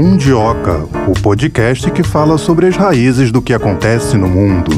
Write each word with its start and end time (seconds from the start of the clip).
Mundioca, 0.00 0.88
o 1.06 1.12
podcast 1.22 1.90
que 1.90 2.02
fala 2.02 2.38
sobre 2.38 2.66
as 2.66 2.74
raízes 2.74 3.30
do 3.30 3.42
que 3.42 3.52
acontece 3.52 4.16
no 4.16 4.30
mundo. 4.30 4.70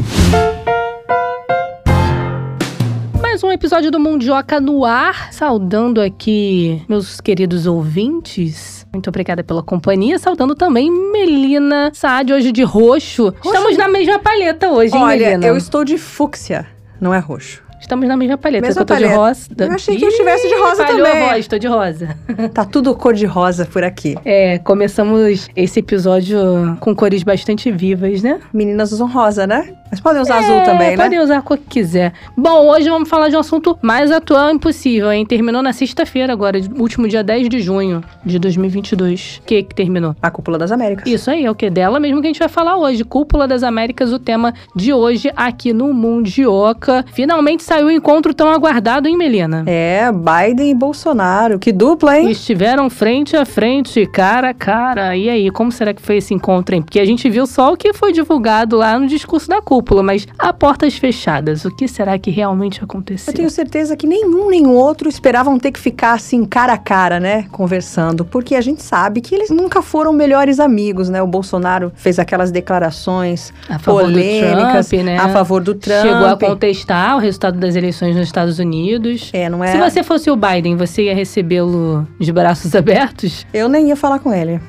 Mais 3.20 3.40
um 3.44 3.52
episódio 3.52 3.88
do 3.92 4.00
Mundioca 4.00 4.60
no 4.60 4.84
ar, 4.84 5.32
saudando 5.32 6.00
aqui 6.00 6.82
meus 6.88 7.20
queridos 7.20 7.68
ouvintes. 7.68 8.84
Muito 8.92 9.06
obrigada 9.10 9.44
pela 9.44 9.62
companhia, 9.62 10.18
saudando 10.18 10.56
também 10.56 10.90
Melina 10.90 11.92
Saad, 11.94 12.32
hoje 12.32 12.50
de 12.50 12.64
roxo. 12.64 13.26
roxo. 13.26 13.36
Estamos 13.44 13.76
na 13.76 13.86
mesma 13.86 14.18
paleta 14.18 14.70
hoje, 14.70 14.92
hein, 14.92 15.04
Olha, 15.04 15.26
Melina? 15.28 15.46
eu 15.46 15.56
estou 15.56 15.84
de 15.84 15.98
fúcsia, 15.98 16.66
não 17.00 17.14
é 17.14 17.20
roxo. 17.20 17.61
Estamos 17.82 18.06
na 18.06 18.16
mesma 18.16 18.38
paleta, 18.38 18.64
Mesma 18.64 18.82
eu 18.82 18.86
tô 18.86 18.94
paleta. 18.94 19.12
de 19.12 19.18
rosa. 19.18 19.48
Eu 19.58 19.72
achei 19.72 19.96
que 19.96 20.04
eu 20.04 20.08
estivesse 20.08 20.48
de 20.48 20.54
rosa 20.54 20.86
falhou 20.86 21.04
também. 21.04 21.22
a 21.24 21.28
voz, 21.32 21.46
tô 21.48 21.58
de 21.58 21.66
rosa. 21.66 22.16
Tá 22.54 22.64
tudo 22.64 22.94
cor 22.94 23.12
de 23.12 23.26
rosa 23.26 23.66
por 23.66 23.82
aqui. 23.82 24.16
É, 24.24 24.58
começamos 24.60 25.50
esse 25.56 25.80
episódio 25.80 26.38
com 26.80 26.94
cores 26.94 27.22
bastante 27.24 27.70
vivas, 27.72 28.22
né? 28.22 28.40
Meninas 28.52 28.92
usam 28.92 29.08
rosa, 29.08 29.46
né? 29.48 29.74
Mas 29.92 30.00
podem 30.00 30.22
usar 30.22 30.38
azul 30.38 30.62
também, 30.62 30.96
né? 30.96 31.04
Podem 31.04 31.20
usar 31.20 31.36
a 31.36 31.42
cor 31.42 31.58
que 31.58 31.64
quiser. 31.64 32.14
Bom, 32.34 32.66
hoje 32.70 32.88
vamos 32.88 33.10
falar 33.10 33.28
de 33.28 33.36
um 33.36 33.40
assunto 33.40 33.78
mais 33.82 34.10
atual 34.10 34.50
impossível, 34.50 35.12
hein? 35.12 35.26
Terminou 35.26 35.62
na 35.62 35.74
sexta-feira 35.74 36.32
agora, 36.32 36.58
último 36.78 37.06
dia 37.06 37.22
10 37.22 37.50
de 37.50 37.60
junho 37.60 38.02
de 38.24 38.38
2022. 38.38 39.42
O 39.42 39.46
que 39.46 39.62
que 39.62 39.74
terminou? 39.74 40.16
A 40.22 40.30
cúpula 40.30 40.56
das 40.56 40.72
Américas. 40.72 41.06
Isso 41.06 41.30
aí, 41.30 41.44
é 41.44 41.50
o 41.50 41.54
que? 41.54 41.68
Dela 41.68 42.00
mesmo 42.00 42.22
que 42.22 42.26
a 42.26 42.30
gente 42.30 42.38
vai 42.38 42.48
falar 42.48 42.78
hoje. 42.78 43.04
Cúpula 43.04 43.46
das 43.46 43.62
Américas, 43.62 44.14
o 44.14 44.18
tema 44.18 44.54
de 44.74 44.94
hoje 44.94 45.30
aqui 45.36 45.74
no 45.74 45.92
Mundioca. 45.92 47.04
Finalmente 47.12 47.62
saiu 47.62 47.88
o 47.88 47.90
encontro 47.90 48.32
tão 48.32 48.48
aguardado, 48.48 49.06
hein, 49.06 49.18
Melina? 49.18 49.62
É, 49.66 50.10
Biden 50.10 50.70
e 50.70 50.74
Bolsonaro. 50.74 51.58
Que 51.58 51.70
dupla, 51.70 52.18
hein? 52.18 52.30
Estiveram 52.30 52.88
frente 52.88 53.36
a 53.36 53.44
frente, 53.44 54.06
cara 54.06 54.48
a 54.48 54.54
cara. 54.54 55.14
E 55.14 55.28
aí, 55.28 55.50
como 55.50 55.70
será 55.70 55.92
que 55.92 56.00
foi 56.00 56.16
esse 56.16 56.32
encontro, 56.32 56.74
hein? 56.74 56.80
Porque 56.80 56.98
a 56.98 57.04
gente 57.04 57.28
viu 57.28 57.46
só 57.46 57.74
o 57.74 57.76
que 57.76 57.92
foi 57.92 58.10
divulgado 58.10 58.78
lá 58.78 58.98
no 58.98 59.06
discurso 59.06 59.48
da 59.48 59.60
cúpula, 59.60 59.81
mas 60.02 60.26
a 60.38 60.52
portas 60.52 60.96
fechadas, 60.96 61.64
o 61.64 61.70
que 61.74 61.88
será 61.88 62.18
que 62.18 62.30
realmente 62.30 62.82
aconteceu? 62.82 63.32
Eu 63.32 63.36
tenho 63.36 63.50
certeza 63.50 63.96
que 63.96 64.06
nenhum 64.06 64.50
nem 64.50 64.66
outro 64.66 65.08
esperavam 65.08 65.58
ter 65.58 65.72
que 65.72 65.80
ficar 65.80 66.14
assim 66.14 66.44
cara 66.44 66.74
a 66.74 66.78
cara, 66.78 67.18
né, 67.18 67.46
conversando, 67.50 68.24
porque 68.24 68.54
a 68.54 68.60
gente 68.60 68.82
sabe 68.82 69.20
que 69.20 69.34
eles 69.34 69.50
nunca 69.50 69.82
foram 69.82 70.12
melhores 70.12 70.60
amigos, 70.60 71.08
né? 71.08 71.22
O 71.22 71.26
Bolsonaro 71.26 71.92
fez 71.94 72.18
aquelas 72.18 72.50
declarações 72.50 73.52
a 73.68 73.78
polêmicas 73.78 74.88
Trump, 74.88 75.04
né? 75.04 75.18
a 75.18 75.28
favor 75.28 75.62
do 75.62 75.74
Trump. 75.74 76.02
Chegou 76.02 76.26
a 76.26 76.36
contestar 76.36 77.16
o 77.16 77.18
resultado 77.18 77.58
das 77.58 77.76
eleições 77.76 78.16
nos 78.16 78.26
Estados 78.26 78.58
Unidos. 78.58 79.30
É, 79.32 79.48
não 79.48 79.62
é? 79.62 79.72
Se 79.72 79.78
você 79.78 80.02
fosse 80.02 80.30
o 80.30 80.36
Biden, 80.36 80.76
você 80.76 81.04
ia 81.04 81.14
recebê-lo 81.14 82.06
de 82.18 82.32
braços 82.32 82.74
abertos? 82.76 83.46
Eu 83.52 83.68
nem 83.68 83.88
ia 83.88 83.96
falar 83.96 84.18
com 84.18 84.32
ele. 84.32 84.60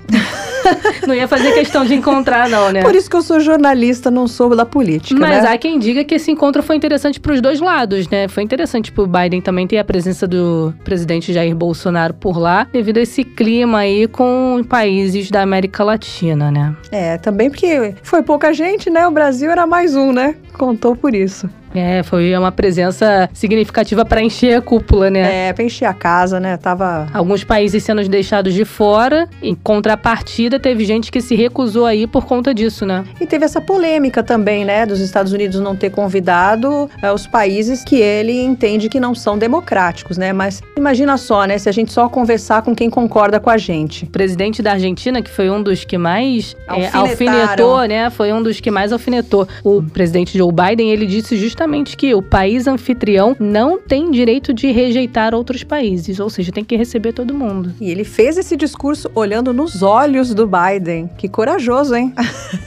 Não 1.07 1.13
ia 1.13 1.27
fazer 1.27 1.53
questão 1.53 1.85
de 1.85 1.93
encontrar, 1.93 2.49
não, 2.49 2.71
né? 2.71 2.81
Por 2.81 2.95
isso 2.95 3.09
que 3.09 3.15
eu 3.15 3.21
sou 3.21 3.39
jornalista, 3.39 4.09
não 4.09 4.27
sou 4.27 4.55
da 4.55 4.65
política, 4.65 5.19
Mas 5.19 5.43
né? 5.43 5.49
há 5.49 5.57
quem 5.57 5.79
diga 5.79 6.03
que 6.03 6.15
esse 6.15 6.31
encontro 6.31 6.61
foi 6.61 6.75
interessante 6.75 7.19
para 7.19 7.33
os 7.33 7.41
dois 7.41 7.59
lados, 7.59 8.07
né? 8.09 8.27
Foi 8.27 8.43
interessante 8.43 8.91
pro 8.91 9.07
Biden 9.07 9.41
também 9.41 9.67
ter 9.67 9.77
a 9.77 9.83
presença 9.83 10.27
do 10.27 10.73
presidente 10.83 11.33
Jair 11.33 11.55
Bolsonaro 11.55 12.13
por 12.13 12.37
lá, 12.37 12.67
devido 12.71 12.97
a 12.97 13.01
esse 13.01 13.23
clima 13.23 13.79
aí 13.79 14.07
com 14.07 14.63
países 14.67 15.29
da 15.29 15.41
América 15.41 15.83
Latina, 15.83 16.51
né? 16.51 16.75
É, 16.91 17.17
também 17.17 17.49
porque 17.49 17.95
foi 18.03 18.23
pouca 18.23 18.53
gente, 18.53 18.89
né? 18.89 19.07
O 19.07 19.11
Brasil 19.11 19.51
era 19.51 19.65
mais 19.65 19.95
um, 19.95 20.11
né? 20.11 20.35
Contou 20.53 20.95
por 20.95 21.13
isso. 21.13 21.49
É, 21.75 22.03
foi 22.03 22.35
uma 22.37 22.51
presença 22.51 23.29
significativa 23.33 24.05
para 24.05 24.21
encher 24.21 24.57
a 24.57 24.61
cúpula, 24.61 25.09
né? 25.09 25.49
É, 25.49 25.53
pra 25.53 25.63
encher 25.63 25.85
a 25.85 25.93
casa, 25.93 26.39
né? 26.39 26.55
Tava. 26.57 27.07
Alguns 27.13 27.43
países 27.43 27.83
sendo 27.83 28.07
deixados 28.07 28.53
de 28.53 28.63
fora, 28.63 29.27
em 29.41 29.55
contrapartida, 29.55 30.59
teve 30.59 30.85
gente 30.85 31.11
que 31.11 31.21
se 31.21 31.35
recusou 31.35 31.85
aí 31.85 32.05
por 32.05 32.25
conta 32.25 32.53
disso, 32.53 32.85
né? 32.85 33.03
E 33.19 33.25
teve 33.25 33.45
essa 33.45 33.59
polêmica 33.59 34.21
também, 34.21 34.63
né? 34.63 34.85
Dos 34.85 34.99
Estados 34.99 35.33
Unidos 35.33 35.59
não 35.59 35.75
ter 35.75 35.89
convidado 35.89 36.89
é, 37.01 37.11
os 37.11 37.25
países 37.25 37.83
que 37.83 37.95
ele 37.95 38.41
entende 38.41 38.89
que 38.89 38.99
não 38.99 39.15
são 39.15 39.37
democráticos, 39.37 40.17
né? 40.17 40.31
Mas 40.31 40.61
imagina 40.77 41.17
só, 41.17 41.45
né? 41.45 41.57
Se 41.57 41.69
a 41.69 41.71
gente 41.71 41.91
só 41.91 42.07
conversar 42.07 42.61
com 42.61 42.75
quem 42.75 42.89
concorda 42.89 43.39
com 43.39 43.49
a 43.49 43.57
gente. 43.57 44.05
O 44.05 44.09
presidente 44.09 44.61
da 44.61 44.73
Argentina, 44.73 45.21
que 45.21 45.29
foi 45.29 45.49
um 45.49 45.61
dos 45.63 45.83
que 45.83 45.97
mais 45.97 46.55
é, 46.67 46.89
alfinetou, 46.93 47.81
né? 47.87 48.09
Foi 48.11 48.31
um 48.31 48.43
dos 48.43 48.59
que 48.59 48.69
mais 48.69 48.91
alfinetou. 48.91 49.47
O 49.63 49.81
presidente 49.81 50.37
Joe 50.43 50.51
Biden, 50.51 50.91
ele 50.91 51.05
disse 51.05 51.37
justamente 51.37 51.95
que 51.95 52.13
o 52.13 52.21
país 52.21 52.67
anfitrião 52.67 53.33
não 53.39 53.79
tem 53.79 54.11
direito 54.11 54.53
de 54.53 54.69
rejeitar 54.71 55.33
outros 55.33 55.63
países, 55.63 56.19
ou 56.19 56.29
seja, 56.29 56.51
tem 56.51 56.65
que 56.65 56.75
receber 56.75 57.13
todo 57.13 57.33
mundo. 57.33 57.73
E 57.79 57.89
ele 57.89 58.03
fez 58.03 58.37
esse 58.37 58.57
discurso 58.57 59.09
olhando 59.15 59.53
nos 59.53 59.81
olhos 59.81 60.33
do 60.33 60.45
Biden. 60.45 61.09
Que 61.17 61.29
corajoso, 61.29 61.95
hein? 61.95 62.13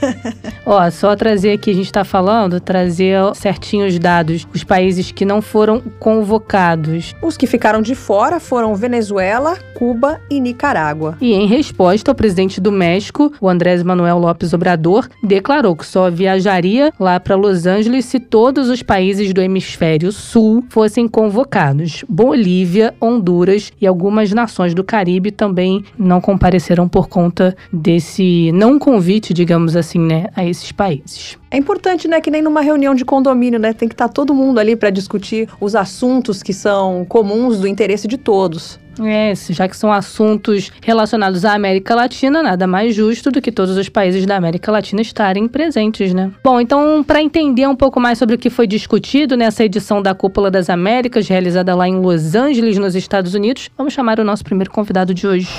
Ó, 0.65 0.89
só 0.89 1.15
trazer 1.15 1.51
aqui, 1.51 1.69
a 1.69 1.73
gente 1.73 1.91
tá 1.91 2.03
falando, 2.03 2.59
trazer 2.59 3.19
certinho 3.35 3.85
os 3.85 3.99
dados. 3.99 4.47
Os 4.53 4.63
países 4.63 5.11
que 5.11 5.23
não 5.23 5.39
foram 5.39 5.79
convocados. 5.99 7.13
Os 7.21 7.37
que 7.37 7.45
ficaram 7.45 7.81
de 7.81 7.93
fora 7.93 8.39
foram 8.39 8.75
Venezuela, 8.75 9.55
Cuba 9.75 10.19
e 10.31 10.39
Nicarágua. 10.39 11.15
E 11.21 11.33
em 11.33 11.45
resposta, 11.45 12.11
o 12.11 12.15
presidente 12.15 12.59
do 12.59 12.71
México, 12.71 13.31
o 13.39 13.47
Andrés 13.47 13.83
Manuel 13.83 14.17
López 14.17 14.51
Obrador, 14.51 15.07
declarou 15.23 15.75
que 15.75 15.85
só 15.85 16.09
viajaria 16.09 16.91
lá 16.99 17.19
para 17.19 17.35
Los 17.35 17.66
Angeles 17.67 18.05
se 18.05 18.19
todos 18.19 18.69
os 18.69 18.81
países 18.81 19.33
do 19.33 19.41
hemisfério 19.41 20.11
sul 20.11 20.63
fossem 20.69 21.07
convocados. 21.07 22.03
Bolívia, 22.09 22.93
Honduras 22.99 23.71
e 23.79 23.85
algumas 23.85 24.31
nações 24.31 24.73
do 24.73 24.83
Caribe 24.83 25.29
também 25.29 25.83
não 25.97 26.19
compareceram 26.19 26.87
por 26.87 27.07
conta 27.07 27.55
desse 27.71 28.51
não 28.53 28.79
convite, 28.79 29.33
digamos 29.33 29.75
assim, 29.75 29.99
né, 29.99 30.27
a 30.35 30.45
esses 30.45 30.71
países. 30.71 31.37
É 31.51 31.57
importante, 31.57 32.07
né, 32.07 32.19
que 32.19 32.31
nem 32.31 32.41
numa 32.41 32.61
reunião 32.61 32.95
de 32.95 33.05
condomínio, 33.05 33.59
né, 33.59 33.73
tem 33.73 33.87
que 33.87 33.93
estar 33.93 34.09
todo 34.09 34.33
mundo 34.33 34.59
ali 34.59 34.75
para 34.75 34.89
discutir 34.89 35.47
os 35.61 35.75
assuntos 35.75 36.41
que 36.41 36.53
são 36.53 37.05
comuns 37.05 37.59
do 37.59 37.67
interesse 37.67 38.07
de 38.07 38.17
todos. 38.17 38.79
É, 39.03 39.33
já 39.49 39.67
que 39.67 39.75
são 39.75 39.91
assuntos 39.91 40.71
relacionados 40.81 41.45
à 41.45 41.53
América 41.53 41.95
Latina, 41.95 42.41
nada 42.41 42.67
mais 42.67 42.95
justo 42.95 43.31
do 43.31 43.41
que 43.41 43.51
todos 43.51 43.77
os 43.77 43.89
países 43.89 44.25
da 44.25 44.35
América 44.35 44.71
Latina 44.71 45.01
estarem 45.01 45.47
presentes, 45.47 46.13
né? 46.13 46.31
Bom, 46.43 46.59
então, 46.59 47.03
para 47.03 47.21
entender 47.21 47.67
um 47.67 47.75
pouco 47.75 47.99
mais 47.99 48.17
sobre 48.17 48.35
o 48.35 48.37
que 48.37 48.49
foi 48.49 48.67
discutido 48.67 49.37
nessa 49.37 49.63
edição 49.63 50.01
da 50.01 50.13
Cúpula 50.13 50.49
das 50.49 50.69
Américas, 50.69 51.27
realizada 51.27 51.75
lá 51.75 51.87
em 51.87 51.99
Los 51.99 52.35
Angeles, 52.35 52.77
nos 52.77 52.95
Estados 52.95 53.33
Unidos, 53.33 53.69
vamos 53.77 53.93
chamar 53.93 54.19
o 54.19 54.23
nosso 54.23 54.43
primeiro 54.43 54.71
convidado 54.71 55.13
de 55.13 55.27
hoje. 55.27 55.49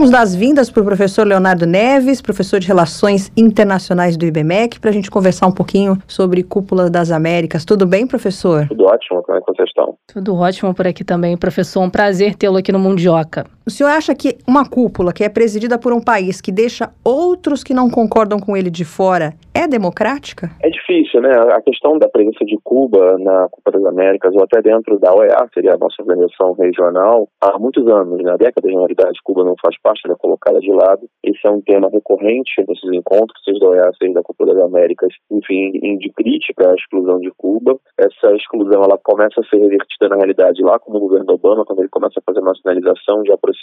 Vamos 0.00 0.12
dar 0.12 0.22
as 0.22 0.34
vindas 0.34 0.70
para 0.70 0.80
o 0.80 0.84
professor 0.86 1.26
Leonardo 1.26 1.66
Neves, 1.66 2.22
professor 2.22 2.58
de 2.58 2.66
Relações 2.66 3.30
Internacionais 3.36 4.16
do 4.16 4.24
IBMEC, 4.24 4.80
para 4.80 4.88
a 4.88 4.92
gente 4.94 5.10
conversar 5.10 5.46
um 5.46 5.52
pouquinho 5.52 5.98
sobre 6.08 6.42
Cúpula 6.42 6.88
das 6.88 7.10
Américas. 7.10 7.66
Tudo 7.66 7.86
bem, 7.86 8.06
professor? 8.06 8.66
Tudo 8.66 8.86
ótimo, 8.86 9.22
como 9.22 9.36
é 9.36 9.42
que 9.42 9.46
vocês 9.52 9.68
estão? 9.68 9.98
Tudo 10.10 10.34
ótimo 10.34 10.72
por 10.72 10.86
aqui 10.86 11.04
também, 11.04 11.36
professor. 11.36 11.82
Um 11.82 11.90
prazer 11.90 12.34
tê-lo 12.34 12.56
aqui 12.56 12.72
no 12.72 12.78
Mundioca. 12.78 13.44
O 13.70 13.72
senhor 13.72 13.90
acha 13.90 14.12
que 14.16 14.36
uma 14.48 14.68
cúpula 14.68 15.12
que 15.12 15.22
é 15.22 15.28
presidida 15.28 15.78
por 15.78 15.92
um 15.92 16.00
país 16.00 16.40
que 16.40 16.50
deixa 16.50 16.90
outros 17.04 17.62
que 17.62 17.72
não 17.72 17.88
concordam 17.88 18.40
com 18.40 18.56
ele 18.56 18.68
de 18.68 18.84
fora 18.84 19.32
é 19.54 19.68
democrática? 19.68 20.50
É 20.60 20.68
difícil, 20.68 21.20
né? 21.20 21.30
A 21.30 21.62
questão 21.62 21.96
da 21.96 22.08
presença 22.08 22.44
de 22.44 22.58
Cuba 22.64 23.16
na 23.18 23.48
Copa 23.48 23.70
das 23.70 23.84
Américas 23.84 24.34
ou 24.34 24.42
até 24.42 24.60
dentro 24.60 24.98
da 24.98 25.14
OEA, 25.14 25.46
seria 25.54 25.74
a 25.74 25.78
nossa 25.78 26.02
organização 26.02 26.52
regional, 26.54 27.28
há 27.40 27.56
muitos 27.60 27.86
anos, 27.86 28.18
né? 28.24 28.34
na 28.40 28.70
realidade, 28.70 29.20
Cuba 29.22 29.44
não 29.44 29.54
faz 29.62 29.80
parte, 29.80 30.00
ela 30.04 30.14
é 30.14 30.18
colocada 30.18 30.58
de 30.58 30.72
lado. 30.72 31.06
Esse 31.22 31.46
é 31.46 31.50
um 31.50 31.60
tema 31.60 31.88
recorrente 31.92 32.50
nesses 32.66 32.90
encontros, 32.92 33.40
seja 33.44 33.60
da 33.60 33.68
OEA, 33.68 33.90
seja 34.02 34.14
da 34.14 34.22
Copa 34.22 34.46
das 34.46 34.58
Américas, 34.58 35.14
enfim, 35.30 35.70
de 35.98 36.10
crítica 36.10 36.70
à 36.70 36.74
exclusão 36.74 37.20
de 37.20 37.30
Cuba. 37.36 37.78
Essa 37.96 38.34
exclusão, 38.34 38.82
ela 38.82 38.98
começa 38.98 39.40
a 39.40 39.44
ser 39.44 39.58
revertida 39.58 40.08
na 40.08 40.16
realidade 40.16 40.60
lá 40.60 40.76
com 40.80 40.96
o 40.96 41.00
governo 41.00 41.34
Obama, 41.34 41.64
quando 41.64 41.80
ele 41.80 41.88
começa 41.88 42.18
a 42.18 42.22
fazer 42.26 42.40
uma 42.40 42.54
sinalização 42.56 43.22
de 43.22 43.32
aproximação, 43.32 43.59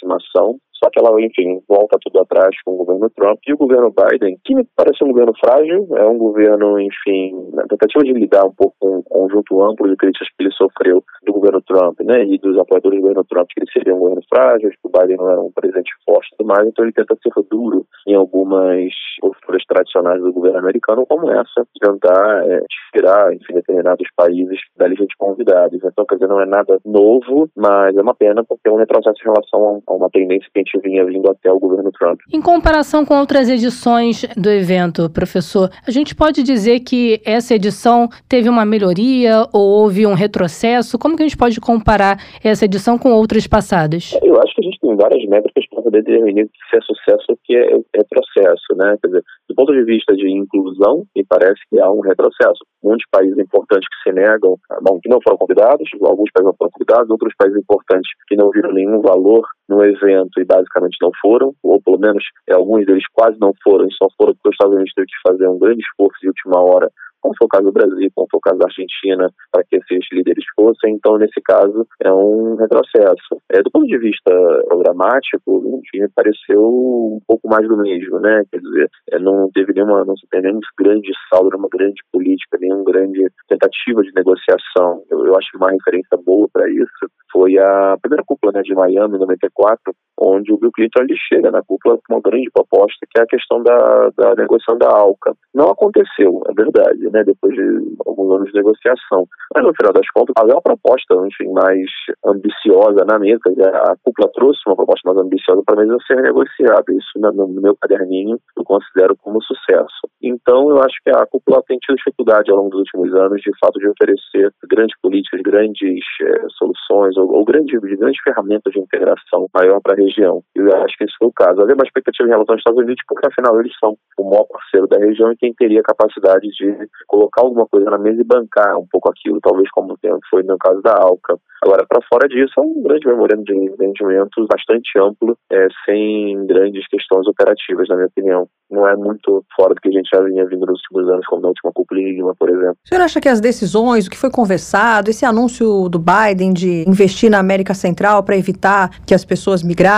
só 0.78 0.88
que 0.90 1.00
ela, 1.00 1.20
enfim, 1.20 1.60
volta 1.68 1.98
tudo 2.00 2.20
atrás 2.20 2.54
com 2.64 2.74
o 2.74 2.84
governo 2.84 3.10
Trump. 3.10 3.38
E 3.46 3.52
o 3.52 3.56
governo 3.56 3.92
Biden, 3.92 4.38
que 4.44 4.54
me 4.54 4.64
parece 4.76 5.02
um 5.02 5.08
governo 5.08 5.32
frágil, 5.38 5.88
é 5.96 6.06
um 6.06 6.16
governo, 6.16 6.78
enfim, 6.78 7.50
na 7.52 7.64
tentativa 7.64 8.04
de 8.04 8.12
lidar 8.12 8.44
um 8.44 8.54
pouco 8.54 8.76
com 8.78 8.98
o 8.98 9.02
conjunto 9.02 9.62
amplo 9.62 9.88
de 9.88 9.96
críticas 9.96 10.28
que 10.28 10.44
ele 10.44 10.52
sofreu 10.52 11.02
do 11.26 11.32
governo 11.32 11.60
Trump, 11.62 12.00
né, 12.00 12.24
e 12.24 12.38
dos 12.38 12.56
apoiadores 12.58 12.98
do 12.98 13.02
governo 13.02 13.24
Trump, 13.24 13.48
que 13.48 13.60
ele 13.60 13.70
seria 13.72 13.94
um 13.94 13.98
governo 13.98 14.22
frágil, 14.28 14.70
que 14.70 14.78
o 14.84 14.88
Biden 14.88 15.16
não 15.16 15.30
era 15.30 15.40
um 15.40 15.52
presidente 15.52 15.90
forte 16.04 16.28
e 16.32 16.36
tudo 16.36 16.46
mais, 16.46 16.66
então 16.66 16.84
ele 16.84 16.92
tenta 16.92 17.16
ser 17.22 17.32
duro 17.50 17.84
em 18.06 18.14
algumas 18.14 18.92
posturas 19.20 19.64
tradicionais 19.66 20.22
do 20.22 20.32
governo 20.32 20.58
americano, 20.58 21.06
como 21.06 21.30
essa, 21.30 21.66
tentar 21.80 22.46
é, 22.46 22.62
tirar, 22.94 23.34
enfim, 23.34 23.54
determinados 23.54 24.06
países 24.16 24.58
da 24.76 24.86
lista 24.86 25.06
de 25.06 25.16
convidados. 25.16 25.80
Então, 25.82 26.04
quer 26.06 26.16
dizer, 26.16 26.28
não 26.28 26.40
é 26.40 26.46
nada 26.46 26.78
novo, 26.84 27.50
mas 27.56 27.96
é 27.96 28.00
uma 28.00 28.14
pena 28.14 28.44
porque 28.44 28.68
é 28.68 28.72
um 28.72 28.76
retrocesso 28.76 29.20
em 29.20 29.30
relação 29.30 29.76
a 29.76 29.77
uma 29.88 30.10
tendência 30.10 30.48
que 30.52 30.60
a 30.60 30.62
gente 30.62 30.80
vinha 30.80 31.04
vindo 31.04 31.30
até 31.30 31.50
o 31.52 31.58
governo 31.58 31.90
Trump. 31.92 32.20
Em 32.32 32.40
comparação 32.40 33.04
com 33.04 33.18
outras 33.18 33.48
edições 33.48 34.24
do 34.36 34.50
evento, 34.50 35.10
professor, 35.10 35.70
a 35.86 35.90
gente 35.90 36.14
pode 36.14 36.42
dizer 36.42 36.80
que 36.80 37.20
essa 37.24 37.54
edição 37.54 38.08
teve 38.28 38.48
uma 38.48 38.64
melhoria 38.64 39.46
ou 39.52 39.82
houve 39.82 40.06
um 40.06 40.14
retrocesso? 40.14 40.98
Como 40.98 41.16
que 41.16 41.22
a 41.22 41.26
gente 41.26 41.36
pode 41.36 41.60
comparar 41.60 42.18
essa 42.42 42.64
edição 42.64 42.98
com 42.98 43.12
outras 43.12 43.46
passadas? 43.46 44.12
Eu 44.22 44.40
acho 44.40 44.54
que 44.54 44.62
a 44.62 44.64
gente 44.64 44.80
tem 44.80 44.96
várias 44.96 45.24
métricas 45.28 45.64
poder 45.88 46.02
definir 46.02 46.48
se 46.70 46.76
é 46.76 46.80
sucesso 46.82 47.24
ou 47.30 47.38
que 47.42 47.56
é 47.56 47.80
retrocesso, 47.96 48.76
né? 48.76 48.96
Quer 49.00 49.08
dizer, 49.08 49.24
do 49.48 49.54
ponto 49.54 49.72
de 49.72 49.84
vista 49.84 50.14
de 50.14 50.28
inclusão, 50.30 51.04
me 51.16 51.24
parece 51.24 51.60
que 51.70 51.80
há 51.80 51.90
um 51.90 52.00
retrocesso. 52.00 52.60
Muitos 52.82 53.06
países 53.10 53.38
importantes 53.38 53.88
que 53.88 54.10
se 54.10 54.14
negam, 54.14 54.56
bom, 54.82 55.00
que 55.00 55.08
não 55.08 55.18
foram 55.22 55.38
convidados, 55.38 55.88
alguns 56.02 56.30
países 56.32 56.46
não 56.46 56.56
foram 56.56 56.70
convidados, 56.70 57.10
outros 57.10 57.34
países 57.38 57.58
importantes 57.58 58.10
que 58.28 58.36
não 58.36 58.50
viram 58.50 58.72
nenhum 58.72 59.00
valor 59.00 59.46
no 59.68 59.82
evento 59.84 60.40
e 60.40 60.44
basicamente 60.44 60.96
não 61.00 61.10
foram, 61.20 61.52
ou 61.62 61.80
pelo 61.80 61.98
menos 61.98 62.22
é, 62.48 62.54
alguns 62.54 62.86
deles 62.86 63.04
quase 63.12 63.38
não 63.40 63.52
foram, 63.62 63.88
só 63.90 64.06
foram 64.16 64.34
porque 64.34 64.48
os 64.48 64.54
Estados 64.54 64.74
Unidos 64.74 64.92
teve 64.94 65.06
que 65.06 65.30
fazer 65.30 65.48
um 65.48 65.58
grande 65.58 65.80
esforço 65.80 66.18
de 66.20 66.28
última 66.28 66.60
hora 66.62 66.90
como 67.20 67.34
foi 67.36 67.46
o 67.46 67.48
caso 67.48 67.64
do 67.64 67.72
Brasil, 67.72 68.10
como 68.14 68.28
foi 68.30 68.38
o 68.38 68.40
caso 68.40 68.58
da 68.58 68.66
Argentina, 68.66 69.30
para 69.50 69.64
que 69.64 69.76
esses 69.76 70.06
líderes 70.12 70.44
fossem. 70.54 70.94
Então, 70.94 71.18
nesse 71.18 71.40
caso, 71.42 71.86
é 72.02 72.12
um 72.12 72.56
retrocesso. 72.56 73.40
É, 73.52 73.62
do 73.62 73.70
ponto 73.70 73.86
de 73.86 73.98
vista 73.98 74.30
programático, 74.66 75.80
me 75.94 76.08
pareceu 76.14 76.60
um 76.60 77.20
pouco 77.26 77.48
mais 77.48 77.66
do 77.66 77.76
mesmo, 77.76 78.20
né? 78.20 78.42
Quer 78.50 78.60
dizer, 78.60 78.90
é, 79.12 79.18
não 79.18 79.50
teve 79.52 79.72
nenhuma, 79.72 80.04
não 80.04 80.16
se 80.16 80.26
tem 80.28 80.42
nenhum 80.42 80.60
grande 80.78 81.10
saldo, 81.28 81.50
nenhuma 81.50 81.68
grande 81.70 82.00
política, 82.12 82.58
nenhuma 82.60 82.84
grande 82.84 83.26
tentativa 83.48 84.02
de 84.02 84.12
negociação. 84.14 85.02
Eu, 85.10 85.26
eu 85.26 85.36
acho 85.36 85.50
que 85.50 85.56
uma 85.56 85.70
referência 85.70 86.16
boa 86.24 86.48
para 86.52 86.68
isso 86.70 87.08
foi 87.32 87.58
a 87.58 87.96
primeira 88.00 88.24
cúpula 88.26 88.52
né, 88.52 88.62
de 88.62 88.74
Miami, 88.74 89.16
em 89.16 89.20
94, 89.20 89.94
onde 90.20 90.52
o 90.52 90.58
Bill 90.58 90.72
Clinton 90.72 91.06
chega 91.28 91.50
na 91.50 91.62
cúpula 91.62 91.96
com 91.96 92.14
uma 92.14 92.20
grande 92.20 92.50
proposta, 92.52 93.06
que 93.10 93.20
é 93.20 93.22
a 93.22 93.26
questão 93.26 93.62
da, 93.62 94.10
da 94.16 94.34
negociação 94.34 94.76
da 94.78 94.88
ALCA. 94.88 95.34
Não 95.54 95.70
aconteceu, 95.70 96.42
é 96.48 96.52
verdade 96.52 97.08
né, 97.10 97.24
depois 97.24 97.54
de 97.54 97.62
alguns 98.06 98.36
anos 98.36 98.48
de 98.50 98.54
negociação. 98.54 99.26
Mas 99.54 99.64
no 99.64 99.72
final 99.74 99.92
das 99.92 100.08
contas, 100.10 100.34
havia 100.36 100.54
uma 100.54 100.62
proposta, 100.62 101.14
enfim, 101.26 101.50
mais 101.52 101.88
ambiciosa 102.26 103.04
na 103.04 103.18
mesa. 103.18 103.40
A 103.84 103.96
cúpula 104.02 104.30
trouxe 104.34 104.60
uma 104.66 104.76
proposta 104.76 105.12
mais 105.12 105.24
ambiciosa 105.24 105.62
para 105.64 105.82
a 105.82 105.86
mesa 105.86 105.98
ser 106.06 106.20
negociada. 106.22 106.84
Isso 106.90 107.18
no 107.18 107.48
meu 107.48 107.76
caderninho 107.76 108.38
eu 108.56 108.64
considero 108.64 109.16
como 109.16 109.42
sucesso. 109.42 110.08
Então, 110.22 110.70
eu 110.70 110.82
acho 110.82 110.96
que 111.04 111.10
a 111.10 111.26
cúpula 111.26 111.62
tem 111.66 111.78
tido 111.78 111.96
dificuldade 111.96 112.50
ao 112.50 112.56
longo 112.56 112.70
dos 112.70 112.80
últimos 112.80 113.14
anos, 113.14 113.40
de 113.40 113.52
fato, 113.60 113.78
de 113.78 113.88
oferecer 113.88 114.52
grandes 114.68 114.98
políticas, 115.00 115.40
grandes 115.42 116.04
é, 116.22 116.46
soluções 116.58 117.16
ou, 117.16 117.32
ou 117.32 117.44
grandes, 117.44 117.78
grandes 117.80 118.20
ferramentas 118.22 118.72
de 118.72 118.80
integração 118.80 119.46
maior 119.54 119.80
para 119.80 119.94
a 119.94 119.96
região. 120.08 120.42
Eu 120.54 120.74
acho 120.82 120.96
que 120.96 121.04
isso 121.04 121.14
foi 121.18 121.28
o 121.28 121.32
caso. 121.32 121.60
Havia 121.60 121.74
uma 121.74 121.84
expectativa 121.84 122.28
em 122.28 122.32
relação 122.32 122.54
aos 122.54 122.60
Estados 122.60 122.82
Unidos, 122.82 123.02
porque 123.06 123.26
afinal 123.26 123.60
eles 123.60 123.72
são 123.78 123.96
o 124.18 124.30
maior 124.30 124.44
parceiro 124.44 124.86
da 124.88 124.98
região 124.98 125.30
e 125.30 125.36
quem 125.36 125.54
teria 125.54 125.82
capacidade 125.82 126.48
de 126.48 126.88
colocar 127.06 127.42
alguma 127.42 127.66
coisa 127.66 127.90
na 127.90 127.98
mesa 127.98 128.20
e 128.20 128.24
bancar 128.24 128.76
um 128.78 128.86
pouco 128.90 129.10
aquilo, 129.10 129.40
talvez 129.40 129.70
como 129.70 129.96
foi 130.30 130.42
no 130.42 130.58
caso 130.58 130.80
da 130.82 130.94
Alca. 130.94 131.36
Agora, 131.62 131.84
para 131.88 132.00
fora 132.08 132.28
disso, 132.28 132.52
é 132.58 132.60
um 132.60 132.82
grande 132.82 133.06
memorando 133.06 133.42
de 133.42 133.54
entendimentos 133.54 134.46
bastante 134.46 134.90
amplo, 134.98 135.36
é, 135.50 135.66
sem 135.84 136.46
grandes 136.46 136.86
questões 136.88 137.26
operativas, 137.26 137.88
na 137.88 137.96
minha 137.96 138.06
opinião. 138.06 138.48
Não 138.70 138.86
é 138.86 138.94
muito 138.94 139.44
fora 139.56 139.74
do 139.74 139.80
que 139.80 139.88
a 139.88 139.92
gente 139.92 140.08
já 140.12 140.20
vinha 140.22 140.46
vindo 140.46 140.66
nos 140.66 140.80
últimos 140.82 141.10
anos, 141.10 141.26
como 141.26 141.42
na 141.42 141.48
última 141.48 141.72
Cúpula 141.72 142.00
Lima, 142.00 142.34
por 142.38 142.48
exemplo. 142.48 142.76
O 142.84 142.88
senhor 142.88 143.02
acha 143.02 143.20
que 143.20 143.28
as 143.28 143.40
decisões, 143.40 144.06
o 144.06 144.10
que 144.10 144.16
foi 144.16 144.30
conversado, 144.30 145.10
esse 145.10 145.24
anúncio 145.24 145.88
do 145.88 145.98
Biden 145.98 146.52
de 146.52 146.88
investir 146.88 147.30
na 147.30 147.38
América 147.38 147.74
Central 147.74 148.22
para 148.22 148.36
evitar 148.36 148.90
que 149.04 149.14
as 149.14 149.24
pessoas 149.24 149.62
migrassem 149.62 149.97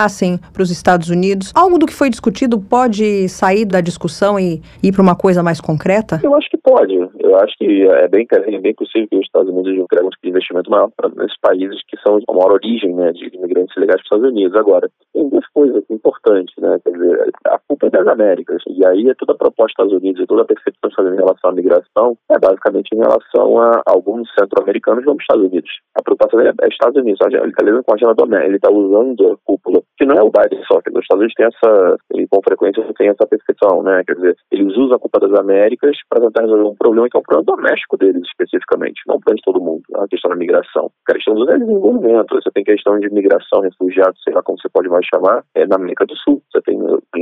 para 0.53 0.63
os 0.63 0.71
Estados 0.71 1.09
Unidos, 1.09 1.51
algo 1.55 1.77
do 1.77 1.85
que 1.85 1.93
foi 1.93 2.09
discutido 2.09 2.59
pode 2.59 3.27
sair 3.29 3.65
da 3.65 3.81
discussão 3.81 4.39
e 4.39 4.61
ir 4.83 4.91
para 4.91 5.01
uma 5.01 5.15
coisa 5.15 5.43
mais 5.43 5.59
concreta? 5.59 6.19
Eu 6.23 6.35
acho 6.35 6.49
que 6.49 6.57
pode. 6.57 6.95
Eu 7.19 7.35
acho 7.37 7.55
que 7.57 7.87
é 7.87 8.07
bem, 8.07 8.25
é 8.31 8.59
bem 8.59 8.73
possível 8.73 9.07
que 9.09 9.17
os 9.17 9.25
Estados 9.25 9.49
Unidos 9.49 9.73
entreguem 9.77 10.07
um 10.07 10.29
investimento 10.29 10.69
maior 10.69 10.89
para 10.95 11.09
esses 11.25 11.39
países 11.39 11.79
que 11.87 11.97
são 12.05 12.19
a 12.27 12.33
maior 12.33 12.53
origem 12.53 12.93
né, 12.93 13.11
de 13.11 13.27
imigrantes 13.35 13.75
ilegais 13.75 14.01
para 14.01 14.17
os 14.17 14.23
Estados 14.23 14.31
Unidos. 14.31 14.55
Agora, 14.57 14.89
tem 15.13 15.29
duas 15.29 15.47
coisas 15.53 15.83
importantes, 15.89 16.53
né? 16.57 16.79
Quer 16.83 16.91
dizer, 16.91 17.31
a 17.45 17.59
culpa 17.67 17.87
é 17.87 17.89
das 17.89 18.07
Américas. 18.07 18.61
E 18.67 18.85
aí 18.85 19.09
é 19.09 19.13
toda 19.15 19.33
a 19.33 19.37
proposta 19.37 19.83
dos 19.83 19.93
Estados 19.93 19.93
Unidos 19.93 20.21
e 20.21 20.27
toda 20.27 20.41
a 20.41 20.45
percepção 20.45 20.89
que 20.89 20.95
fazendo 20.95 21.13
em 21.13 21.17
relação 21.17 21.49
à 21.49 21.53
migração 21.53 22.17
é 22.29 22.39
basicamente 22.39 22.89
em 22.93 22.99
relação 22.99 23.59
a 23.59 23.81
alguns 23.87 24.29
centro-americanos 24.37 25.05
vão 25.05 25.15
para 25.15 25.21
os 25.21 25.23
Estados 25.23 25.45
Unidos. 25.51 25.71
A 25.95 26.03
preocupação 26.03 26.39
é 26.39 26.67
Estados 26.67 27.01
Unidos. 27.01 27.19
Ele 27.21 27.79
está 27.79 27.83
com 27.83 27.93
a. 27.93 28.45
Ele 28.45 28.55
está 28.55 28.71
usando 28.71 29.31
a 29.31 29.37
cúpula, 29.43 29.81
que 30.01 30.05
não 30.07 30.15
é 30.15 30.23
o 30.23 30.31
Biden 30.31 30.63
só, 30.65 30.81
que 30.81 30.89
os 30.89 31.03
Estados 31.03 31.21
Unidos 31.21 31.35
têm 31.35 31.45
essa, 31.45 31.97
ele, 32.11 32.27
com 32.27 32.41
frequência 32.41 32.83
tem 32.97 33.09
essa 33.09 33.27
percepção, 33.27 33.83
né? 33.83 34.03
Quer 34.03 34.15
dizer, 34.15 34.35
eles 34.51 34.75
usam 34.75 34.95
a 34.95 34.99
culpa 34.99 35.19
das 35.19 35.31
Américas 35.39 35.95
para 36.09 36.21
tentar 36.21 36.41
resolver 36.41 36.69
um 36.69 36.75
problema 36.75 37.07
que 37.07 37.15
é 37.15 37.19
um 37.19 37.23
problema 37.23 37.55
doméstico 37.55 37.97
deles 37.97 38.23
especificamente, 38.25 39.03
não 39.05 39.19
para 39.19 39.35
de 39.35 39.43
todo 39.43 39.61
mundo. 39.61 39.83
A 39.95 40.07
questão 40.07 40.29
da 40.29 40.35
migração. 40.35 40.89
A 41.07 41.13
questão 41.13 41.35
do 41.35 41.45
desenvolvimento. 41.45 42.33
Você 42.33 42.49
tem 42.51 42.63
questão 42.63 42.99
de 42.99 43.13
migração, 43.13 43.61
refugiados, 43.61 44.19
sei 44.23 44.33
lá 44.33 44.41
como 44.41 44.59
você 44.59 44.69
pode 44.69 44.89
mais 44.89 45.05
chamar, 45.05 45.43
é 45.53 45.67
na 45.67 45.75
América 45.75 46.05
do 46.07 46.17
Sul. 46.17 46.41
Você 46.51 46.61
tem 46.63 46.79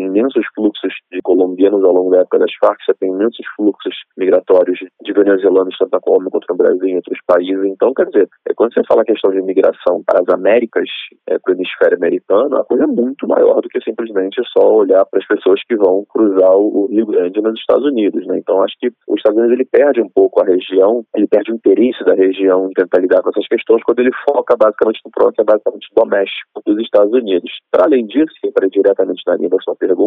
imensos 0.10 0.46
fluxos 0.56 0.94
de 1.12 1.22
colombianos 1.22 1.84
ao 1.84 1.94
longo 1.94 2.12
da 2.12 2.22
época 2.22 2.40
das 2.40 2.52
Farc, 2.60 2.84
você 2.84 2.94
tem 3.00 3.10
imensos 3.10 3.46
fluxos 3.56 3.96
migratórios 4.18 4.80
de 4.80 5.14
venezuelanos, 5.14 5.78
tanto 5.78 5.92
na 5.94 6.00
Colômbia 6.00 6.32
quanto 6.32 6.46
no 6.50 6.58
Brasil 6.58 6.88
e 6.88 6.96
outros 6.96 7.20
países. 7.26 7.64
Então, 7.66 7.94
quer 7.94 8.06
dizer, 8.06 8.30
é, 8.48 8.54
quando 8.54 8.74
você 8.74 8.82
fala 8.88 9.02
a 9.02 9.06
questão 9.06 9.32
de 9.32 9.42
migração 9.42 10.04
para 10.06 10.22
as 10.22 10.30
Américas, 10.30 10.90
é, 11.28 11.38
para 11.40 11.54
o 11.54 11.56
hemisfério 11.56 11.98
americano, 11.98 12.58
a 12.58 12.66
coisa 12.66 12.84
é 12.84 12.88
muito 12.88 13.28
maior 13.28 13.62
do 13.62 13.70
que 13.70 13.82
simplesmente 13.82 14.42
só 14.52 14.74
olhar 14.74 15.06
para 15.06 15.20
as 15.20 15.28
pessoas 15.28 15.62
que 15.64 15.76
vão 15.76 16.06
cruzar 16.10 16.56
o 16.56 16.88
Rio 16.88 17.06
Grande 17.06 17.42
nos 17.42 17.60
Estados 17.60 17.86
Unidos. 17.86 18.26
Né? 18.28 18.38
Então, 18.38 18.64
acho 18.64 18.76
que 18.80 18.88
os 19.08 19.18
Estados 19.18 19.38
Unidos 19.38 19.56
ele 19.56 19.66
perde 19.66 20.02
um 20.02 20.10
pouco 20.10 20.42
a 20.42 20.46
região, 20.46 21.04
ele 21.16 21.28
perde 21.28 21.52
o 21.52 21.56
interesse 21.56 22.04
da 22.04 22.14
região 22.14 22.70
em 22.70 22.74
tentar 22.74 23.00
lidar 23.00 23.22
com 23.22 23.30
essas 23.30 23.48
questões 23.48 23.84
quando 23.84 24.00
ele 24.00 24.12
foca 24.28 24.56
basicamente 24.58 25.02
no 25.06 25.12
problema 25.12 25.34
que 25.34 25.42
é 25.42 25.46
basicamente 25.46 25.88
doméstico 25.96 26.62
dos 26.66 26.80
Estados 26.82 27.14
Unidos. 27.14 27.52
Para 27.72 27.86
além 27.86 28.06
disso, 28.06 28.34
para 28.54 28.68
ir 28.68 28.72
diretamente 28.72 29.22
na 29.28 29.36
linha 29.36 29.50
da 29.50 29.58
sua 29.62 29.76
pergunta, 29.76 29.99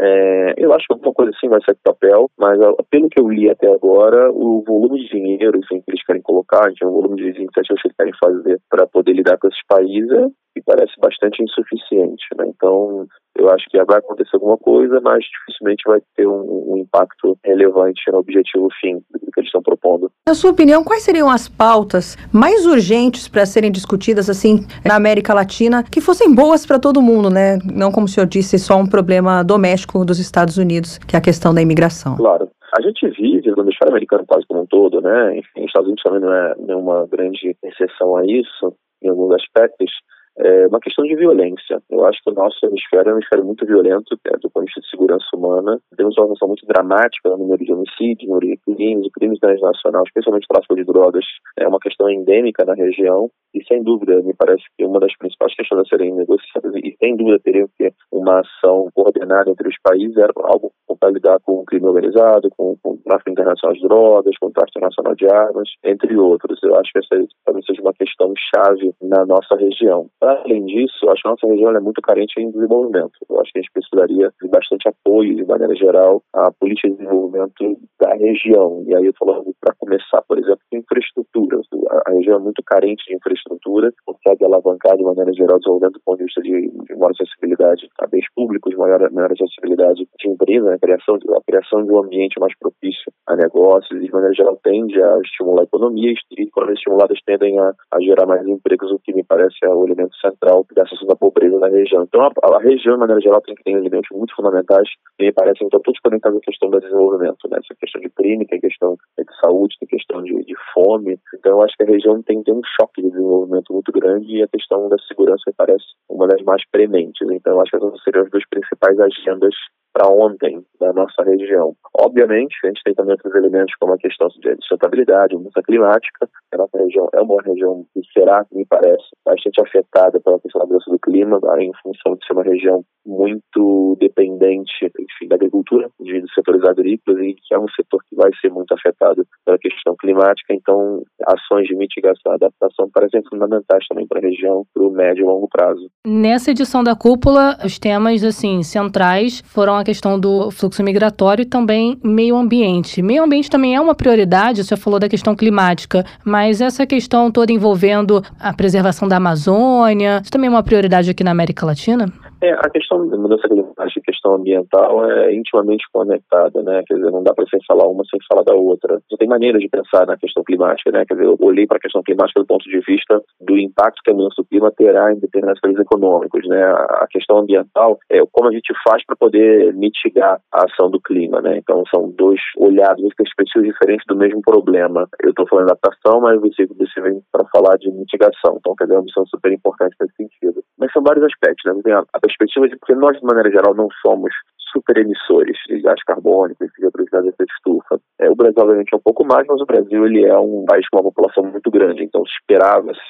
é, 0.00 0.54
eu 0.56 0.72
acho 0.72 0.86
que 0.86 0.92
alguma 0.92 1.12
coisa 1.12 1.32
assim 1.34 1.48
vai 1.48 1.60
ser 1.64 1.76
papel, 1.82 2.30
mas 2.38 2.58
pelo 2.90 3.08
que 3.08 3.20
eu 3.20 3.28
li 3.28 3.48
até 3.50 3.70
agora, 3.72 4.30
o 4.32 4.62
volume 4.66 5.00
de 5.00 5.08
dinheiro 5.08 5.58
enfim, 5.58 5.80
que 5.80 5.90
eles 5.90 6.04
querem 6.04 6.22
colocar, 6.22 6.70
o 6.82 6.90
volume 6.90 7.16
de 7.16 7.40
iniciativas 7.40 7.82
que 7.82 7.88
eles 7.88 7.96
querem 7.96 8.12
fazer 8.22 8.60
para 8.68 8.86
poder 8.86 9.12
lidar 9.12 9.38
com 9.38 9.48
esses 9.48 9.64
países 9.66 10.32
me 10.54 10.62
parece 10.64 10.92
bastante 11.00 11.42
insuficiente. 11.42 12.24
Né? 12.36 12.44
Então, 12.48 13.06
eu 13.36 13.50
acho 13.50 13.64
que 13.70 13.82
vai 13.84 13.98
acontecer 13.98 14.36
alguma 14.36 14.56
coisa, 14.56 15.00
mas 15.00 15.24
dificilmente 15.24 15.82
vai 15.86 16.00
ter 16.16 16.26
um, 16.26 16.72
um 16.72 16.76
impacto 16.78 17.38
relevante 17.44 18.00
no 18.10 18.18
objetivo 18.18 18.68
fim 18.80 18.96
do 19.10 19.32
que 19.32 19.40
eles 19.40 19.48
estão 19.48 19.62
propondo. 19.62 20.10
Na 20.26 20.34
sua 20.34 20.50
opinião, 20.50 20.84
quais 20.84 21.02
seriam 21.02 21.30
as 21.30 21.48
pautas 21.48 22.16
mais 22.32 22.66
urgentes 22.66 23.28
para 23.28 23.46
serem 23.46 23.72
discutidas 23.72 24.28
assim 24.28 24.66
na 24.84 24.96
América 24.96 25.34
Latina 25.34 25.82
que 25.82 26.00
fossem 26.00 26.34
boas 26.34 26.66
para 26.66 26.78
todo 26.78 27.02
mundo, 27.02 27.30
né? 27.30 27.58
Não 27.64 27.90
como 27.90 28.06
o 28.06 28.08
senhor 28.08 28.26
disse, 28.26 28.58
só 28.58 28.76
um 28.76 28.86
problema 28.86 29.42
doméstico 29.42 30.04
dos 30.04 30.18
Estados 30.18 30.58
Unidos, 30.58 30.98
que 30.98 31.16
é 31.16 31.18
a 31.18 31.22
questão 31.22 31.54
da 31.54 31.62
imigração. 31.62 32.16
Claro. 32.16 32.48
A 32.76 32.80
gente 32.80 33.06
vive 33.10 33.50
no 33.50 33.62
hemisfério 33.62 33.92
americano 33.92 34.24
quase 34.26 34.46
como 34.46 34.62
um 34.62 34.66
todo, 34.66 35.00
né? 35.02 35.36
Enfim, 35.36 35.60
os 35.60 35.66
Estados 35.66 35.88
Unidos 35.88 36.02
também 36.02 36.20
não 36.20 36.32
é 36.32 36.54
nenhuma 36.58 37.06
grande 37.06 37.56
exceção 37.62 38.16
a 38.16 38.24
isso, 38.24 38.74
em 39.02 39.10
alguns 39.10 39.34
aspectos 39.34 39.90
é 40.38 40.66
uma 40.66 40.80
questão 40.80 41.04
de 41.04 41.14
violência. 41.14 41.82
Eu 41.90 42.04
acho 42.06 42.18
que 42.22 42.30
o 42.30 42.34
nosso 42.34 42.64
hemisfério 42.64 43.10
é 43.10 43.12
um 43.12 43.16
hemisfério 43.16 43.44
muito 43.44 43.66
violento 43.66 44.18
é, 44.26 44.36
do 44.38 44.50
ponto 44.50 44.64
de 44.64 44.66
vista 44.66 44.80
de 44.80 44.90
segurança 44.90 45.26
humana. 45.34 45.78
Temos 45.96 46.16
uma 46.16 46.26
situação 46.26 46.48
muito 46.48 46.66
dramática 46.66 47.28
no 47.30 47.38
número 47.38 47.64
de 47.64 47.72
homicídios, 47.72 48.28
número 48.28 48.46
de 48.46 48.56
crimes, 48.58 49.12
crimes 49.12 49.38
transnacionais, 49.38 50.04
especialmente 50.06 50.48
tráfico 50.48 50.76
de 50.76 50.84
drogas. 50.84 51.24
É 51.58 51.68
uma 51.68 51.78
questão 51.78 52.08
endêmica 52.08 52.64
na 52.64 52.74
região 52.74 53.30
e, 53.54 53.62
sem 53.64 53.82
dúvida, 53.82 54.22
me 54.22 54.34
parece 54.34 54.62
que 54.76 54.84
uma 54.84 54.98
das 54.98 55.14
principais 55.16 55.54
questões 55.54 55.82
a 55.82 55.84
serem 55.84 56.14
negociadas, 56.14 56.72
e 56.76 56.96
sem 56.98 57.16
dúvida 57.16 57.38
teria 57.40 57.66
que 57.68 57.74
ter 57.76 57.94
uma 58.10 58.40
ação 58.40 58.88
coordenada 58.94 59.50
entre 59.50 59.68
os 59.68 59.76
países, 59.82 60.16
era 60.16 60.32
algo 60.36 60.72
para 60.98 61.10
lidar 61.10 61.38
com 61.40 61.54
o 61.54 61.64
crime 61.64 61.86
organizado, 61.86 62.48
com, 62.56 62.76
com 62.80 62.92
o 62.92 62.98
tráfico 62.98 63.30
internacional 63.30 63.74
de 63.74 63.82
drogas, 63.82 64.38
com 64.40 64.46
o 64.46 64.52
tráfico 64.52 64.78
internacional 64.78 65.14
de 65.16 65.26
armas, 65.26 65.68
entre 65.84 66.16
outros. 66.16 66.60
Eu 66.62 66.76
acho 66.76 66.92
que 66.92 66.98
essa 67.00 67.26
talvez 67.44 67.66
seja 67.66 67.82
uma 67.82 67.92
questão 67.92 68.32
chave 68.54 68.94
na 69.02 69.26
nossa 69.26 69.56
região. 69.56 70.08
Além 70.22 70.64
disso, 70.66 71.10
acho 71.10 71.20
que 71.20 71.28
a 71.28 71.30
nossa 71.32 71.46
região 71.48 71.76
é 71.76 71.80
muito 71.80 72.00
carente 72.00 72.40
em 72.40 72.52
desenvolvimento. 72.52 73.10
Eu 73.28 73.40
acho 73.40 73.52
que 73.52 73.58
a 73.58 73.62
gente 73.62 73.72
precisaria 73.72 74.32
de 74.40 74.48
bastante 74.48 74.88
apoio, 74.88 75.34
de 75.34 75.44
maneira 75.44 75.74
geral, 75.74 76.22
à 76.32 76.52
política 76.52 76.88
de 76.90 76.94
desenvolvimento 76.94 77.76
da 78.00 78.14
região. 78.14 78.84
E 78.86 78.94
aí 78.94 79.06
eu 79.06 79.12
falando 79.18 79.52
para 79.60 79.74
começar, 79.74 80.22
por 80.22 80.38
exemplo, 80.38 80.61
infraestrutura. 80.76 81.60
A 82.06 82.10
região 82.10 82.36
é 82.36 82.42
muito 82.42 82.62
carente 82.64 83.04
de 83.06 83.16
infraestrutura, 83.16 83.92
consegue 84.04 84.44
alavancar 84.44 84.96
de 84.96 85.02
maneira 85.02 85.32
geral 85.32 85.56
o 85.56 85.58
desenvolvimento 85.58 85.94
do 85.94 86.00
ponto 86.04 86.18
de 86.18 86.24
vista 86.24 86.42
de, 86.42 86.68
de 86.68 86.94
maior 86.96 87.10
acessibilidade 87.10 87.88
a 88.00 88.06
bens 88.06 88.26
públicos, 88.34 88.74
maior, 88.76 89.10
maior 89.10 89.32
acessibilidade 89.32 90.06
de 90.18 90.28
empresa, 90.28 90.70
né, 90.70 90.78
criação 90.80 91.18
de, 91.18 91.30
a 91.32 91.40
criação 91.46 91.84
de 91.84 91.92
um 91.92 91.98
ambiente 91.98 92.38
mais 92.40 92.56
propício 92.58 93.12
a 93.26 93.36
negócios 93.36 94.00
e, 94.00 94.04
de 94.04 94.12
maneira 94.12 94.34
geral, 94.34 94.58
tende 94.62 95.00
a 95.00 95.18
estimular 95.20 95.62
a 95.62 95.64
economia 95.64 96.12
e, 96.36 96.42
economias 96.42 96.78
estimuladas 96.78 97.18
tendem 97.24 97.58
a, 97.58 97.72
a, 97.92 98.00
gerar 98.00 98.26
mais 98.26 98.46
empregos, 98.46 98.90
o 98.90 98.98
que 98.98 99.12
me 99.12 99.24
parece 99.24 99.56
é 99.62 99.68
o 99.68 99.84
elemento 99.84 100.14
central 100.16 100.66
da 100.74 100.84
situação 100.84 101.08
da 101.08 101.16
pobreza 101.16 101.58
na 101.58 101.68
região. 101.68 102.02
Então, 102.02 102.22
a, 102.22 102.56
a, 102.56 102.60
região, 102.60 102.94
de 102.94 103.00
maneira 103.00 103.20
geral, 103.20 103.40
tem 103.40 103.54
que 103.54 103.62
ter 103.62 103.72
elementos 103.72 104.10
muito 104.16 104.34
fundamentais 104.34 104.88
que 105.18 105.26
me 105.26 105.32
parecem 105.32 105.66
então, 105.66 105.80
todos 105.80 106.00
conectados 106.00 106.38
à 106.38 106.40
questão 106.40 106.70
do 106.70 106.80
desenvolvimento, 106.80 107.48
né? 107.48 107.58
Essa 107.58 107.74
questão 107.78 108.00
de 108.00 108.10
crime, 108.10 108.46
tem 108.46 108.60
questão 108.60 108.96
de 109.18 109.24
saúde, 109.40 109.76
tem 109.80 109.88
questão 109.88 110.22
de, 110.22 110.44
de 110.44 110.54
fome. 110.72 111.18
Então, 111.34 111.52
eu 111.52 111.62
acho 111.62 111.76
que 111.76 111.82
a 111.82 111.86
região 111.86 112.22
tem 112.22 112.42
ter 112.42 112.52
um 112.52 112.62
choque 112.80 113.02
de 113.02 113.10
desenvolvimento 113.10 113.72
muito 113.72 113.92
grande 113.92 114.36
e 114.36 114.42
a 114.42 114.48
questão 114.48 114.88
da 114.88 114.96
segurança 115.08 115.52
parece 115.56 115.84
uma 116.08 116.26
das 116.26 116.42
mais 116.42 116.62
prementes. 116.70 117.28
Então, 117.30 117.54
eu 117.54 117.60
acho 117.60 117.70
que 117.70 117.76
essas 117.76 118.02
seriam 118.02 118.24
as 118.24 118.30
duas 118.30 118.48
principais 118.48 118.98
agendas 118.98 119.54
para 119.92 120.08
ontem 120.08 120.64
da 120.80 120.92
nossa 120.92 121.22
região. 121.22 121.74
Obviamente, 121.98 122.56
a 122.64 122.68
gente 122.68 122.82
tem 122.84 122.94
também 122.94 123.12
outros 123.12 123.34
elementos 123.34 123.74
como 123.78 123.92
a 123.92 123.98
questão 123.98 124.28
de 124.28 124.56
sustentabilidade, 124.56 125.36
mudança 125.36 125.62
climática. 125.62 126.28
A 126.52 126.56
nossa 126.56 126.78
região 126.78 127.08
é 127.12 127.20
uma 127.20 127.42
região 127.42 127.84
que 127.92 128.00
será, 128.12 128.44
me 128.52 128.64
parece, 128.66 129.04
bastante 129.24 129.60
afetada 129.60 130.20
pela 130.20 130.40
questão 130.40 130.60
da 130.60 130.66
mudança 130.66 130.90
do 130.90 130.98
clima, 130.98 131.38
em 131.58 131.72
função 131.82 132.16
de 132.16 132.26
ser 132.26 132.32
uma 132.32 132.42
região 132.42 132.84
muito 133.04 133.96
dependente 134.00 134.72
enfim, 134.84 135.28
da 135.28 135.36
agricultura, 135.36 135.90
de, 136.00 136.22
setores 136.34 136.64
agrícolas, 136.64 137.20
e 137.22 137.34
que 137.34 137.54
é 137.54 137.58
um 137.58 137.68
setor 137.76 138.02
que 138.08 138.16
vai 138.16 138.30
ser 138.40 138.50
muito 138.50 138.72
afetado 138.72 139.26
pela 139.44 139.58
questão 139.58 139.94
climática. 140.00 140.54
Então, 140.54 141.02
ações 141.26 141.66
de 141.66 141.74
mitigação 141.74 142.32
e 142.32 142.34
adaptação 142.34 142.88
parecem 142.92 143.22
fundamentais 143.28 143.86
também 143.88 144.06
para 144.06 144.18
a 144.18 144.22
região, 144.22 144.64
para 144.72 144.82
o 144.82 144.90
médio 144.90 145.22
e 145.22 145.26
longo 145.26 145.48
prazo. 145.48 145.88
Nessa 146.06 146.50
edição 146.50 146.82
da 146.82 146.96
cúpula, 146.96 147.58
os 147.64 147.78
temas 147.78 148.22
assim 148.24 148.62
centrais 148.62 149.42
foram 149.46 149.81
a 149.82 149.84
questão 149.84 150.18
do 150.18 150.50
fluxo 150.50 150.82
migratório 150.82 151.42
e 151.42 151.46
também 151.46 151.98
meio 152.02 152.36
ambiente. 152.36 153.02
Meio 153.02 153.24
ambiente 153.24 153.50
também 153.50 153.74
é 153.74 153.80
uma 153.80 153.94
prioridade, 153.94 154.64
você 154.64 154.76
falou 154.76 154.98
da 154.98 155.08
questão 155.08 155.36
climática, 155.36 156.04
mas 156.24 156.60
essa 156.60 156.86
questão 156.86 157.30
toda 157.30 157.52
envolvendo 157.52 158.24
a 158.40 158.52
preservação 158.52 159.06
da 159.06 159.16
Amazônia, 159.16 160.20
isso 160.22 160.30
também 160.30 160.48
é 160.48 160.50
uma 160.50 160.62
prioridade 160.62 161.10
aqui 161.10 161.22
na 161.22 161.30
América 161.30 161.66
Latina? 161.66 162.12
É, 162.42 162.50
a 162.54 162.68
questão 162.70 163.06
da 163.06 163.16
mudança 163.16 163.46
climática 163.46 164.00
e 164.00 164.02
questão 164.02 164.34
ambiental 164.34 165.08
é 165.08 165.32
intimamente 165.32 165.84
conectada, 165.92 166.60
né? 166.64 166.82
Quer 166.88 166.96
dizer, 166.96 167.12
não 167.12 167.22
dá 167.22 167.32
para 167.32 167.44
você 167.44 167.56
falar 167.68 167.86
uma 167.86 168.02
sem 168.10 168.18
falar 168.28 168.42
da 168.42 168.52
outra. 168.52 169.00
Você 169.08 169.16
tem 169.16 169.28
maneira 169.28 169.60
de 169.60 169.68
pensar 169.68 170.04
na 170.08 170.16
questão 170.16 170.42
climática, 170.42 170.90
né? 170.90 171.04
Quer 171.06 171.14
dizer, 171.14 171.26
eu 171.26 171.36
olhei 171.40 171.68
para 171.68 171.76
a 171.76 171.80
questão 171.80 172.02
climática 172.02 172.40
do 172.40 172.46
ponto 172.46 172.68
de 172.68 172.80
vista 172.80 173.22
do 173.40 173.56
impacto 173.56 174.02
que 174.04 174.10
a 174.10 174.14
mudança 174.14 174.42
do 174.42 174.44
clima 174.44 174.72
terá 174.76 175.12
em 175.12 175.20
determinados 175.20 175.60
países 175.60 175.80
econômicos, 175.80 176.44
né? 176.48 176.64
A 176.64 177.06
questão 177.08 177.38
ambiental 177.38 177.96
é 178.10 178.20
como 178.32 178.48
a 178.48 178.52
gente 178.52 178.74
faz 178.82 179.06
para 179.06 179.14
poder 179.14 179.72
mitigar 179.74 180.40
a 180.52 180.64
ação 180.64 180.90
do 180.90 181.00
clima, 181.00 181.40
né? 181.40 181.58
Então, 181.58 181.84
são 181.94 182.10
dois 182.10 182.40
olhados, 182.56 183.02
duas 183.02 183.14
perspectivas 183.14 183.68
diferentes 183.68 184.04
do 184.08 184.16
mesmo 184.16 184.42
problema. 184.42 185.08
Eu 185.22 185.30
estou 185.30 185.46
falando 185.46 185.66
de 185.66 185.72
adaptação, 185.74 186.20
mas 186.20 186.40
você, 186.40 186.66
você 186.66 187.00
vem 187.02 187.22
para 187.30 187.46
falar 187.54 187.76
de 187.76 187.88
mitigação. 187.92 188.56
Então, 188.58 188.74
quer 188.76 188.86
dizer, 188.86 188.96
é 188.96 188.98
uma 188.98 189.04
missão 189.04 189.24
super 189.26 189.52
importante 189.52 189.94
nesse 190.00 190.16
sentido. 190.16 190.61
São 190.92 191.02
vários 191.02 191.24
aspectos, 191.24 191.64
né? 191.64 191.80
Tem 191.82 191.92
a, 191.92 192.04
a 192.12 192.20
perspectiva 192.20 192.68
de 192.68 192.76
porque 192.76 192.94
nós, 192.94 193.18
de 193.18 193.24
maneira 193.24 193.50
geral, 193.50 193.74
não 193.74 193.88
somos 194.02 194.32
super 194.72 194.96
emissores 194.96 195.56
de 195.68 195.80
gás 195.80 196.02
carbônico 196.04 196.64
de 196.64 197.04
gases 197.10 197.34
de 197.38 197.44
estufa. 197.44 198.00
É, 198.22 198.30
o 198.30 198.36
Brasil, 198.36 198.62
obviamente, 198.62 198.94
é 198.94 198.96
um 198.96 199.02
pouco 199.02 199.26
mais, 199.26 199.44
mas 199.48 199.60
o 199.60 199.66
Brasil 199.66 200.06
ele 200.06 200.24
é 200.24 200.38
um 200.38 200.64
país 200.64 200.88
com 200.88 200.98
uma 200.98 201.02
população 201.02 201.42
muito 201.42 201.68
grande, 201.70 202.04
então 202.04 202.24
se 202.24 202.32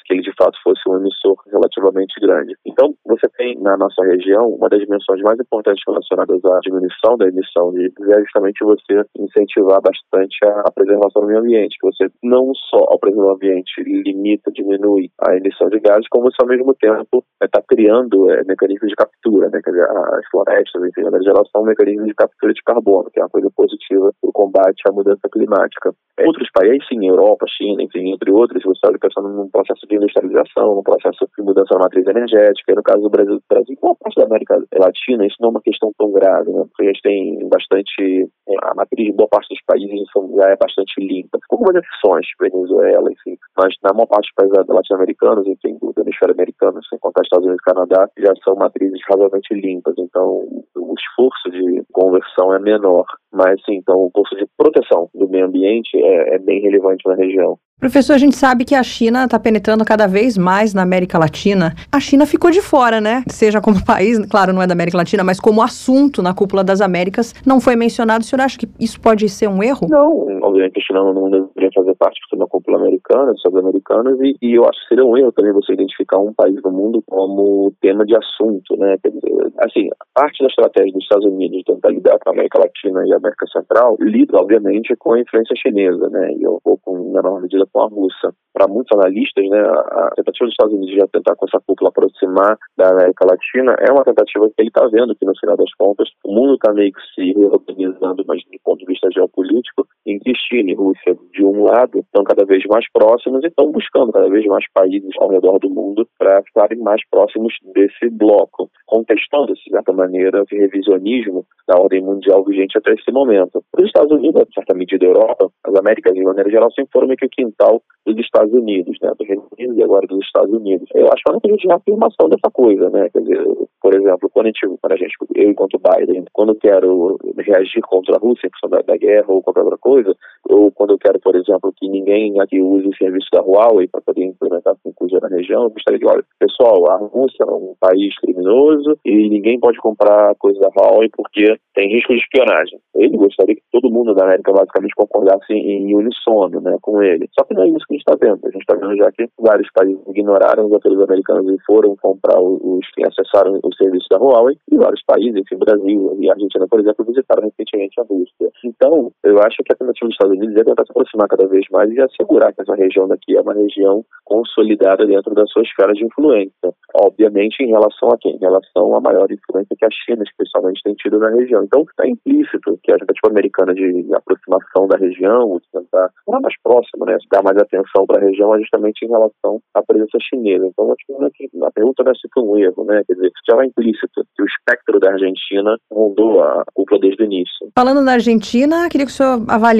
que 0.06 0.14
ele, 0.14 0.22
de 0.22 0.32
fato, 0.38 0.56
fosse 0.62 0.80
um 0.88 0.96
emissor 0.96 1.36
relativamente 1.50 2.18
grande. 2.20 2.54
Então, 2.64 2.94
você 3.04 3.28
tem 3.36 3.58
na 3.60 3.76
nossa 3.76 4.02
região 4.04 4.48
uma 4.48 4.68
das 4.68 4.80
dimensões 4.80 5.20
mais 5.22 5.38
importantes 5.38 5.82
relacionadas 5.86 6.44
à 6.44 6.60
diminuição 6.62 7.16
da 7.18 7.26
emissão 7.26 7.72
de 7.72 7.86
é 7.86 8.20
justamente 8.20 8.64
você 8.64 9.04
incentivar 9.18 9.80
bastante 9.82 10.36
a, 10.44 10.62
a 10.66 10.70
preservação 10.72 11.22
do 11.22 11.28
meio 11.28 11.40
ambiente, 11.40 11.76
você 11.82 12.08
não 12.22 12.52
só, 12.54 12.78
ao 12.88 12.98
preservar 12.98 13.32
o 13.32 13.34
ambiente, 13.34 13.82
limita, 13.82 14.50
diminui 14.52 15.10
a 15.20 15.36
emissão 15.36 15.68
de 15.68 15.80
gases, 15.80 16.08
como 16.08 16.30
você, 16.30 16.36
ao 16.40 16.48
mesmo 16.48 16.74
tempo, 16.74 17.24
está 17.42 17.60
é, 17.60 17.64
criando 17.68 18.30
é, 18.30 18.44
mecanismos 18.44 18.88
de 18.88 18.96
captura, 18.96 19.48
né? 19.50 19.60
Quer 19.62 19.70
dizer, 19.70 19.88
as 19.90 20.26
florestas, 20.30 20.82
enfim, 20.84 21.02
na 21.10 21.20
geral, 21.22 21.44
são 21.50 21.62
mecanismos 21.64 22.06
de 22.06 22.14
captura 22.14 22.52
de 22.52 22.62
carbono, 22.62 23.10
que 23.10 23.20
é 23.20 23.22
uma 23.22 23.30
coisa 23.30 23.50
positiva 23.54 24.12
para 24.20 24.30
o 24.30 24.32
combate 24.32 24.82
à 24.86 24.92
mudança 25.02 25.28
climática. 25.30 25.92
Outros 26.20 26.48
países, 26.52 26.86
sim, 26.86 27.06
Europa, 27.06 27.46
China, 27.48 27.82
enfim, 27.82 28.12
entre 28.12 28.30
outros, 28.30 28.62
você 28.62 28.78
está 28.78 28.92
pensando 29.00 29.28
num 29.28 29.50
processo 29.50 29.86
de 29.88 29.96
industrialização, 29.96 30.76
num 30.76 30.82
processo 30.82 31.26
de 31.36 31.42
mudança 31.42 31.74
da 31.74 31.80
matriz 31.80 32.06
energética. 32.06 32.74
No 32.74 32.82
caso 32.82 33.02
do 33.02 33.10
Brasil, 33.10 33.34
do 33.34 33.42
Brasil, 33.48 33.76
uma 33.82 33.96
parte 33.96 34.16
da 34.16 34.26
América 34.26 34.62
Latina, 34.76 35.26
isso 35.26 35.36
não 35.40 35.48
é 35.48 35.50
uma 35.52 35.62
questão 35.62 35.90
tão 35.98 36.12
grave, 36.12 36.52
né? 36.52 36.64
Porque 36.68 36.84
a 36.84 36.92
gente 36.92 37.02
tem 37.02 37.48
bastante. 37.48 38.28
É, 38.48 38.54
a 38.62 38.74
matriz 38.74 39.06
de 39.06 39.12
boa 39.12 39.28
parte 39.28 39.48
dos 39.48 39.62
países 39.66 40.06
já 40.36 40.48
é 40.50 40.56
bastante 40.56 41.00
limpa. 41.00 41.38
Com 41.48 41.56
algumas 41.56 41.82
exceções, 41.82 42.26
Venezuela, 42.38 43.10
enfim. 43.10 43.36
Mas 43.56 43.74
na 43.82 43.92
maior 43.92 44.06
parte 44.06 44.28
dos 44.28 44.34
países 44.36 44.68
latino-americanos, 44.68 45.46
enfim, 45.46 45.78
do 45.80 45.92
hemisfério 45.96 46.34
americano, 46.34 46.78
sem 46.88 46.98
contar 46.98 47.22
Estados 47.22 47.46
Unidos 47.46 47.62
e 47.62 47.70
Canadá, 47.72 48.08
já 48.18 48.32
são 48.44 48.54
matrizes 48.54 49.00
razoavelmente 49.08 49.54
limpas. 49.54 49.94
Então, 49.98 50.44
o 50.76 50.94
esforço 50.94 51.50
de 51.50 51.82
conversão 51.92 52.54
é 52.54 52.58
menor. 52.58 53.06
Mas, 53.32 53.60
sim, 53.64 53.76
então, 53.76 53.96
o 53.96 54.10
curso 54.10 54.36
de 54.36 54.46
proteção 54.58 55.08
do 55.14 55.28
meio 55.28 55.46
ambiente 55.46 55.96
é, 55.96 56.34
é 56.34 56.38
bem 56.38 56.60
relevante 56.60 57.06
na 57.06 57.14
região. 57.14 57.58
Professor, 57.82 58.12
a 58.12 58.18
gente 58.18 58.36
sabe 58.36 58.64
que 58.64 58.76
a 58.76 58.82
China 58.84 59.24
está 59.24 59.40
penetrando 59.40 59.84
cada 59.84 60.06
vez 60.06 60.38
mais 60.38 60.72
na 60.72 60.82
América 60.82 61.18
Latina. 61.18 61.74
A 61.90 61.98
China 61.98 62.24
ficou 62.24 62.48
de 62.48 62.62
fora, 62.62 63.00
né? 63.00 63.24
Seja 63.26 63.60
como 63.60 63.74
país, 63.84 64.24
claro, 64.26 64.52
não 64.52 64.62
é 64.62 64.68
da 64.68 64.72
América 64.72 64.96
Latina, 64.96 65.24
mas 65.24 65.40
como 65.40 65.60
assunto 65.60 66.22
na 66.22 66.32
cúpula 66.32 66.62
das 66.62 66.80
Américas, 66.80 67.34
não 67.44 67.60
foi 67.60 67.74
mencionado. 67.74 68.22
O 68.22 68.24
senhor 68.24 68.40
acha 68.40 68.56
que 68.56 68.68
isso 68.78 69.00
pode 69.00 69.28
ser 69.28 69.48
um 69.48 69.60
erro? 69.64 69.88
Não, 69.90 70.38
obviamente 70.42 70.78
a 70.78 70.80
China 70.80 71.12
não 71.12 71.28
deveria 71.28 71.70
fazer 71.74 71.96
parte 71.96 72.20
da 72.36 72.46
cúpula 72.46 72.78
americana, 72.78 73.32
dos 73.32 73.56
americanos, 73.56 74.18
e, 74.20 74.36
e 74.40 74.54
eu 74.54 74.64
acho 74.64 74.80
que 74.82 74.88
seria 74.88 75.04
um 75.04 75.16
erro 75.16 75.32
também 75.32 75.52
você 75.52 75.72
identificar 75.72 76.18
um 76.18 76.32
país 76.32 76.62
do 76.62 76.70
mundo 76.70 77.02
como 77.06 77.72
tema 77.80 78.06
de 78.06 78.14
assunto, 78.14 78.76
né? 78.76 78.96
Quer 79.02 79.10
dizer, 79.10 79.52
assim, 79.58 79.88
parte 80.14 80.40
da 80.40 80.48
estratégia 80.48 80.92
dos 80.92 81.02
Estados 81.02 81.26
Unidos 81.26 81.58
de 81.58 81.64
tentar 81.64 81.90
lidar 81.90 82.18
com 82.20 82.30
a 82.30 82.32
América 82.32 82.60
Latina 82.60 83.06
e 83.06 83.12
a 83.12 83.16
América 83.16 83.46
Central 83.48 83.96
lida, 84.00 84.38
obviamente, 84.38 84.94
com 84.96 85.14
a 85.14 85.20
influência 85.20 85.56
chinesa, 85.56 86.08
né? 86.10 86.32
E 86.38 86.46
um 86.46 86.58
pouco, 86.62 86.92
na 87.12 87.22
menor 87.22 87.42
medida, 87.42 87.66
com 87.72 87.82
a 87.82 87.86
Rússia. 87.86 88.30
Para 88.52 88.68
muitos 88.68 88.96
analistas, 88.96 89.48
né, 89.48 89.58
a 89.60 90.10
tentativa 90.14 90.44
dos 90.44 90.52
Estados 90.52 90.74
Unidos 90.74 90.94
de 90.94 91.08
tentar 91.10 91.34
com 91.36 91.46
essa 91.46 91.60
cúpula 91.66 91.88
aproximar 91.88 92.58
da 92.76 92.90
América 92.90 93.24
Latina 93.24 93.74
é 93.80 93.90
uma 93.90 94.04
tentativa 94.04 94.46
que 94.48 94.54
ele 94.58 94.68
está 94.68 94.86
vendo 94.88 95.16
que, 95.16 95.24
no 95.24 95.32
final 95.38 95.56
das 95.56 95.72
contas, 95.74 96.08
o 96.24 96.32
mundo 96.34 96.54
está 96.54 96.72
meio 96.72 96.92
que 96.92 97.00
se 97.14 97.32
reorganizando, 97.32 98.24
mas 98.26 98.42
do 98.44 98.58
ponto 98.62 98.80
de 98.80 98.86
vista 98.86 99.08
geopolítico, 99.10 99.86
que 100.20 100.32
China 100.34 100.70
e 100.70 100.74
Rússia, 100.74 101.16
de 101.32 101.44
um 101.44 101.64
lado, 101.64 101.98
estão 101.98 102.24
cada 102.24 102.44
vez 102.44 102.64
mais 102.66 102.84
próximos 102.92 103.42
e 103.42 103.48
estão 103.48 103.70
buscando 103.70 104.12
cada 104.12 104.28
vez 104.28 104.44
mais 104.46 104.64
países 104.72 105.10
ao 105.18 105.30
redor 105.30 105.58
do 105.58 105.70
mundo 105.70 106.06
para 106.18 106.42
ficarem 106.42 106.78
mais 106.78 107.00
próximos 107.10 107.54
desse 107.74 108.08
bloco, 108.10 108.70
contestando, 108.86 109.54
de 109.54 109.70
certa 109.70 109.92
maneira, 109.92 110.42
esse 110.42 110.56
revisionismo 110.56 111.44
da 111.66 111.80
ordem 111.80 112.02
mundial 112.02 112.44
vigente 112.44 112.78
até 112.78 112.92
esse 112.92 113.10
momento. 113.12 113.62
Os 113.76 113.84
Estados 113.84 114.12
Unidos, 114.12 114.42
em 114.42 114.54
certa 114.54 114.74
medida, 114.74 115.06
a 115.06 115.08
Europa, 115.08 115.50
as 115.64 115.74
Américas, 115.78 116.14
de 116.14 116.22
maneira 116.22 116.50
geral, 116.50 116.70
sempre 116.72 116.92
foram 116.92 117.06
meio 117.06 117.18
que 117.18 117.26
o 117.26 117.30
quintal 117.30 117.82
dos 118.04 118.18
Estados 118.18 118.52
Unidos, 118.52 118.96
né, 119.00 119.12
do 119.18 119.24
Reino 119.24 119.46
Unido 119.56 119.78
e 119.78 119.82
agora 119.82 120.06
dos 120.06 120.24
Estados 120.24 120.52
Unidos. 120.52 120.88
Eu 120.94 121.06
acho 121.06 121.22
que 121.22 121.30
é 121.30 121.32
uma 121.32 121.56
de 121.56 121.72
afirmação 121.72 122.28
dessa 122.28 122.50
coisa, 122.52 122.90
né, 122.90 123.08
quer 123.10 123.20
dizer, 123.20 123.46
por 123.80 123.94
exemplo, 123.94 124.30
quando 124.30 124.46
a 124.46 124.48
gente, 124.48 124.78
quando 124.80 124.92
a 124.92 124.96
gente 124.96 125.14
eu 125.34 125.50
enquanto 125.50 125.78
Biden, 125.78 126.24
quando 126.32 126.54
quero 126.54 127.18
reagir 127.38 127.80
contra 127.82 128.16
a 128.16 128.18
Rússia 128.18 128.46
em 128.46 128.50
função 128.50 128.70
da, 128.70 128.82
da 128.82 128.96
guerra 128.96 129.26
ou 129.28 129.42
qualquer 129.42 129.62
outra 129.62 129.78
coisa, 129.78 130.01
ou 130.48 130.70
quando 130.72 130.90
eu 130.90 130.98
quero, 130.98 131.18
por 131.20 131.36
exemplo, 131.36 131.72
que 131.76 131.88
ninguém 131.88 132.40
aqui 132.40 132.60
use 132.60 132.86
o 132.86 132.96
serviço 132.96 133.28
da 133.32 133.40
Huawei 133.40 133.86
para 133.88 134.00
poder 134.00 134.24
implementar 134.24 134.74
5G 134.86 135.20
na 135.20 135.28
região, 135.28 135.64
eu 135.64 135.70
gostaria 135.70 135.98
de, 135.98 136.06
olha, 136.06 136.24
pessoal, 136.38 136.90
a 136.90 136.96
Rússia 136.96 137.44
é 137.44 137.50
um 137.50 137.74
país 137.80 138.14
criminoso 138.18 138.98
e 139.04 139.28
ninguém 139.28 139.58
pode 139.58 139.78
comprar 139.78 140.34
coisa 140.36 140.58
da 140.60 140.68
Huawei 140.68 141.08
porque 141.16 141.56
tem 141.74 141.88
risco 141.88 142.12
de 142.12 142.20
espionagem. 142.20 142.78
Ele 142.94 143.16
gostaria 143.16 143.54
que 143.54 143.62
todo 143.70 143.90
mundo 143.90 144.14
da 144.14 144.24
América 144.24 144.52
basicamente 144.52 144.94
concordasse 144.94 145.52
em 145.52 145.94
unissono, 145.94 146.60
né, 146.60 146.76
com 146.82 147.02
ele. 147.02 147.28
Só 147.32 147.44
que 147.44 147.54
não 147.54 147.62
é 147.62 147.68
isso 147.68 147.86
que 147.86 147.94
a 147.94 147.96
gente 147.96 148.04
está 148.08 148.16
vendo. 148.20 148.40
A 148.44 148.50
gente 148.50 148.62
está 148.62 148.74
vendo 148.74 148.96
já 148.96 149.10
que 149.12 149.28
vários 149.38 149.70
países 149.72 150.00
ignoraram 150.08 150.66
os 150.66 150.72
apelos 150.74 151.02
americanos 151.02 151.50
e 151.52 151.64
foram 151.64 151.96
comprar 151.96 152.40
os 152.40 152.86
que 152.94 153.02
acessaram 153.06 153.58
o 153.62 153.74
serviço 153.74 154.06
da 154.10 154.18
Huawei 154.18 154.56
e 154.70 154.76
vários 154.76 155.02
países, 155.04 155.36
enfim, 155.36 155.56
Brasil 155.56 156.16
e 156.20 156.30
Argentina, 156.30 156.66
por 156.68 156.80
exemplo, 156.80 157.04
visitaram 157.04 157.44
recentemente 157.44 158.00
a 158.00 158.04
Rússia. 158.04 158.50
Então, 158.64 159.10
eu 159.24 159.38
acho 159.38 159.62
que 159.64 159.72
a 159.72 159.76
tentativa 159.82 160.06
dos 160.06 160.14
Estados 160.14 160.36
Unidos 160.36 160.56
é 160.56 160.64
tentar 160.64 160.84
se 160.84 160.92
aproximar 160.92 161.28
cada 161.28 161.46
vez 161.46 161.64
mais 161.70 161.90
e 161.90 162.00
assegurar 162.00 162.52
que 162.52 162.62
essa 162.62 162.74
região 162.74 163.08
daqui 163.08 163.36
é 163.36 163.40
uma 163.40 163.54
região 163.54 164.04
consolidada 164.24 165.06
dentro 165.06 165.34
da 165.34 165.46
sua 165.46 165.62
esfera 165.62 165.92
de 165.92 166.04
influência. 166.04 166.72
Obviamente, 166.94 167.62
em 167.62 167.68
relação 167.68 168.10
a 168.10 168.18
quem? 168.18 168.36
Em 168.36 168.38
relação 168.38 168.94
à 168.96 169.00
maior 169.00 169.30
influência 169.30 169.76
que 169.76 169.84
a 169.84 169.90
China, 169.90 170.22
especialmente, 170.22 170.82
tem 170.82 170.94
tido 170.94 171.18
na 171.18 171.30
região. 171.30 171.64
Então, 171.64 171.82
está 171.82 172.06
implícito 172.06 172.78
que 172.82 172.92
a 172.92 172.98
tentativa 172.98 173.28
americana 173.30 173.74
de 173.74 174.14
aproximação 174.14 174.86
da 174.88 174.96
região, 174.96 175.58
de 175.58 175.80
tentar 175.80 176.10
ficar 176.24 176.40
mais 176.40 176.54
próximo, 176.62 177.04
né, 177.06 177.16
dar 177.30 177.42
mais 177.42 177.56
atenção 177.58 178.06
para 178.06 178.20
a 178.20 178.24
região, 178.24 178.54
é 178.54 178.60
justamente 178.60 179.04
em 179.04 179.08
relação 179.08 179.60
à 179.74 179.82
presença 179.82 180.18
chinesa. 180.20 180.66
Então, 180.66 180.92
acho 180.92 181.04
que 181.06 181.64
a 181.64 181.70
pergunta 181.70 182.02
não 182.04 182.12
é 182.12 182.14
se 182.14 182.28
foi 182.32 182.42
um 182.42 182.56
erro, 182.58 182.84
né, 182.84 183.02
quer 183.06 183.14
dizer, 183.14 183.30
já 183.48 183.56
vai 183.56 183.66
implícito 183.66 184.24
que 184.36 184.42
o 184.42 184.46
espectro 184.46 185.00
da 185.00 185.12
Argentina 185.12 185.76
rondou 185.90 186.42
a 186.42 186.64
cúpula 186.74 187.00
desde 187.00 187.22
o 187.22 187.26
início. 187.26 187.68
Falando 187.76 188.00
na 188.00 188.12
Argentina, 188.12 188.88
queria 188.88 189.06
que 189.06 189.12
o 189.12 189.14
senhor 189.14 189.42
avaliasse 189.48 189.71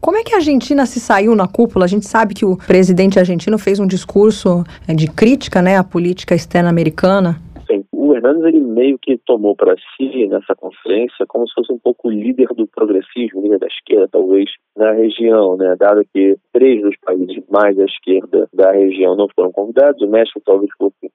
como 0.00 0.16
é 0.16 0.22
que 0.22 0.34
a 0.34 0.38
Argentina 0.38 0.86
se 0.86 1.00
saiu 1.00 1.34
na 1.34 1.46
cúpula. 1.46 1.84
A 1.84 1.88
gente 1.88 2.06
sabe 2.06 2.34
que 2.34 2.44
o 2.44 2.56
presidente 2.56 3.18
argentino 3.18 3.58
fez 3.58 3.78
um 3.78 3.86
discurso 3.86 4.64
é, 4.88 4.94
de 4.94 5.06
crítica 5.06 5.60
né, 5.62 5.76
à 5.76 5.84
política 5.84 6.34
externa 6.34 6.70
americana. 6.70 7.40
Sim. 7.66 7.84
O 7.92 8.14
Hernandes 8.14 8.44
ele 8.44 8.60
meio 8.60 8.98
que 8.98 9.18
tomou 9.18 9.54
para 9.54 9.74
si 9.96 10.26
nessa 10.26 10.54
conferência 10.54 11.26
como 11.28 11.46
se 11.46 11.54
fosse 11.54 11.72
um 11.72 11.78
pouco 11.78 12.10
líder 12.10 12.48
do 12.48 12.66
progressismo, 12.66 13.42
líder 13.42 13.58
da 13.58 13.66
esquerda 13.66 14.08
talvez 14.10 14.50
na 14.76 14.92
região, 14.92 15.56
né? 15.56 15.76
Dado 15.78 16.04
que 16.12 16.36
três 16.52 16.80
dos 16.82 16.96
países 17.04 17.42
mais 17.50 17.78
à 17.78 17.84
esquerda 17.84 18.48
da 18.52 18.72
região 18.72 19.14
não 19.14 19.28
foram 19.34 19.52
convidados, 19.52 20.02
o 20.02 20.10
México 20.10 20.40
talvez 20.44 20.70
fosse 20.78 21.09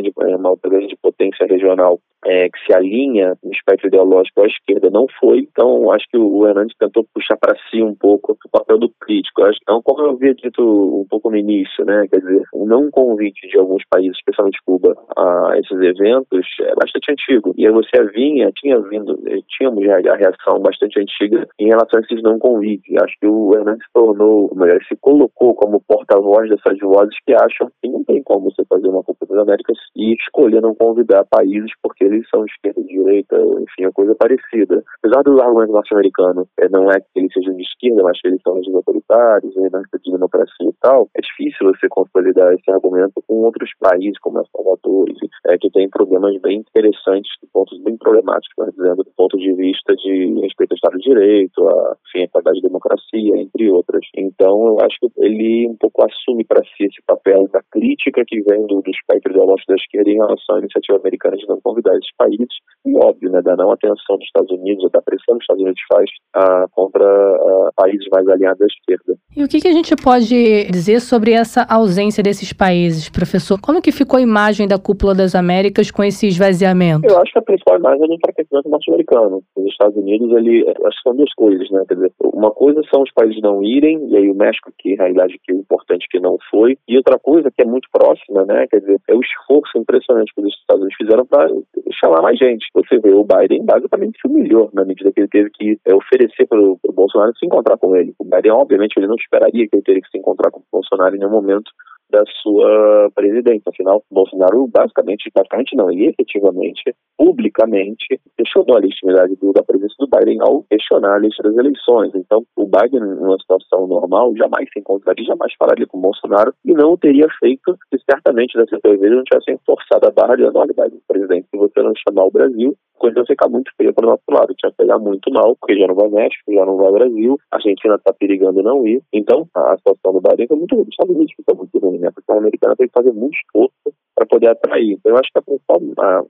grande, 0.00 0.12
uma 0.16 0.50
outra 0.50 0.70
grande 0.70 0.96
potência 1.00 1.46
regional 1.46 1.98
é, 2.24 2.48
que 2.48 2.58
se 2.66 2.74
alinha 2.74 3.36
no 3.42 3.52
espectro 3.52 3.88
ideológico 3.88 4.42
à 4.42 4.46
esquerda 4.46 4.90
não 4.90 5.06
foi. 5.20 5.48
Então, 5.50 5.90
acho 5.92 6.04
que 6.10 6.18
o 6.18 6.46
Hernandes 6.46 6.76
tentou 6.78 7.06
puxar 7.14 7.36
para 7.36 7.56
si 7.70 7.82
um 7.82 7.94
pouco 7.94 8.32
o 8.32 8.50
papel 8.50 8.78
do 8.78 8.90
crítico. 9.00 9.42
Acho, 9.44 9.58
então, 9.62 9.80
como 9.82 10.02
eu 10.02 10.10
havia 10.10 10.34
dito 10.34 10.62
um 10.62 11.06
pouco 11.08 11.30
no 11.30 11.36
início, 11.36 11.84
né, 11.84 12.06
quer 12.10 12.20
dizer, 12.20 12.42
o 12.52 12.66
não 12.66 12.90
convite 12.90 13.48
de 13.48 13.58
alguns 13.58 13.82
países, 13.88 14.16
especialmente 14.16 14.58
Cuba, 14.64 14.96
a 15.16 15.52
esses 15.58 15.80
eventos 15.80 16.46
é 16.60 16.74
bastante 16.74 17.12
antigo. 17.12 17.54
E 17.56 17.66
aí 17.66 17.72
você 17.72 18.02
vinha, 18.12 18.50
tinha 18.52 18.78
vindo, 18.80 19.18
eh, 19.26 19.38
tínhamos 19.48 19.86
a 19.88 20.16
reação 20.16 20.60
bastante 20.60 21.00
antiga 21.00 21.46
em 21.58 21.68
relação 21.68 22.00
a 22.00 22.02
esses 22.02 22.22
não 22.22 22.38
convites. 22.38 22.94
Acho 23.02 23.14
que 23.20 23.26
o 23.26 23.54
Hernandes 23.54 23.84
se 23.84 23.92
tornou, 23.92 24.50
melhor, 24.54 24.80
se 24.88 24.96
colocou 24.96 25.54
como 25.54 25.80
porta-voz 25.86 26.48
dessas 26.48 26.78
vozes 26.78 27.14
que 27.24 27.32
acham 27.32 27.70
que 27.80 27.88
não 27.88 28.04
tem 28.04 28.22
como 28.22 28.50
você 28.50 28.64
fazer 28.68 28.88
uma 28.88 29.02
Copa 29.02 29.26
das 29.26 29.38
Américas 29.38 29.78
e 29.96 30.14
escolher 30.14 30.60
não 30.60 30.74
convidar 30.74 31.24
países 31.24 31.70
porque 31.82 32.04
eles 32.04 32.28
são 32.28 32.44
esquerda 32.44 32.80
e 32.80 32.86
direita, 32.86 33.36
enfim, 33.36 33.84
é 33.84 33.92
coisa 33.92 34.14
parecida. 34.14 34.82
Apesar 35.02 35.22
do 35.22 35.40
argumento 35.40 35.72
norte-americano, 35.72 36.46
é, 36.58 36.68
não 36.68 36.90
é 36.90 37.00
que 37.00 37.06
eles 37.16 37.32
sejam 37.32 37.54
de 37.54 37.62
esquerda, 37.62 38.02
mas 38.02 38.20
que 38.20 38.28
eles 38.28 38.40
são 38.42 38.54
regimes 38.54 38.76
autoritários, 38.76 39.54
né, 39.56 39.68
de 40.02 40.12
democracia 40.12 40.68
e 40.68 40.74
tal, 40.80 41.08
é 41.14 41.20
difícil 41.20 41.66
você 41.66 41.88
consolidar 41.88 42.52
esse 42.52 42.70
argumento 42.70 43.22
com 43.26 43.42
outros 43.42 43.70
países, 43.80 44.18
como 44.20 44.38
El 44.38 44.46
Salvador, 44.54 45.08
é, 45.46 45.58
que 45.58 45.70
tem 45.70 45.88
problemas 45.88 46.40
bem 46.40 46.58
interessantes, 46.58 47.30
pontos 47.52 47.80
bem 47.82 47.96
problemáticos, 47.96 48.54
mas 48.58 48.74
dizendo, 48.74 49.04
do 49.04 49.10
ponto 49.16 49.36
de 49.36 49.52
vista 49.54 49.94
de 49.96 50.40
respeito 50.40 50.72
ao 50.72 50.76
Estado 50.76 50.98
de 50.98 51.08
Direito, 51.08 51.68
a, 51.68 51.96
enfim, 52.06 52.24
a 52.24 52.28
qualidade 52.28 52.60
de 52.60 52.68
democracia, 52.68 53.36
entre 53.36 53.70
outras. 53.70 54.04
Então, 54.16 54.68
eu 54.68 54.80
acho 54.80 54.96
que 55.00 55.08
ele 55.18 55.68
um 55.68 55.76
pouco 55.76 56.04
assume 56.04 56.44
para 56.44 56.62
si 56.64 56.84
esse 56.84 57.02
papel 57.06 57.48
da 57.52 57.62
crítica 57.70 58.24
que 58.26 58.40
vem 58.42 58.66
do, 58.66 58.80
do 58.82 58.90
espectro 58.90 59.32
ideológico 59.32 59.67
da 59.68 59.74
esquerda 59.74 60.10
em 60.10 60.16
relação 60.16 60.56
à 60.56 60.58
iniciativa 60.60 60.98
americana 60.98 61.36
de 61.36 61.46
não 61.48 61.60
convidar 61.60 61.96
esses 61.96 62.14
países, 62.16 62.48
e 62.86 62.96
óbvio, 62.96 63.30
né, 63.30 63.42
da 63.42 63.56
não 63.56 63.70
atenção 63.70 64.16
dos 64.16 64.24
Estados 64.24 64.50
Unidos, 64.50 64.90
da 64.90 65.02
pressão 65.02 65.36
que 65.36 65.38
os 65.38 65.42
Estados 65.42 65.62
Unidos 65.62 65.80
faz 65.92 66.10
ah, 66.34 66.66
contra 66.72 67.04
ah, 67.04 67.70
países 67.76 68.06
mais 68.12 68.26
alinhados 68.28 68.62
à 68.62 68.66
esquerda. 68.66 69.18
E 69.36 69.44
o 69.44 69.48
que, 69.48 69.60
que 69.60 69.68
a 69.68 69.72
gente 69.72 69.94
pode 69.96 70.64
dizer 70.70 71.00
sobre 71.00 71.32
essa 71.32 71.66
ausência 71.68 72.22
desses 72.22 72.52
países, 72.52 73.08
professor? 73.08 73.60
Como 73.60 73.82
que 73.82 73.92
ficou 73.92 74.18
a 74.18 74.22
imagem 74.22 74.66
da 74.66 74.78
Cúpula 74.78 75.14
das 75.14 75.34
Américas 75.34 75.90
com 75.90 76.02
esse 76.02 76.26
esvaziamento? 76.26 77.06
Eu 77.06 77.18
acho 77.20 77.32
que 77.32 77.38
a 77.38 77.42
principal 77.42 77.78
imagem 77.78 78.04
é 78.04 78.06
do 78.06 78.14
enfraquecimento 78.14 78.68
norte-americano. 78.68 79.42
Os 79.56 79.66
Estados 79.66 79.96
Unidos, 79.96 80.30
ele, 80.36 80.66
acho 80.68 80.96
que 80.96 81.02
são 81.02 81.14
duas 81.14 81.32
coisas, 81.34 81.70
né? 81.70 81.84
Quer 81.86 81.94
dizer, 81.94 82.12
uma 82.32 82.50
coisa 82.50 82.80
são 82.92 83.02
os 83.02 83.12
países 83.12 83.40
não 83.42 83.62
irem, 83.62 84.08
e 84.08 84.16
aí 84.16 84.30
o 84.30 84.34
México, 84.34 84.72
que 84.78 84.96
na 84.96 85.04
realidade 85.04 85.38
que 85.42 85.52
o 85.52 85.60
importante 85.60 86.06
que 86.10 86.18
não 86.18 86.36
foi, 86.50 86.78
e 86.88 86.96
outra 86.96 87.18
coisa 87.18 87.50
que 87.50 87.62
é 87.62 87.64
muito 87.64 87.88
próxima, 87.92 88.44
né? 88.44 88.66
Quer 88.70 88.80
dizer, 88.80 89.00
é 89.08 89.14
o 89.14 89.20
esforço 89.20 89.57
impressionante 89.76 90.32
que 90.34 90.40
os 90.40 90.48
Estados 90.48 90.82
Unidos 90.82 90.96
fizeram 90.96 91.26
para 91.26 91.48
chamar 91.92 92.22
mais 92.22 92.38
gente. 92.38 92.66
Você 92.74 92.98
vê, 92.98 93.12
o 93.12 93.24
Biden 93.24 93.64
basicamente 93.64 94.18
se 94.20 94.28
humilhou 94.28 94.70
na 94.72 94.84
medida 94.84 95.12
que 95.12 95.20
ele 95.20 95.28
teve 95.28 95.50
que 95.50 95.78
é, 95.84 95.94
oferecer 95.94 96.46
para 96.46 96.60
o 96.60 96.78
Bolsonaro 96.92 97.36
se 97.36 97.46
encontrar 97.46 97.76
com 97.78 97.96
ele. 97.96 98.14
O 98.18 98.24
Biden, 98.24 98.52
obviamente, 98.52 98.96
ele 98.96 99.06
não 99.06 99.16
esperaria 99.16 99.68
que 99.68 99.76
ele 99.76 99.82
teria 99.82 100.02
que 100.02 100.10
se 100.10 100.18
encontrar 100.18 100.50
com 100.50 100.60
o 100.60 100.64
Bolsonaro 100.70 101.14
em 101.14 101.18
nenhum 101.18 101.30
momento 101.30 101.70
da 102.10 102.22
sua 102.42 103.10
presidência. 103.14 103.68
Afinal, 103.68 104.02
Bolsonaro 104.10 104.66
basicamente, 104.68 105.30
basicamente 105.34 105.76
não, 105.76 105.90
ele 105.90 106.06
efetivamente, 106.06 106.94
publicamente, 107.16 108.20
questionou 108.36 108.76
a 108.76 108.80
legitimidade 108.80 109.36
do, 109.36 109.52
da 109.52 109.62
presença 109.62 109.94
do 109.98 110.08
Biden 110.08 110.38
ao 110.40 110.62
questionar 110.64 111.16
a 111.16 111.18
lista 111.18 111.42
das 111.42 111.56
eleições. 111.56 112.12
Então, 112.14 112.44
o 112.56 112.66
Biden, 112.66 113.00
numa 113.00 113.38
situação 113.38 113.86
normal, 113.86 114.34
jamais 114.36 114.68
se 114.72 114.80
encontraria, 114.80 115.24
jamais 115.24 115.52
falaria 115.58 115.86
com 115.86 116.00
Bolsonaro 116.00 116.52
e 116.64 116.72
não 116.72 116.92
o 116.92 116.98
teria 116.98 117.28
feito 117.40 117.76
se 117.92 118.00
certamente 118.10 118.56
dessa 118.56 118.78
vez 118.82 119.00
não 119.00 119.24
tivessem 119.24 119.58
forçado 119.66 120.06
a 120.06 120.10
barra 120.10 120.36
dizendo, 120.36 120.58
olha, 120.58 120.72
Biden, 120.72 121.00
presidente, 121.06 121.48
se 121.50 121.56
você 121.56 121.82
não 121.82 121.92
chamar 122.08 122.24
o 122.24 122.30
Brasil, 122.30 122.76
coisa 122.98 123.16
vai 123.16 123.26
ficar 123.26 123.48
muito 123.48 123.70
feia 123.76 123.92
para 123.92 124.06
o 124.06 124.10
nosso 124.10 124.24
lado. 124.30 124.54
Tinha 124.54 124.70
que 124.70 124.76
pegar 124.76 124.98
muito 124.98 125.30
mal, 125.32 125.56
porque 125.56 125.78
já 125.78 125.86
não 125.86 125.94
vai 125.94 126.08
México, 126.08 126.52
já 126.52 126.66
não 126.66 126.76
vai 126.76 126.92
Brasil, 126.92 127.38
a 127.50 127.56
Argentina 127.56 127.94
está 127.94 128.12
perigando 128.12 128.62
não 128.62 128.86
ir. 128.86 129.02
Então, 129.12 129.46
a 129.54 129.76
situação 129.78 130.12
do 130.12 130.20
Biden 130.20 130.48
foi 130.48 130.56
muito 130.56 130.74
ruim, 130.74 130.82
os 130.82 130.88
Estados 130.88 131.14
Unidos 131.14 131.34
fica 131.36 131.54
muito 131.54 131.78
ruim, 131.78 131.97
né? 131.98 132.08
A 132.28 132.32
americana 132.34 132.76
tem 132.76 132.86
que 132.86 132.92
fazer 132.92 133.12
muito 133.12 133.36
esforço 133.36 133.72
para 134.14 134.26
poder 134.26 134.48
atrair. 134.48 134.92
Então, 134.92 135.12
eu 135.12 135.18
acho 135.18 135.30
que 135.32 135.38
a 135.38 135.42
principal 135.42 135.80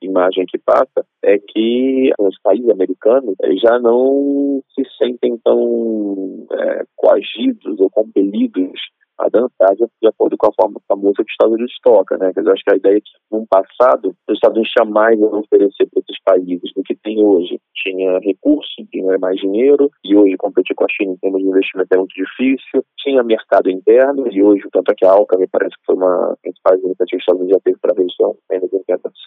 imagem 0.03 0.45
que 0.47 0.59
passa 0.59 1.05
é 1.23 1.39
que 1.39 2.13
os 2.19 2.39
países 2.43 2.69
americanos 2.69 3.35
já 3.63 3.79
não 3.79 4.63
se 4.75 4.83
sentem 4.99 5.39
tão 5.45 6.47
é, 6.53 6.85
coagidos 6.97 7.81
ou 7.81 7.91
compelidos 7.91 8.81
a 9.19 9.29
dançar 9.29 9.75
de, 9.77 10.09
acordo 10.09 10.37
com 10.37 10.47
a 10.47 10.53
forma 10.53 10.81
com 10.87 10.95
a 10.95 10.97
música 10.97 11.25
que 11.25 11.31
os 11.31 11.33
Estados 11.33 11.55
Unidos 11.55 11.75
toca, 11.83 12.17
né? 12.19 12.33
Quer 12.33 12.41
dizer, 12.41 12.51
eu 12.51 12.55
acho 12.55 12.65
que 12.65 12.73
a 12.73 12.77
ideia 12.77 12.97
é 12.97 13.01
que 13.01 13.11
no 13.31 13.47
passado 13.47 14.15
os 14.29 14.35
Estados 14.35 14.57
Unidos 14.57 14.73
tinha 14.73 14.85
mais 14.85 15.23
a 15.23 15.27
oferecer 15.27 15.87
para 15.91 16.01
esses 16.01 16.23
países 16.25 16.73
do 16.75 16.83
que 16.83 16.95
tem 16.97 17.23
hoje. 17.23 17.61
Tinha 17.75 18.19
recurso, 18.21 18.71
tinha 18.91 19.19
mais 19.19 19.41
dinheiro, 19.41 19.91
e 20.05 20.17
hoje 20.17 20.37
competir 20.37 20.75
com 20.75 20.85
a 20.85 20.89
China 20.91 21.13
em 21.13 21.17
termos 21.17 21.43
de 21.43 21.49
investimento 21.49 21.89
é 21.93 21.97
muito 21.99 22.15
difícil. 22.15 22.85
Tinha 22.99 23.23
mercado 23.23 23.71
interno, 23.71 24.29
e 24.31 24.43
hoje, 24.43 24.63
tanto 24.73 24.93
é 24.93 24.95
que 24.95 25.05
a 25.05 25.11
Alca 25.11 25.37
me 25.37 25.47
parece 25.49 25.75
que 25.77 25.87
foi 25.87 25.97
uma 25.97 26.37
principal 26.43 26.75
iniciativa 26.75 27.07
que 27.09 27.17
os 27.17 27.23
Estados 27.23 27.41
Unidos 27.41 27.57
já 27.57 27.61
teve 27.65 27.79
para 27.81 27.93
a 27.93 28.03
região, 28.03 28.37
ainda 28.51 28.69
não 28.73 28.79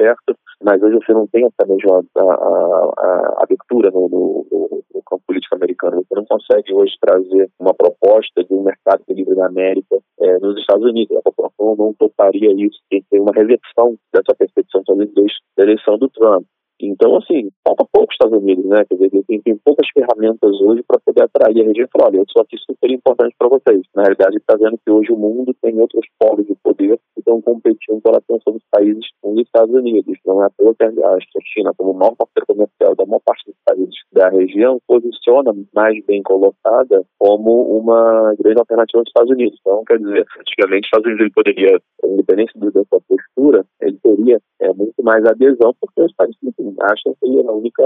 certo, 0.01 0.35
mas 0.63 0.81
hoje 0.81 0.95
você 0.95 1.13
não 1.13 1.27
tem 1.27 1.45
essa 1.45 1.67
mesma 1.67 2.03
a, 2.17 3.43
abertura 3.43 3.89
no, 3.91 4.07
no, 4.09 4.47
no, 4.93 5.03
campo 5.03 5.23
político 5.27 5.55
americano. 5.55 6.03
Você 6.03 6.15
não 6.15 6.25
consegue 6.25 6.73
hoje 6.73 6.93
trazer 6.99 7.49
uma 7.59 7.73
proposta 7.73 8.43
de 8.43 8.53
um 8.53 8.63
mercado 8.63 9.03
livre 9.09 9.35
da 9.35 9.47
América 9.47 9.97
é, 10.19 10.39
nos 10.39 10.59
Estados 10.59 10.85
Unidos. 10.85 11.17
A 11.17 11.21
população 11.21 11.75
não 11.75 11.93
toparia 11.93 12.51
isso. 12.53 12.79
Tem 12.89 13.01
que 13.01 13.09
ter 13.09 13.19
uma 13.19 13.33
reversão 13.33 13.97
dessa 14.13 14.35
percepção 14.37 14.83
talvez 14.85 15.09
a 15.57 15.61
eleição 15.61 15.97
do 15.97 16.09
Trump. 16.09 16.45
Então, 16.87 17.17
assim, 17.17 17.49
falta 17.65 17.85
pouco 17.91 18.09
os 18.09 18.15
Estados 18.15 18.37
Unidos, 18.37 18.65
né? 18.65 18.83
Quer 18.85 18.95
dizer, 18.95 19.23
tem, 19.27 19.41
tem 19.41 19.57
poucas 19.57 19.87
ferramentas 19.93 20.59
hoje 20.61 20.83
para 20.87 20.99
poder 20.99 21.23
atrair 21.23 21.61
a 21.61 21.67
região 21.67 21.85
e 21.85 21.91
falar, 21.91 22.09
olha, 22.09 22.17
eu 22.17 22.25
sou 22.31 22.41
aqui 22.41 22.57
super 22.57 22.89
importante 22.89 23.35
para 23.37 23.49
vocês. 23.49 23.81
Na 23.95 24.03
realidade, 24.03 24.37
está 24.37 24.55
vendo 24.55 24.79
que 24.83 24.91
hoje 24.91 25.11
o 25.11 25.17
mundo 25.17 25.53
tem 25.61 25.79
outros 25.79 26.05
polos 26.19 26.45
de 26.45 26.55
poder 26.63 26.97
que 27.13 27.19
estão 27.19 27.41
competindo 27.41 28.01
pela 28.01 28.17
atenção 28.17 28.53
dos 28.53 28.63
países 28.71 29.05
com 29.21 29.33
os 29.33 29.41
Estados 29.41 29.73
Unidos. 29.73 30.17
Não 30.25 30.43
é 30.43 30.49
toa 30.57 30.75
que 30.75 30.83
a 30.83 31.17
China, 31.53 31.71
como 31.77 31.93
maior 31.93 32.15
parceiro 32.15 32.47
comercial 32.47 32.95
da 32.95 33.05
maior 33.05 33.21
parte 33.25 33.45
dos 33.45 33.55
países 33.65 33.95
da 34.11 34.29
região, 34.29 34.79
posiciona 34.87 35.53
mais 35.73 36.03
bem 36.05 36.21
colocada 36.23 37.03
como 37.17 37.77
uma 37.77 38.33
grande 38.39 38.59
alternativa 38.59 38.99
aos 38.99 39.07
Estados 39.07 39.31
Unidos. 39.31 39.57
Então, 39.61 39.83
quer 39.85 39.97
dizer, 39.99 40.25
antigamente 40.39 40.85
os 40.85 40.87
Estados 40.87 41.05
Unidos 41.05 41.21
ele 41.21 41.31
poderia, 41.31 41.81
independente 42.03 42.57
dessa 42.57 43.01
postura, 43.07 43.65
ele 43.81 43.97
teria 44.03 44.39
é, 44.61 44.73
muito 44.73 45.01
mais 45.03 45.25
adesão, 45.25 45.73
porque 45.79 46.01
os 46.01 46.13
países 46.13 46.37
acham 46.81 47.15
que 47.19 47.25
ele 47.25 47.41
é 47.41 47.47
a 47.47 47.51
única 47.51 47.83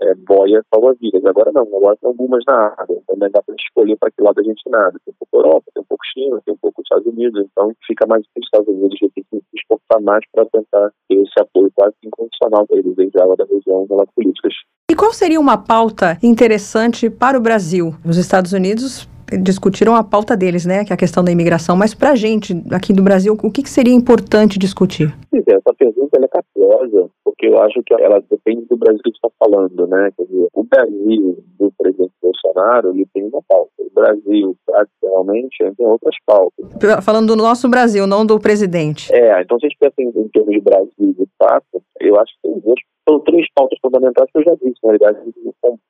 é, 0.00 0.14
boia 0.14 0.62
salva-vidas. 0.72 1.24
Agora 1.24 1.52
não, 1.52 1.62
agora 1.62 1.96
tem 1.96 2.08
algumas 2.08 2.42
na 2.46 2.74
área. 2.78 3.02
Também 3.06 3.30
dá 3.30 3.42
para 3.42 3.54
escolher 3.54 3.96
para 3.96 4.10
que 4.10 4.22
lado 4.22 4.40
a 4.40 4.42
gente 4.42 4.62
nada. 4.68 4.98
Tem 5.04 5.12
um 5.12 5.16
pouco 5.18 5.36
Europa, 5.36 5.70
tem 5.74 5.82
um 5.82 5.86
pouco 5.86 6.04
China, 6.12 6.40
tem 6.44 6.54
um 6.54 6.58
pouco 6.58 6.82
Estados 6.82 7.06
Unidos. 7.06 7.46
Então 7.50 7.72
fica 7.86 8.06
mais 8.06 8.22
os 8.22 8.44
Estados 8.44 8.68
Unidos 8.68 8.98
que 8.98 9.10
tem 9.10 9.24
que 9.30 9.36
se 9.36 9.56
esforçar 9.56 10.00
mais 10.00 10.24
para 10.32 10.44
tentar 10.46 10.90
ter 11.08 11.16
esse 11.16 11.40
apoio 11.40 11.70
quase 11.74 11.94
incondicional 12.04 12.66
para 12.66 12.78
eles 12.78 12.94
desde 12.96 13.20
a 13.20 13.26
da 13.26 13.44
região 13.44 13.86
pelas 13.86 14.08
políticas. 14.14 14.52
E 14.90 14.94
qual 14.94 15.12
seria 15.12 15.40
uma 15.40 15.56
pauta 15.56 16.18
interessante 16.22 17.08
para 17.10 17.38
o 17.38 17.40
Brasil? 17.40 17.94
Os 18.04 18.16
Estados 18.16 18.52
Unidos 18.52 19.08
discutiram 19.42 19.94
a 19.96 20.04
pauta 20.04 20.36
deles, 20.36 20.66
né, 20.66 20.84
que 20.84 20.92
é 20.92 20.94
a 20.94 20.98
questão 20.98 21.24
da 21.24 21.32
imigração, 21.32 21.76
mas 21.76 21.94
para 21.94 22.10
a 22.10 22.14
gente, 22.14 22.62
aqui 22.70 22.92
do 22.92 23.02
Brasil, 23.02 23.36
o 23.42 23.50
que, 23.50 23.62
que 23.62 23.70
seria 23.70 23.94
importante 23.94 24.58
discutir? 24.58 25.14
Essa 25.32 25.74
pergunta 25.78 26.18
é 26.22 26.28
capciosa, 26.28 27.10
porque 27.44 27.46
eu 27.46 27.60
acho 27.62 27.82
que 27.84 27.94
ela 27.94 28.22
depende 28.30 28.66
do 28.66 28.76
Brasil 28.76 29.00
que 29.02 29.10
está 29.10 29.28
falando, 29.38 29.86
né, 29.86 30.10
quer 30.16 30.24
dizer, 30.24 30.48
o 30.52 30.64
Brasil 30.64 31.44
do 31.58 31.72
presidente 31.76 32.12
Bolsonaro, 32.22 32.90
ele 32.90 33.06
tem 33.12 33.24
uma 33.24 33.42
pauta, 33.48 33.70
o 33.78 33.90
Brasil, 33.94 34.56
tradicionalmente, 34.66 35.56
tem 35.76 35.86
outras 35.86 36.16
pautas. 36.26 36.66
Falando 37.04 37.28
do 37.28 37.36
nosso 37.36 37.68
Brasil, 37.68 38.06
não 38.06 38.24
do 38.24 38.38
presidente. 38.38 39.12
É, 39.12 39.42
então 39.42 39.58
se 39.58 39.66
a 39.66 39.68
gente 39.68 39.78
pensa 39.78 39.94
em, 39.98 40.08
em 40.08 40.28
termos 40.28 40.54
de 40.54 40.60
Brasil, 40.60 41.14
de 41.18 41.28
fato, 41.38 41.82
eu 42.00 42.18
acho 42.18 42.32
que 42.34 42.48
tem 42.48 42.60
duas 42.60 42.80
são 43.06 43.20
três 43.20 43.46
pautas 43.54 43.78
fundamentais 43.82 44.30
que 44.32 44.38
eu 44.38 44.44
já 44.44 44.54
disse, 44.54 44.80
na 44.82 44.92
realidade, 44.92 45.18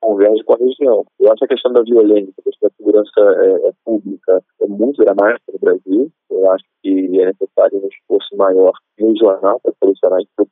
convergem 0.01 0.45
com 0.45 0.55
a 0.55 0.57
região. 0.57 1.05
Eu 1.21 1.31
acho 1.31 1.39
que 1.39 1.45
a 1.45 1.49
questão 1.49 1.73
da 1.73 1.83
violência, 1.83 2.35
a 2.37 2.43
questão 2.43 2.69
da 2.69 2.75
segurança 2.77 3.21
é, 3.45 3.69
é 3.69 3.73
pública 3.85 4.43
é 4.61 4.67
muito 4.67 5.05
dramática 5.05 5.53
no 5.53 5.59
Brasil. 5.61 6.11
Eu 6.29 6.51
acho 6.51 6.65
que 6.83 7.21
é 7.21 7.27
necessário 7.27 7.81
um 7.81 7.87
esforço 7.87 8.37
maior 8.37 8.73
regional 8.99 9.61
para 9.63 9.73
solucionar 9.81 10.21
isso. 10.21 10.49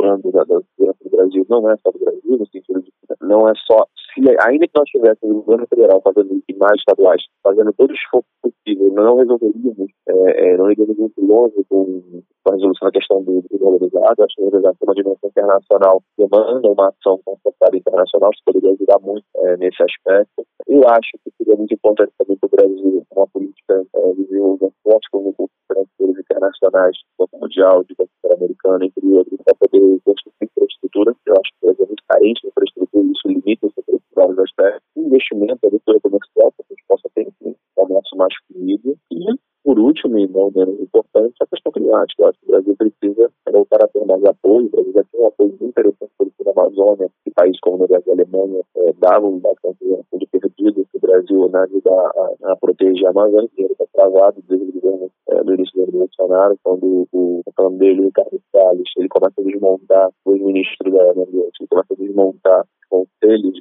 Parte 0.00 0.22
do 0.22 0.30
plano 0.30 0.32
da, 0.32 0.44
da 0.44 0.60
segurança 0.76 1.04
do 1.04 1.10
Brasil 1.10 1.46
não 1.48 1.70
é 1.70 1.76
só 1.78 1.90
do 1.90 1.98
Brasil, 1.98 2.38
no 2.38 2.46
sentido 2.46 2.82
de 2.82 2.90
não 3.20 3.48
é 3.48 3.52
só 3.66 3.86
se, 4.14 4.20
ainda 4.46 4.66
que 4.66 4.76
nós 4.76 4.88
tivéssemos 4.90 5.36
o 5.36 5.42
governo 5.42 5.66
federal 5.68 6.00
fazendo 6.02 6.42
e 6.48 6.54
mais 6.56 6.78
estaduais 6.78 7.22
fazendo 7.42 7.72
todo 7.72 7.90
o 7.90 7.94
esforço 7.94 8.28
possível, 8.42 8.92
não 8.92 9.16
resolveríamos, 9.16 9.90
é, 10.08 10.52
é, 10.52 10.56
não 10.56 10.70
iríamos 10.70 10.96
muito 10.96 11.24
longe 11.24 11.54
com, 11.68 12.02
com 12.44 12.52
a 12.52 12.54
resolução 12.54 12.88
da 12.88 12.92
questão 12.92 13.22
do, 13.22 13.44
valorizado. 13.60 14.24
Acho 14.24 14.34
que 14.36 14.42
a 14.42 14.72
uma 14.82 14.94
dimensão 14.94 15.30
internacional 15.30 16.02
demanda 16.18 16.68
uma 16.68 16.88
ação 16.88 17.20
concertada 17.24 17.76
internacional, 17.76 18.30
isso 18.32 18.42
poderia 18.44 18.72
ajudar 18.72 18.98
muito 19.00 19.24
é, 19.36 19.56
nesse 19.58 19.82
aspecto. 19.82 20.44
Eu 20.66 20.82
acho 20.88 21.10
que 21.24 21.30
seria 21.38 21.56
muito 21.56 21.74
importante 21.74 22.12
também 22.18 22.36
para 22.36 22.46
o 22.46 22.50
Brasil 22.50 23.06
uma 23.14 23.26
política 23.28 23.84
é, 23.94 24.12
de 24.14 24.24
desenvolvimento 24.24 24.74
forte 24.82 25.08
com 25.10 25.24
recursos 25.24 25.56
financeiros 25.68 26.18
internacionais, 26.18 26.96
Banco 27.18 27.29
Mundial, 27.50 27.82
de 27.82 27.94
Banco 27.98 28.10
Interamericano, 28.22 28.84
entre 28.84 29.06
outros, 29.08 29.38
para 29.44 29.54
poder 29.56 30.00
construir 30.04 30.34
infraestrutura. 30.40 31.16
Eu 31.26 31.34
acho 31.34 31.50
que 31.50 31.66
o 31.66 31.70
é 31.70 31.86
muito 31.86 32.02
carente 32.08 32.40
de 32.42 32.48
infraestrutura 32.48 33.06
isso 33.10 33.28
limita 33.28 33.66
esse 33.66 34.00
vários 34.14 34.38
aspectos. 34.38 34.82
Investimento, 34.96 35.66
agricultura 35.66 36.00
comercial, 36.00 36.52
para 36.52 36.64
que 36.64 36.72
a 36.72 36.76
gente 36.76 36.86
possa 36.86 37.08
ter 37.14 37.28
um 37.42 37.54
comércio 37.74 38.16
mais 38.16 38.32
fluido. 38.46 38.96
E, 39.10 39.34
por 39.64 39.78
último, 39.80 40.16
e 40.18 40.28
não 40.28 40.52
menos 40.54 40.80
importante, 40.80 41.34
a 41.40 41.46
questão 41.46 41.72
climática. 41.72 42.22
Eu 42.22 42.28
acho 42.28 42.38
que 42.38 42.46
o 42.46 42.50
Brasil 42.52 42.76
precisa 42.76 43.30
voltar 43.50 43.84
a 43.84 43.88
ter 43.88 44.04
mais 44.06 44.24
apoio. 44.24 44.66
O 44.66 44.70
Brasil 44.70 44.92
já 44.92 45.04
tem 45.04 45.20
um 45.20 45.26
apoio 45.26 45.50
muito 45.50 45.64
interessante 45.66 46.12
por 46.16 46.30
na 46.44 46.52
Amazônia, 46.52 47.10
e 47.26 47.30
países 47.32 47.60
como 47.60 47.78
Noruega 47.78 48.04
e 48.06 48.12
Alemanha 48.12 48.62
é, 48.76 48.92
davam 48.94 49.38
bastante 49.38 49.78
de 49.80 50.26
perdido 50.26 50.86
que 50.90 50.96
o 50.96 51.00
Brasil 51.00 51.48
na 51.48 51.62
ajuda 51.62 51.90
a, 51.90 52.52
a, 52.52 52.56
proteger 52.56 53.06
a 53.06 53.10
Amazônia, 53.10 53.48
que 53.54 53.62
está 53.62 53.84
travado 53.92 54.42
desde 54.48 54.68
o 54.68 54.80
governo 54.80 55.10
é, 55.30 55.44
do 55.44 55.54
início 55.54 55.72
do 55.74 55.86
governo 55.86 55.98
Bolsonaro, 56.00 56.58
quando 56.62 57.08
o, 57.12 57.42
o 57.44 57.52
plano 57.54 57.78
dele, 57.78 58.00
o 58.00 58.04
Ricardo 58.06 58.40
Salles, 58.52 58.88
ele 58.96 59.08
começa 59.08 59.40
a 59.40 59.44
desmontar, 59.44 60.10
os 60.24 60.40
ministros 60.40 60.92
da 60.92 61.10
Ambiente, 61.10 61.60
ele 61.60 61.68
começa 61.68 61.92
a 61.92 61.96
desmontar 61.96 62.66
conselhos 62.88 63.60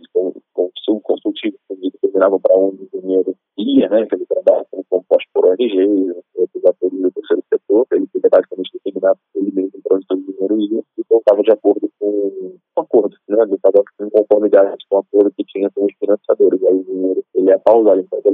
consultivos 1.03 1.60
que 1.67 1.91
determinavam 1.91 2.39
para 2.39 2.55
onde 2.55 2.88
o 2.91 3.01
dinheiro 3.01 3.36
ia, 3.58 3.88
né, 3.89 4.05
que 4.05 4.15
ele 4.15 4.25
trabalha 4.25 4.65
como 4.71 4.84
composto 4.89 5.29
por 5.34 5.45
ONGs, 5.45 6.15
atores 6.65 7.01
do 7.01 7.12
terceiro 7.12 7.43
setor, 7.51 7.88
ele 7.93 8.08
podia 8.08 8.29
basicamente 8.29 8.71
determinar 8.73 9.15
ele 9.36 9.51
mesmo 9.51 9.79
para 9.84 9.97
onde 9.97 10.08
todo 10.08 10.19
o 10.19 10.34
dinheiro 10.34 10.60
ia, 10.60 10.84
e 10.97 11.01
estava 11.01 11.41
de 11.41 11.51
acordo 11.51 11.89
com 11.99 12.08
um 12.08 12.82
acordo, 12.82 13.15
né, 13.29 13.43
ele 13.43 13.55
estava 13.55 13.84
em 14.01 14.10
conformidade 14.10 14.86
com 14.89 14.97
o 14.97 14.99
acordo 14.99 15.32
que 15.38 15.43
tinha 15.45 15.69
com 15.71 15.86
os 15.86 15.93
financiadores, 15.99 16.63
aí 16.63 16.75
o 16.75 16.84
dinheiro, 16.84 17.23
ele 17.36 17.51
é 17.51 17.58
pausado, 17.58 18.01
virtual, 18.01 18.21
então 18.21 18.34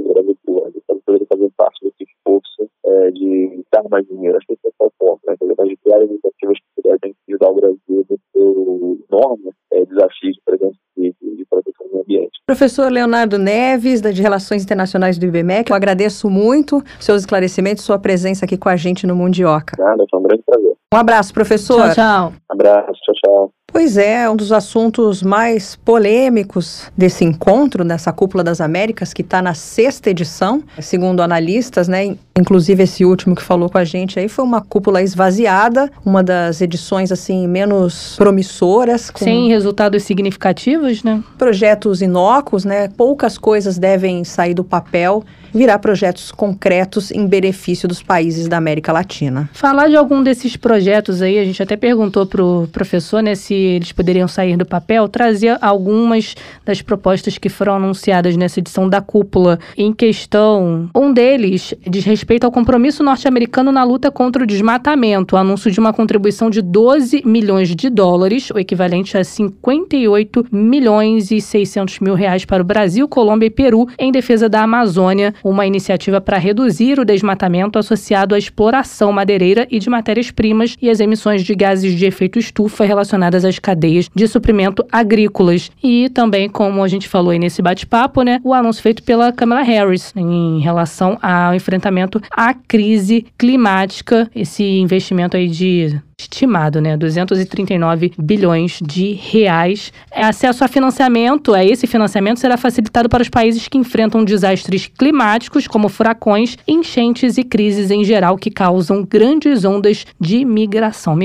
mais 3.96 4.06
dinheiro, 4.06 4.36
acho 4.36 4.46
que 4.46 4.52
esse 4.52 4.74
é 4.78 4.84
o 4.84 4.92
ponto, 4.98 5.20
né, 5.26 5.34
de 5.40 5.76
criar 5.78 5.98
iniciativas 6.02 6.58
que 6.58 6.82
pudessem 6.82 7.14
ajudar 7.28 7.48
o 7.48 7.54
Brasil 7.54 7.78
no 7.88 8.18
seu 8.32 8.98
enorme 9.10 9.50
é, 9.72 9.84
desafio 9.86 10.32
de 10.32 10.40
presença 10.44 10.76
de, 10.96 11.14
de, 11.20 11.46
proteção 11.48 11.86
do 11.88 12.00
ambiente. 12.00 12.30
Professor 12.46 12.92
Leonardo 12.92 13.38
Neves, 13.38 14.00
da 14.00 14.10
de 14.10 14.20
Relações 14.20 14.62
Internacionais 14.62 15.18
do 15.18 15.26
IBMEC, 15.26 15.70
eu 15.70 15.76
agradeço 15.76 16.28
muito 16.28 16.82
seus 17.00 17.22
esclarecimentos, 17.22 17.84
sua 17.84 17.98
presença 17.98 18.44
aqui 18.44 18.58
com 18.58 18.68
a 18.68 18.76
gente 18.76 19.06
no 19.06 19.16
Mundioca. 19.16 19.76
Nada, 19.82 20.04
foi 20.10 20.20
um 20.20 20.22
grande 20.22 20.42
prazer. 20.44 20.76
Um 20.92 20.98
abraço, 20.98 21.34
professor. 21.34 21.92
Tchau, 21.92 21.94
tchau. 21.94 22.32
Abraço, 22.48 23.00
tchau, 23.02 23.14
tchau. 23.14 23.50
Pois 23.66 23.98
é, 23.98 24.30
um 24.30 24.36
dos 24.36 24.52
assuntos 24.52 25.22
mais 25.22 25.76
polêmicos 25.76 26.90
desse 26.96 27.24
encontro, 27.24 27.84
nessa 27.84 28.12
Cúpula 28.12 28.42
das 28.44 28.60
Américas, 28.60 29.12
que 29.12 29.22
está 29.22 29.42
na 29.42 29.52
sexta 29.52 30.08
edição, 30.08 30.62
segundo 30.80 31.20
analistas, 31.20 31.88
né? 31.88 32.16
Inclusive 32.38 32.82
esse 32.82 33.02
último 33.04 33.34
que 33.34 33.42
falou 33.42 33.70
com 33.70 33.78
a 33.78 33.84
gente 33.84 34.18
aí 34.18 34.28
foi 34.28 34.44
uma 34.44 34.60
cúpula 34.60 35.02
esvaziada, 35.02 35.90
uma 36.04 36.22
das 36.22 36.60
edições 36.60 37.10
assim 37.10 37.48
menos 37.48 38.14
promissoras, 38.16 39.10
sem 39.16 39.48
resultados 39.48 40.02
significativos, 40.02 41.02
né? 41.02 41.22
Projetos 41.38 42.02
inócuos, 42.02 42.64
né? 42.64 42.88
Poucas 42.88 43.38
coisas 43.38 43.78
devem 43.78 44.22
sair 44.22 44.52
do 44.52 44.62
papel 44.62 45.24
virar 45.54 45.78
projetos 45.78 46.30
concretos 46.30 47.10
em 47.10 47.26
benefício 47.26 47.88
dos 47.88 48.02
países 48.02 48.46
da 48.46 48.58
América 48.58 48.92
Latina. 48.92 49.48
Falar 49.54 49.88
de 49.88 49.96
algum 49.96 50.22
desses 50.22 50.54
projetos 50.54 51.22
aí, 51.22 51.38
a 51.38 51.44
gente 51.44 51.62
até 51.62 51.76
perguntou 51.76 52.26
para 52.26 52.44
o 52.44 52.68
professor 52.70 53.22
né, 53.22 53.34
se 53.34 53.54
eles 53.54 53.90
poderiam 53.90 54.28
sair 54.28 54.56
do 54.58 54.66
papel, 54.66 55.08
trazia 55.08 55.56
algumas 55.62 56.34
das 56.62 56.82
propostas 56.82 57.38
que 57.38 57.48
foram 57.48 57.76
anunciadas 57.76 58.36
nessa 58.36 58.60
edição 58.60 58.86
da 58.86 59.00
cúpula 59.00 59.58
em 59.78 59.94
questão. 59.94 60.90
Um 60.94 61.10
deles 61.10 61.72
diz 61.88 62.04
respeito 62.04 62.25
ao 62.44 62.52
compromisso 62.52 63.02
norte-americano 63.02 63.70
na 63.70 63.84
luta 63.84 64.10
contra 64.10 64.42
o 64.42 64.46
desmatamento, 64.46 65.34
o 65.34 65.38
anúncio 65.38 65.70
de 65.70 65.80
uma 65.80 65.92
contribuição 65.92 66.50
de 66.50 66.60
12 66.60 67.22
milhões 67.24 67.74
de 67.74 67.88
dólares, 67.88 68.50
o 68.50 68.58
equivalente 68.58 69.16
a 69.16 69.24
58 69.24 70.46
milhões 70.50 71.30
e 71.30 71.40
600 71.40 72.00
mil 72.00 72.14
reais 72.14 72.44
para 72.44 72.62
o 72.62 72.66
Brasil, 72.66 73.08
Colômbia 73.08 73.46
e 73.46 73.50
Peru, 73.50 73.88
em 73.98 74.10
defesa 74.10 74.48
da 74.48 74.62
Amazônia, 74.62 75.34
uma 75.42 75.66
iniciativa 75.66 76.20
para 76.20 76.36
reduzir 76.36 76.98
o 76.98 77.04
desmatamento 77.04 77.78
associado 77.78 78.34
à 78.34 78.38
exploração 78.38 79.12
madeireira 79.12 79.66
e 79.70 79.78
de 79.78 79.88
matérias-primas 79.88 80.76
e 80.82 80.90
as 80.90 81.00
emissões 81.00 81.44
de 81.44 81.54
gases 81.54 81.94
de 81.94 82.04
efeito 82.04 82.38
estufa 82.38 82.84
relacionadas 82.84 83.44
às 83.44 83.58
cadeias 83.58 84.10
de 84.14 84.26
suprimento 84.26 84.84
agrícolas. 84.90 85.70
E 85.82 86.08
também, 86.10 86.48
como 86.48 86.82
a 86.82 86.88
gente 86.88 87.08
falou 87.08 87.30
aí 87.30 87.38
nesse 87.38 87.62
bate-papo, 87.62 88.22
né, 88.22 88.40
o 88.42 88.52
anúncio 88.52 88.82
feito 88.82 89.02
pela 89.02 89.32
Kamala 89.32 89.62
Harris 89.62 90.12
em 90.16 90.60
relação 90.60 91.18
ao 91.22 91.54
enfrentamento 91.54 92.15
à 92.30 92.54
crise 92.54 93.26
climática, 93.38 94.30
esse 94.34 94.62
investimento 94.62 95.36
aí 95.36 95.48
de 95.48 96.00
estimado, 96.18 96.80
né, 96.80 96.96
239 96.96 98.12
bilhões 98.18 98.78
de 98.82 99.12
reais. 99.12 99.92
Acesso 100.10 100.64
a 100.64 100.68
financiamento, 100.68 101.52
a 101.52 101.62
esse 101.62 101.86
financiamento 101.86 102.40
será 102.40 102.56
facilitado 102.56 103.08
para 103.08 103.22
os 103.22 103.28
países 103.28 103.68
que 103.68 103.76
enfrentam 103.76 104.24
desastres 104.24 104.86
climáticos, 104.86 105.66
como 105.66 105.90
furacões, 105.90 106.56
enchentes 106.66 107.36
e 107.36 107.44
crises 107.44 107.90
em 107.90 108.02
geral 108.02 108.38
que 108.38 108.50
causam 108.50 109.04
grandes 109.04 109.64
ondas 109.64 110.06
de 110.18 110.44
migração. 110.44 111.16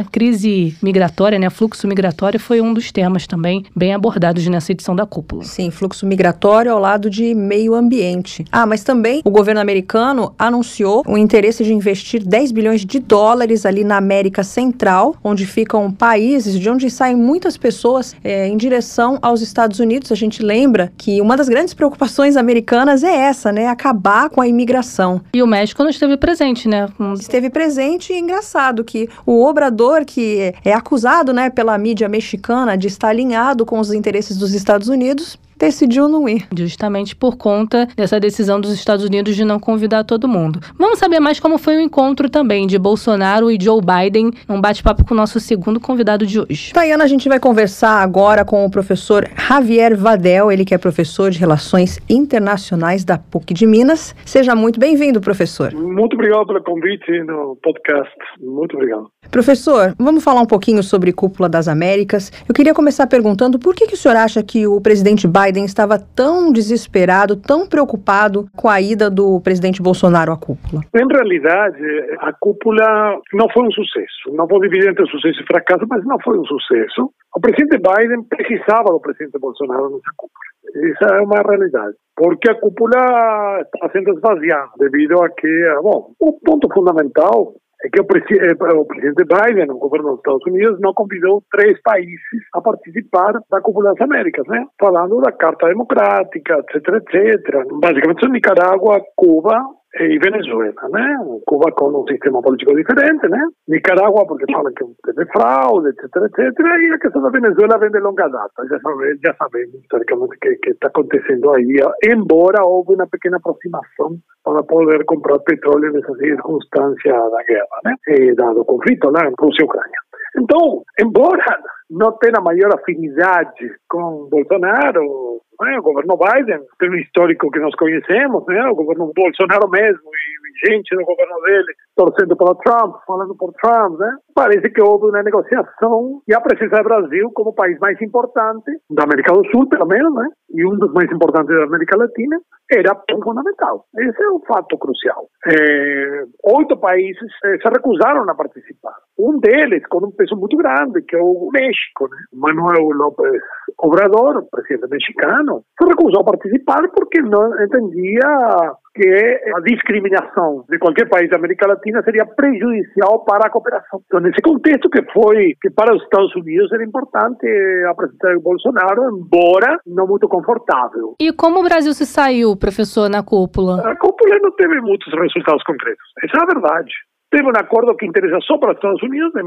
A 0.00 0.04
crise 0.04 0.76
migratória, 0.82 1.38
né, 1.38 1.48
fluxo 1.48 1.86
migratório 1.86 2.38
foi 2.38 2.60
um 2.60 2.74
dos 2.74 2.90
temas 2.90 3.26
também 3.26 3.64
bem 3.74 3.94
abordados 3.94 4.46
nessa 4.48 4.72
edição 4.72 4.94
da 4.94 5.06
cúpula. 5.06 5.44
Sim, 5.44 5.70
fluxo 5.70 6.04
migratório 6.04 6.72
ao 6.72 6.78
lado 6.78 7.08
de 7.08 7.34
meio 7.34 7.74
ambiente. 7.74 8.44
Ah, 8.50 8.66
mas 8.66 8.82
também 8.82 9.22
o 9.24 9.30
governo 9.30 9.60
americano 9.60 10.34
anunciou 10.38 11.02
o 11.06 11.16
interesse 11.16 11.64
de 11.64 11.72
investir 11.72 12.24
10 12.24 12.52
bilhões 12.52 12.84
de 12.84 12.98
dólares 12.98 13.64
ali 13.64 13.84
na 13.84 13.96
América 13.96 14.31
América 14.32 14.42
Central, 14.42 15.14
onde 15.22 15.46
ficam 15.46 15.92
países 15.92 16.58
de 16.58 16.70
onde 16.70 16.90
saem 16.90 17.14
muitas 17.14 17.56
pessoas 17.58 18.16
é, 18.24 18.48
em 18.48 18.56
direção 18.56 19.18
aos 19.20 19.42
Estados 19.42 19.78
Unidos. 19.78 20.10
A 20.10 20.14
gente 20.14 20.42
lembra 20.42 20.90
que 20.96 21.20
uma 21.20 21.36
das 21.36 21.48
grandes 21.48 21.74
preocupações 21.74 22.36
americanas 22.36 23.04
é 23.04 23.14
essa, 23.14 23.52
né? 23.52 23.68
Acabar 23.68 24.30
com 24.30 24.40
a 24.40 24.48
imigração. 24.48 25.20
E 25.34 25.42
o 25.42 25.46
México 25.46 25.82
não 25.82 25.90
esteve 25.90 26.16
presente, 26.16 26.66
né? 26.66 26.88
Esteve 27.18 27.50
presente 27.50 28.12
e 28.12 28.18
engraçado 28.18 28.82
que 28.82 29.08
o 29.26 29.44
Obrador, 29.44 30.04
que 30.04 30.54
é 30.64 30.72
acusado, 30.72 31.32
né, 31.32 31.50
pela 31.50 31.76
mídia 31.76 32.08
mexicana 32.08 32.76
de 32.76 32.88
estar 32.88 33.08
alinhado 33.08 33.66
com 33.66 33.78
os 33.78 33.92
interesses 33.92 34.36
dos 34.36 34.54
Estados 34.54 34.88
Unidos, 34.88 35.38
decidiu 35.62 36.08
não 36.08 36.28
ir. 36.28 36.44
Justamente 36.56 37.14
por 37.14 37.36
conta 37.36 37.86
dessa 37.96 38.18
decisão 38.18 38.60
dos 38.60 38.72
Estados 38.72 39.04
Unidos 39.04 39.36
de 39.36 39.44
não 39.44 39.60
convidar 39.60 40.02
todo 40.02 40.26
mundo. 40.26 40.58
Vamos 40.76 40.98
saber 40.98 41.20
mais 41.20 41.38
como 41.38 41.56
foi 41.56 41.76
o 41.76 41.80
encontro 41.80 42.28
também 42.28 42.66
de 42.66 42.76
Bolsonaro 42.76 43.48
e 43.48 43.56
Joe 43.60 43.80
Biden, 43.80 44.32
um 44.48 44.60
bate-papo 44.60 45.04
com 45.04 45.14
o 45.14 45.16
nosso 45.16 45.38
segundo 45.38 45.78
convidado 45.78 46.26
de 46.26 46.40
hoje. 46.40 46.72
Tayana, 46.72 47.04
a 47.04 47.06
gente 47.06 47.28
vai 47.28 47.38
conversar 47.38 48.02
agora 48.02 48.44
com 48.44 48.64
o 48.64 48.70
professor 48.70 49.28
Javier 49.36 49.96
Vadel, 49.96 50.50
ele 50.50 50.64
que 50.64 50.74
é 50.74 50.78
professor 50.78 51.30
de 51.30 51.38
Relações 51.38 52.00
Internacionais 52.10 53.04
da 53.04 53.16
PUC 53.16 53.54
de 53.54 53.64
Minas. 53.64 54.16
Seja 54.24 54.56
muito 54.56 54.80
bem-vindo, 54.80 55.20
professor. 55.20 55.72
Muito 55.72 56.14
obrigado 56.14 56.46
pelo 56.46 56.62
convite 56.64 57.22
no 57.22 57.56
podcast. 57.62 58.12
Muito 58.40 58.74
obrigado. 58.74 59.08
Professor, 59.30 59.94
vamos 59.96 60.24
falar 60.24 60.40
um 60.40 60.46
pouquinho 60.46 60.82
sobre 60.82 61.12
Cúpula 61.12 61.48
das 61.48 61.68
Américas. 61.68 62.32
Eu 62.48 62.54
queria 62.54 62.74
começar 62.74 63.06
perguntando 63.06 63.58
por 63.58 63.74
que, 63.74 63.86
que 63.86 63.94
o 63.94 63.96
senhor 63.96 64.16
acha 64.16 64.42
que 64.42 64.66
o 64.66 64.80
presidente 64.80 65.28
Biden 65.28 65.51
Biden 65.52 65.64
estava 65.66 65.98
tão 65.98 66.50
desesperado, 66.50 67.36
tão 67.36 67.68
preocupado 67.68 68.46
com 68.56 68.68
a 68.68 68.80
ida 68.80 69.10
do 69.10 69.38
presidente 69.42 69.82
Bolsonaro 69.82 70.32
à 70.32 70.36
cúpula? 70.36 70.80
Em 70.94 71.06
realidade, 71.06 71.84
a 72.20 72.32
cúpula 72.32 73.20
não 73.34 73.46
foi 73.52 73.68
um 73.68 73.70
sucesso. 73.70 74.32
Não 74.32 74.48
foi 74.48 74.60
dividir 74.60 74.88
entre 74.88 75.06
sucesso 75.06 75.42
e 75.42 75.46
fracasso, 75.46 75.84
mas 75.88 76.02
não 76.06 76.18
foi 76.24 76.38
um 76.38 76.44
sucesso. 76.44 77.12
O 77.36 77.40
presidente 77.40 77.76
Biden 77.76 78.24
precisava 78.24 78.84
do 78.84 79.00
presidente 79.00 79.38
Bolsonaro 79.38 79.90
nessa 79.90 80.12
cúpula. 80.16 80.42
Essa 80.74 81.16
é 81.16 81.20
uma 81.20 81.42
realidade. 81.42 81.94
Porque 82.16 82.50
a 82.50 82.54
cúpula 82.54 83.60
está 83.62 83.90
sendo 83.90 84.14
esvaziada 84.14 84.70
devido 84.78 85.22
a 85.22 85.28
que, 85.28 85.74
bom, 85.82 86.12
o 86.18 86.32
ponto 86.40 86.68
fundamental 86.72 87.54
é 87.84 87.88
que 87.88 88.00
o, 88.00 88.04
eh, 88.04 88.74
o, 88.74 88.84
presidente 88.84 89.24
Biden, 89.24 89.70
o 89.70 89.78
governo 89.78 90.10
dos 90.10 90.18
Estados 90.18 90.46
Unidos, 90.46 90.80
não 90.80 90.94
convidou 90.94 91.42
três 91.50 91.80
países 91.82 92.20
a 92.54 92.60
participar 92.60 93.32
da 93.50 93.60
Cúpula 93.60 93.92
das 93.92 94.00
Américas, 94.00 94.46
né? 94.46 94.64
Falando 94.80 95.20
da 95.20 95.32
Carta 95.32 95.66
Democrática, 95.66 96.58
etc, 96.58 96.88
etc. 96.94 97.66
Basicamente 97.80 98.20
são 98.20 98.30
Nicarágua, 98.30 99.00
Cuba 99.16 99.58
e 100.00 100.18
Venezuela, 100.18 100.88
né? 100.90 101.16
Cuba 101.46 101.70
com 101.72 101.88
um 101.88 102.06
sistema 102.06 102.40
político 102.40 102.74
diferente, 102.74 103.28
né? 103.28 103.40
Nicarágua 103.68 104.26
porque 104.26 104.50
fala 104.50 104.70
que 104.72 104.84
teve 105.04 105.26
fraude, 105.32 105.88
etc, 105.88 106.04
etc. 106.16 106.58
E 106.60 106.94
a 106.94 106.98
questão 106.98 107.22
da 107.22 107.30
Venezuela 107.30 107.78
vem 107.78 107.90
de 107.90 108.00
longa 108.00 108.28
data. 108.28 108.66
Já 108.68 108.80
sabemos, 108.80 109.18
já 109.22 109.34
sabemos 109.34 109.74
historicamente 109.74 110.36
o 110.36 110.38
que 110.38 110.70
está 110.70 110.88
acontecendo 110.88 111.50
aí, 111.52 111.76
embora 112.10 112.64
houve 112.64 112.94
uma 112.94 113.06
pequena 113.06 113.36
aproximação 113.36 114.16
para 114.44 114.62
poder 114.62 115.04
comprar 115.04 115.38
petróleo 115.40 115.92
nessa 115.92 116.14
circunstância 116.14 117.12
da 117.12 117.42
guerra, 117.44 117.80
né? 117.84 117.94
E 118.08 118.34
dado 118.34 118.62
o 118.62 118.64
conflito 118.64 119.10
lá 119.10 119.26
em 119.26 119.34
Rússia 119.38 119.62
e 119.62 119.64
Ucrânia. 119.64 119.98
Então, 120.38 120.82
embora 120.98 121.60
não 121.90 122.12
tenha 122.12 122.40
maior 122.40 122.74
afinidade 122.74 123.70
com 123.88 124.26
Bolsonaro, 124.30 125.31
né, 125.62 125.78
o 125.78 125.82
governo 125.82 126.16
Biden 126.16 126.60
um 126.82 126.94
histórico 126.96 127.50
que 127.50 127.60
nós 127.60 127.74
conhecemos, 127.76 128.44
né, 128.46 128.64
o 128.66 128.74
governo 128.74 129.12
Bolsonaro 129.14 129.68
mesmo, 129.70 130.10
e 130.10 130.42
gente 130.66 130.94
do 130.94 131.04
governo 131.04 131.40
dele 131.42 131.74
torcendo 131.96 132.36
pelo 132.36 132.54
Trump, 132.56 132.96
falando 133.06 133.34
por 133.36 133.52
Trump, 133.54 133.98
né? 133.98 134.16
Parece 134.34 134.70
que 134.70 134.80
houve 134.80 135.06
uma 135.06 135.22
negociação 135.22 136.22
e 136.26 136.34
a 136.34 136.40
presença 136.40 136.76
do 136.76 136.84
Brasil 136.84 137.30
como 137.34 137.54
país 137.54 137.78
mais 137.78 138.00
importante 138.00 138.70
da 138.90 139.04
América 139.04 139.32
do 139.32 139.44
Sul, 139.50 139.68
pelo 139.68 139.86
menos, 139.86 140.14
né? 140.14 140.28
E 140.54 140.66
um 140.66 140.76
dos 140.78 140.92
mais 140.92 141.10
importantes 141.10 141.54
da 141.54 141.64
América 141.64 141.98
Latina, 141.98 142.38
era 142.70 142.98
fundamental. 143.22 143.84
Esse 143.98 144.22
é 144.22 144.30
um 144.30 144.40
fato 144.40 144.78
crucial. 144.78 145.26
É, 145.46 146.24
oito 146.56 146.76
países 146.78 147.30
é, 147.44 147.58
se 147.58 147.68
recusaram 147.68 148.28
a 148.28 148.34
participar. 148.34 148.94
Um 149.18 149.38
deles, 149.38 149.86
com 149.88 150.06
um 150.06 150.10
peso 150.12 150.36
muito 150.36 150.56
grande, 150.56 151.02
que 151.02 151.16
é 151.16 151.20
o 151.20 151.50
México, 151.52 152.08
né? 152.08 152.16
Manuel 152.32 152.88
López 152.94 153.42
Obrador, 153.78 154.46
presidente 154.50 154.88
mexicano, 154.90 155.64
se 155.78 155.88
recusou 155.88 156.22
a 156.22 156.24
participar 156.24 156.82
porque 156.94 157.20
não 157.20 157.62
entendia 157.62 158.72
que 158.94 159.40
a 159.56 159.60
discriminação 159.60 160.64
de 160.68 160.78
qualquer 160.78 161.08
país 161.08 161.28
da 161.30 161.36
América 161.36 161.66
Latina 161.66 162.02
seria 162.02 162.26
prejudicial 162.26 163.24
para 163.24 163.46
a 163.46 163.50
cooperação. 163.50 164.00
Então, 164.06 164.20
nesse 164.20 164.40
contexto 164.42 164.88
que 164.90 165.02
foi 165.12 165.54
que 165.60 165.70
para 165.70 165.94
os 165.94 166.02
Estados 166.02 166.34
Unidos 166.36 166.70
era 166.72 166.84
importante 166.84 167.46
a 167.88 167.94
presença 167.94 168.34
de 168.34 168.42
Bolsonaro, 168.42 169.16
embora 169.16 169.78
não 169.86 170.06
muito 170.06 170.28
confortável. 170.28 171.14
E 171.20 171.32
como 171.32 171.60
o 171.60 171.64
Brasil 171.64 171.92
se 171.92 172.06
saiu, 172.06 172.56
professor, 172.56 173.08
na 173.08 173.22
cúpula? 173.22 173.80
A 173.88 173.96
cúpula 173.96 174.38
não 174.42 174.52
teve 174.52 174.80
muitos 174.80 175.12
resultados 175.12 175.62
concretos. 175.64 176.04
Essa 176.24 176.38
é 176.38 176.42
a 176.42 176.54
verdade. 176.54 176.92
Teve 177.32 177.48
um 177.48 177.56
acordo 177.56 177.96
que 177.96 178.04
interessa 178.04 178.38
só 178.42 178.58
para 178.58 178.72
os 178.72 178.76
Estados 178.76 179.02
Unidos 179.02 179.32
de 179.32 179.40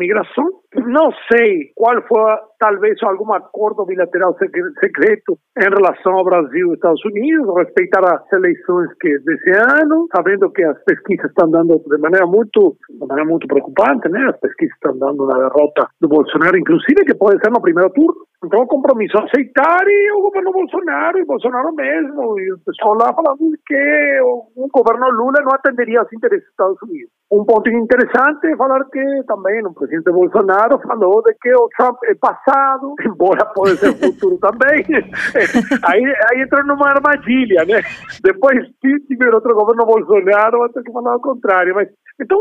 migração. 0.76 0.92
Não 0.92 1.12
sei 1.32 1.72
qual 1.76 1.96
foi, 2.08 2.38
talvez, 2.60 3.02
algum 3.04 3.34
acordo 3.34 3.86
bilateral 3.86 4.36
secreto 4.38 5.38
em 5.58 5.64
relação 5.64 6.14
ao 6.14 6.26
Brasil 6.26 6.72
e 6.72 6.74
Estados 6.74 7.04
Unidos, 7.06 7.56
respeitar 7.58 8.04
as 8.04 8.34
eleições 8.34 8.90
que 9.00 9.18
desse 9.20 9.52
ano, 9.52 10.08
sabendo 10.16 10.52
que 10.52 10.64
as 10.64 10.82
pesquisas 10.84 11.26
estão 11.26 11.50
dando 11.50 11.80
de 11.80 11.98
maneira 11.98 12.26
muito, 12.26 12.78
de 12.90 12.98
maneira 13.00 13.30
muito 13.30 13.48
preocupante, 13.48 14.10
né? 14.10 14.26
As 14.30 14.40
pesquisas 14.40 14.76
estão 14.76 14.98
dando 14.98 15.26
na 15.26 15.50
derrota 15.50 15.88
do 16.02 16.08
Bolsonaro, 16.08 16.58
inclusive 16.58 17.06
que 17.06 17.16
pode 17.16 17.40
ser 17.40 17.52
no 17.52 17.62
primeiro 17.62 17.90
turno. 17.92 18.26
Então, 18.44 18.62
o 18.62 18.68
compromisso 18.68 19.18
aceitar 19.18 19.88
e 19.88 20.12
o 20.12 20.22
governo 20.22 20.52
Bolsonaro, 20.52 21.18
e 21.18 21.26
Bolsonaro 21.26 21.74
mesmo, 21.74 22.40
e 22.40 22.52
o 22.54 22.60
pessoal 22.60 22.94
lá 22.94 23.12
falando 23.14 23.40
que 23.66 24.20
o 24.22 24.68
governo 24.72 25.10
Lula 25.10 25.42
não 25.42 25.56
atenderia 25.56 26.02
aos 26.02 26.14
interesses 26.14 26.44
dos 26.44 26.52
Estados 26.52 26.78
Unidos. 26.84 27.10
Um 27.32 27.44
ponto 27.44 27.68
interessante 27.70 28.46
é 28.46 28.56
falar 28.56 28.86
que 28.86 29.24
também 29.26 29.66
o 29.66 29.74
presidente 29.74 30.12
Bolsonaro 30.12 30.65
falou 30.82 31.22
de 31.24 31.34
que 31.42 31.54
o 31.54 31.70
Trump 31.78 31.98
é 32.06 32.16
passado, 32.16 32.94
embora 33.06 33.46
pode 33.54 33.78
ser 33.78 33.94
futuro 33.96 34.38
também. 34.38 34.86
aí, 35.84 36.04
aí 36.04 36.42
entrou 36.42 36.66
numa 36.66 36.90
armadilha, 36.90 37.66
né? 37.66 37.82
Depois, 38.24 38.58
se 38.82 39.00
tiver 39.08 39.34
outro 39.34 39.54
governo 39.54 39.86
Bolsonaro, 39.86 40.60
vai 40.60 40.70
ter 40.70 40.84
que 40.84 40.92
falar 40.92 41.16
o 41.16 41.22
contrário. 41.22 41.76
Mas, 41.76 41.90
então, 42.20 42.40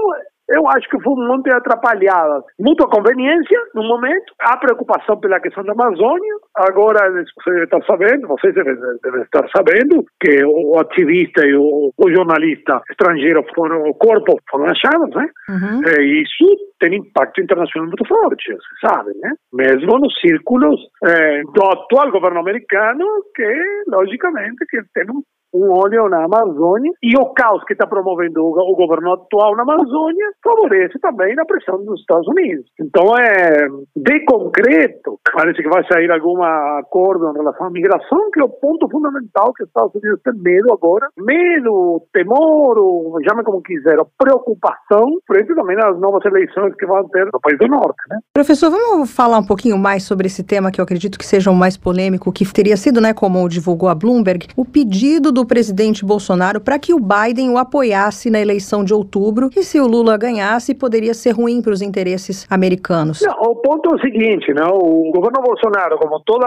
eu 0.49 0.69
acho 0.69 0.89
que 0.89 1.01
foi 1.03 1.13
um 1.13 1.27
monte 1.27 1.45
de 1.45 1.55
atrapalhadas. 1.55 2.45
Muita 2.59 2.87
conveniência, 2.87 3.59
no 3.75 3.83
momento, 3.83 4.33
a 4.41 4.57
preocupação 4.57 5.19
pela 5.19 5.41
questão 5.41 5.65
da 5.65 5.73
Amazônia. 5.73 6.35
Agora, 6.57 7.11
você 7.11 7.51
deve 7.51 7.65
estar 7.65 7.83
sabendo, 7.87 8.29
vocês 8.29 8.55
devem, 8.55 8.75
devem 9.03 9.23
estar 9.23 9.49
sabendo, 9.55 10.05
que 10.21 10.45
o 10.45 10.79
ativista 10.79 11.47
e 11.47 11.55
o, 11.55 11.93
o 11.97 12.11
jornalista 12.11 12.83
estrangeiro 12.91 13.45
foram, 13.55 13.83
o 13.85 13.95
corpo 13.95 14.39
foram 14.51 14.67
achados, 14.67 15.15
né? 15.15 15.29
Uhum. 15.49 15.81
E 15.85 15.89
é, 15.89 16.23
isso 16.23 16.45
tem 16.79 16.97
impacto 16.97 17.41
internacional 17.41 17.89
muito 17.89 18.07
forte, 18.07 18.53
você 18.53 18.87
sabe, 18.87 19.11
né? 19.21 19.33
Mesmo 19.53 19.99
nos 19.99 20.15
círculos 20.21 20.81
é, 21.05 21.43
do 21.43 21.65
atual 21.65 22.11
governo 22.11 22.41
americano, 22.41 23.05
que, 23.35 23.85
logicamente, 23.89 24.65
que 24.69 24.79
tem 24.93 25.05
um 25.11 25.23
um 25.55 25.71
olho 25.73 26.09
na 26.09 26.25
Amazônia 26.25 26.93
e 27.03 27.17
o 27.17 27.27
caos 27.27 27.63
que 27.65 27.73
está 27.73 27.87
promovendo 27.87 28.45
o, 28.45 28.75
governo 28.75 29.13
atual 29.13 29.55
na 29.57 29.63
Amazônia 29.63 30.33
favorece 30.43 30.99
também 30.99 31.39
a 31.39 31.45
pressão 31.45 31.83
dos 31.85 32.01
Estados 32.01 32.27
Unidos. 32.29 32.67
Então, 32.81 33.17
é, 33.17 33.69
de 33.97 34.25
concreto, 34.25 35.19
parece 35.33 35.63
que 35.63 35.69
vai 35.69 35.85
sair 35.87 36.11
algum 36.11 36.43
acordo 36.43 37.31
em 37.31 37.39
relação 37.39 37.69
à 37.69 37.71
migração, 37.71 38.31
que 38.33 38.41
é 38.41 38.45
o 38.45 38.49
ponto 38.49 38.89
fundamental 38.91 39.53
que 39.55 39.63
os 39.63 39.69
Estados 39.69 39.95
Unidos 39.95 40.21
têm 40.23 40.35
medo 40.35 40.73
agora. 40.73 41.09
Medo, 41.17 42.03
temor, 42.13 42.79
ou 42.79 43.23
chame 43.23 43.45
como 43.45 43.63
quiser, 43.63 43.97
preocupação 44.19 45.05
frente 45.27 45.55
também 45.55 45.77
às 45.79 45.99
novas 45.99 46.25
eleições 46.25 46.75
que 46.77 46.87
vão 46.87 47.07
ter 47.09 47.27
no 47.27 47.41
país 47.41 47.59
do 47.59 47.69
Norte. 47.69 48.03
Né? 48.11 48.19
Professor, 48.33 48.71
vamos 48.71 49.11
falar 49.11 49.39
um 49.39 49.47
pouquinho 49.47 49.79
mais 49.79 50.03
sobre 50.03 50.27
esse 50.27 50.43
tema 50.43 50.71
que 50.71 50.81
eu 50.81 50.85
acredito 50.85 51.19
que 51.19 51.27
seja 51.27 51.51
o 51.51 51.55
mais 51.55 51.77
polêmico, 51.77 52.33
que 52.33 52.51
teria 52.53 52.77
sido, 52.77 53.01
né, 53.01 53.13
como 53.15 53.49
divulgou 53.49 53.89
a 53.89 53.95
Bloomberg, 53.95 54.49
o 54.57 54.65
pedido 54.65 55.31
do 55.33 55.44
presidente 55.47 56.05
Bolsonaro 56.05 56.61
para 56.61 56.79
que 56.79 56.95
o 56.95 56.99
Biden 56.99 57.51
o 57.51 57.59
apoiasse 57.59 58.31
na 58.31 58.41
eleição 58.41 58.85
de 58.85 58.95
outubro 58.95 59.51
e 59.57 59.63
se 59.63 59.81
o 59.81 59.87
Lula 59.87 60.17
ganhasse 60.17 60.75
poderia 60.75 61.15
ser 61.15 61.33
ruim 61.33 61.63
para 61.63 61.73
os 61.73 61.83
interesses 61.83 62.47
americanos. 62.51 63.21
Não, 63.23 63.35
o 63.41 63.57
ponto 63.57 63.91
é 63.91 63.95
o 63.95 64.01
seguinte, 64.01 64.53
não? 64.53 64.75
o 64.75 65.11
governo 65.13 65.43
Bolsonaro, 65.43 65.99
como 65.99 66.21
toda 66.21 66.47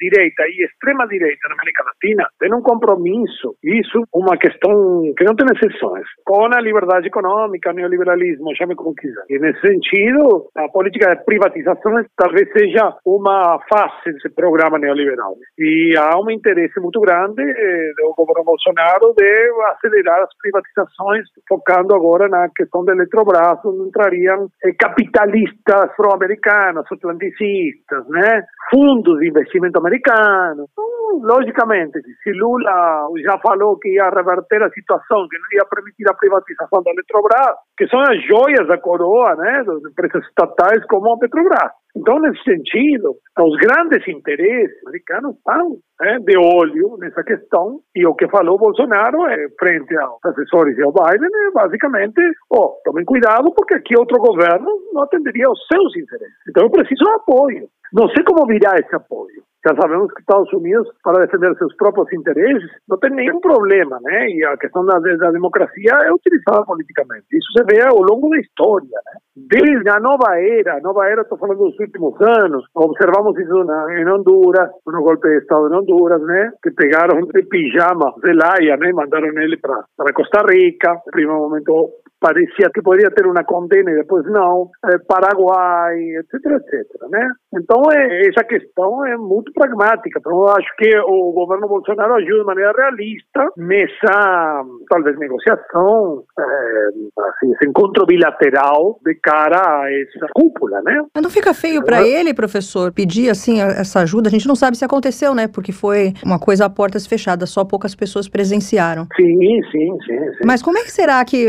direita 0.00 0.44
e 0.48 0.64
extrema 0.64 1.06
direita 1.06 1.48
na 1.48 1.54
América 1.54 1.84
Latina, 1.84 2.28
tem 2.38 2.54
um 2.54 2.62
compromisso, 2.62 3.56
isso 3.62 4.02
uma 4.12 4.36
questão 4.36 4.72
que 5.16 5.24
não 5.24 5.34
tem 5.34 5.46
exceções, 5.54 6.06
com 6.24 6.44
a 6.46 6.60
liberdade 6.60 7.06
econômica, 7.06 7.72
neoliberalismo, 7.72 8.54
chame 8.56 8.74
como 8.74 8.94
quiser. 8.94 9.24
E 9.28 9.38
nesse 9.38 9.60
sentido, 9.60 10.48
a 10.56 10.68
política 10.68 11.14
de 11.14 11.24
privatização 11.24 12.04
talvez 12.16 12.50
seja 12.52 12.94
uma 13.04 13.58
fase 13.68 14.12
desse 14.12 14.28
programa 14.30 14.78
neoliberal. 14.78 15.34
E 15.58 15.94
há 15.96 16.18
um 16.18 16.30
interesse 16.30 16.78
muito 16.80 17.00
grande 17.00 17.42
eh, 17.42 17.92
do 17.96 18.14
governo 18.16 18.27
Bolsonaro 18.44 19.14
de 19.16 19.50
acelerar 19.72 20.22
as 20.22 20.36
privatizações, 20.38 21.24
focando 21.48 21.94
agora 21.94 22.28
na 22.28 22.48
questão 22.54 22.84
da 22.84 22.92
Eletrobras, 22.92 23.58
onde 23.64 23.88
entrariam 23.88 24.48
eh, 24.64 24.72
capitalistas 24.78 25.90
pro-americanos, 25.96 26.84
atlanticistas, 26.90 28.08
né? 28.08 28.44
fundos 28.70 29.18
de 29.18 29.28
investimento 29.28 29.78
americanos. 29.78 30.68
Então, 30.72 30.88
logicamente, 31.22 32.00
se 32.22 32.32
Lula 32.32 33.08
já 33.24 33.38
falou 33.38 33.78
que 33.78 33.94
ia 33.94 34.10
reverter 34.10 34.62
a 34.62 34.70
situação, 34.70 35.26
que 35.28 35.38
não 35.38 35.48
ia 35.52 35.64
permitir 35.64 36.08
a 36.08 36.14
privatização 36.14 36.82
da 36.82 36.90
Eletrobras, 36.90 37.56
que 37.76 37.86
são 37.88 38.00
as 38.00 38.22
joias 38.26 38.66
da 38.66 38.78
coroa 38.78 39.34
né, 39.36 39.64
das 39.64 39.82
empresas 39.90 40.24
estatais 40.26 40.84
como 40.86 41.12
a 41.12 41.18
Petrobras. 41.18 41.72
Então, 41.96 42.18
nesse 42.20 42.42
sentido, 42.44 43.16
os 43.38 43.56
grandes 43.56 44.06
interesses 44.06 44.86
americanos 44.86 45.36
estão 45.36 45.76
né, 46.00 46.18
de 46.20 46.36
olho 46.36 46.96
nessa 46.98 47.24
questão 47.24 47.80
e 47.94 48.06
o 48.06 48.14
que 48.14 48.28
falou 48.28 48.58
Bolsonaro 48.58 49.26
é, 49.26 49.48
frente 49.58 49.96
aos 49.96 50.24
assessores 50.24 50.76
e 50.78 50.82
ao 50.82 50.92
Biden 50.92 51.28
é 51.48 51.50
basicamente, 51.52 52.20
oh, 52.50 52.74
tomem 52.84 53.04
cuidado 53.04 53.52
porque 53.54 53.74
aqui 53.74 53.94
outro 53.98 54.18
governo 54.18 54.68
não 54.92 55.02
atenderia 55.02 55.46
aos 55.46 55.58
seus 55.66 55.96
interesses. 55.96 56.36
Então 56.48 56.64
eu 56.64 56.70
preciso 56.70 57.04
de 57.04 57.10
apoio. 57.10 57.68
Não 57.92 58.08
sei 58.10 58.22
como 58.24 58.46
virá 58.46 58.74
esse 58.78 58.94
apoio. 58.94 59.42
Já 59.66 59.74
sabemos 59.74 60.12
que 60.12 60.20
Estados 60.20 60.52
Unidos, 60.52 60.88
para 61.02 61.26
defender 61.26 61.54
seus 61.56 61.74
próprios 61.74 62.12
interesses, 62.12 62.70
não 62.88 62.96
tem 62.98 63.10
nenhum 63.10 63.40
problema, 63.40 63.98
né? 64.02 64.28
E 64.30 64.44
a 64.44 64.56
questão 64.56 64.84
da, 64.86 64.98
da 64.98 65.30
democracia 65.32 65.92
é 66.04 66.12
utilizada 66.12 66.64
politicamente. 66.64 67.26
Isso 67.32 67.52
se 67.56 67.64
vê 67.64 67.82
ao 67.82 68.00
longo 68.00 68.30
da 68.30 68.38
história, 68.38 68.86
né? 69.06 69.18
Desde 69.36 69.88
a 69.90 69.98
nova 69.98 70.38
era, 70.38 70.76
a 70.76 70.80
nova 70.80 71.08
era, 71.08 71.22
estou 71.22 71.38
falando 71.38 71.58
dos 71.58 71.78
últimos 71.80 72.14
anos, 72.20 72.64
observamos 72.74 73.36
isso 73.38 73.64
na, 73.64 74.00
em 74.00 74.08
Honduras, 74.08 74.70
no 74.86 75.02
golpe 75.02 75.28
de 75.28 75.38
Estado 75.38 75.68
em 75.68 75.76
Honduras, 75.76 76.22
né? 76.22 76.52
Que 76.62 76.70
pegaram 76.70 77.20
de 77.22 77.42
pijama 77.42 78.14
Zelaya, 78.24 78.76
né? 78.76 78.92
Mandaram 78.92 79.28
ele 79.28 79.56
para 79.56 80.12
Costa 80.14 80.42
Rica. 80.48 80.92
No 81.06 81.12
primeiro 81.12 81.40
momento 81.40 81.90
parecia 82.20 82.70
que 82.72 82.82
poderia 82.82 83.10
ter 83.10 83.26
uma 83.26 83.44
condena 83.44 83.90
e 83.90 83.96
depois 83.96 84.24
não, 84.26 84.70
é, 84.84 84.98
Paraguai, 84.98 85.98
etc, 86.18 86.34
etc, 86.34 87.08
né? 87.10 87.30
Então, 87.54 87.82
é, 87.92 88.28
essa 88.28 88.44
questão 88.44 89.04
é 89.06 89.16
muito 89.16 89.52
pragmática. 89.52 90.18
Então, 90.18 90.32
eu 90.32 90.48
acho 90.48 90.68
que 90.76 90.96
o 90.98 91.32
governo 91.32 91.68
Bolsonaro 91.68 92.14
ajuda 92.14 92.40
de 92.40 92.44
maneira 92.44 92.72
realista 92.76 93.48
nessa, 93.56 94.64
talvez, 94.88 95.18
negociação, 95.18 96.24
é, 96.38 96.88
assim, 97.30 97.52
esse 97.52 97.68
encontro 97.68 98.06
bilateral 98.06 98.98
de 99.04 99.14
cara 99.16 99.58
a 99.58 99.92
essa 99.92 100.26
cúpula, 100.34 100.80
né? 100.82 101.04
Mas 101.14 101.22
não 101.22 101.30
fica 101.30 101.54
feio 101.54 101.84
para 101.84 102.06
ele, 102.06 102.34
professor, 102.34 102.92
pedir, 102.92 103.30
assim, 103.30 103.60
essa 103.60 104.00
ajuda? 104.00 104.28
A 104.28 104.32
gente 104.32 104.48
não 104.48 104.56
sabe 104.56 104.76
se 104.76 104.84
aconteceu, 104.84 105.34
né? 105.34 105.48
Porque 105.48 105.72
foi 105.72 106.12
uma 106.24 106.38
coisa 106.38 106.66
a 106.66 106.70
portas 106.70 107.06
fechadas, 107.06 107.50
só 107.50 107.64
poucas 107.64 107.94
pessoas 107.94 108.28
presenciaram. 108.28 109.06
Sim, 109.16 109.62
sim, 109.70 109.98
sim. 110.06 110.18
sim. 110.32 110.44
Mas 110.44 110.62
como 110.62 110.78
é 110.78 110.82
que 110.82 110.92
será 110.92 111.24
que 111.24 111.48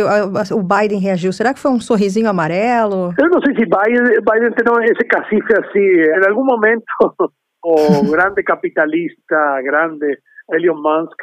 o 0.60 0.64
Biden 0.64 1.00
reagiu? 1.00 1.32
Será 1.32 1.54
que 1.54 1.60
foi 1.60 1.72
um 1.72 1.80
sorrisinho 1.80 2.30
amarelo? 2.30 3.14
Eu 3.18 3.30
não 3.30 3.42
sei 3.42 3.56
se 3.56 3.66
Biden, 3.66 4.20
Biden 4.22 4.52
tem 4.52 4.86
esse 4.86 5.06
cacife 5.08 5.54
assim. 5.54 5.80
Em 5.80 6.30
algum 6.30 6.46
momento, 6.46 6.84
o 7.64 8.12
grande 8.12 8.44
capitalista, 8.44 9.62
grande 9.64 10.18
Elon 10.52 10.76
Musk, 10.76 11.18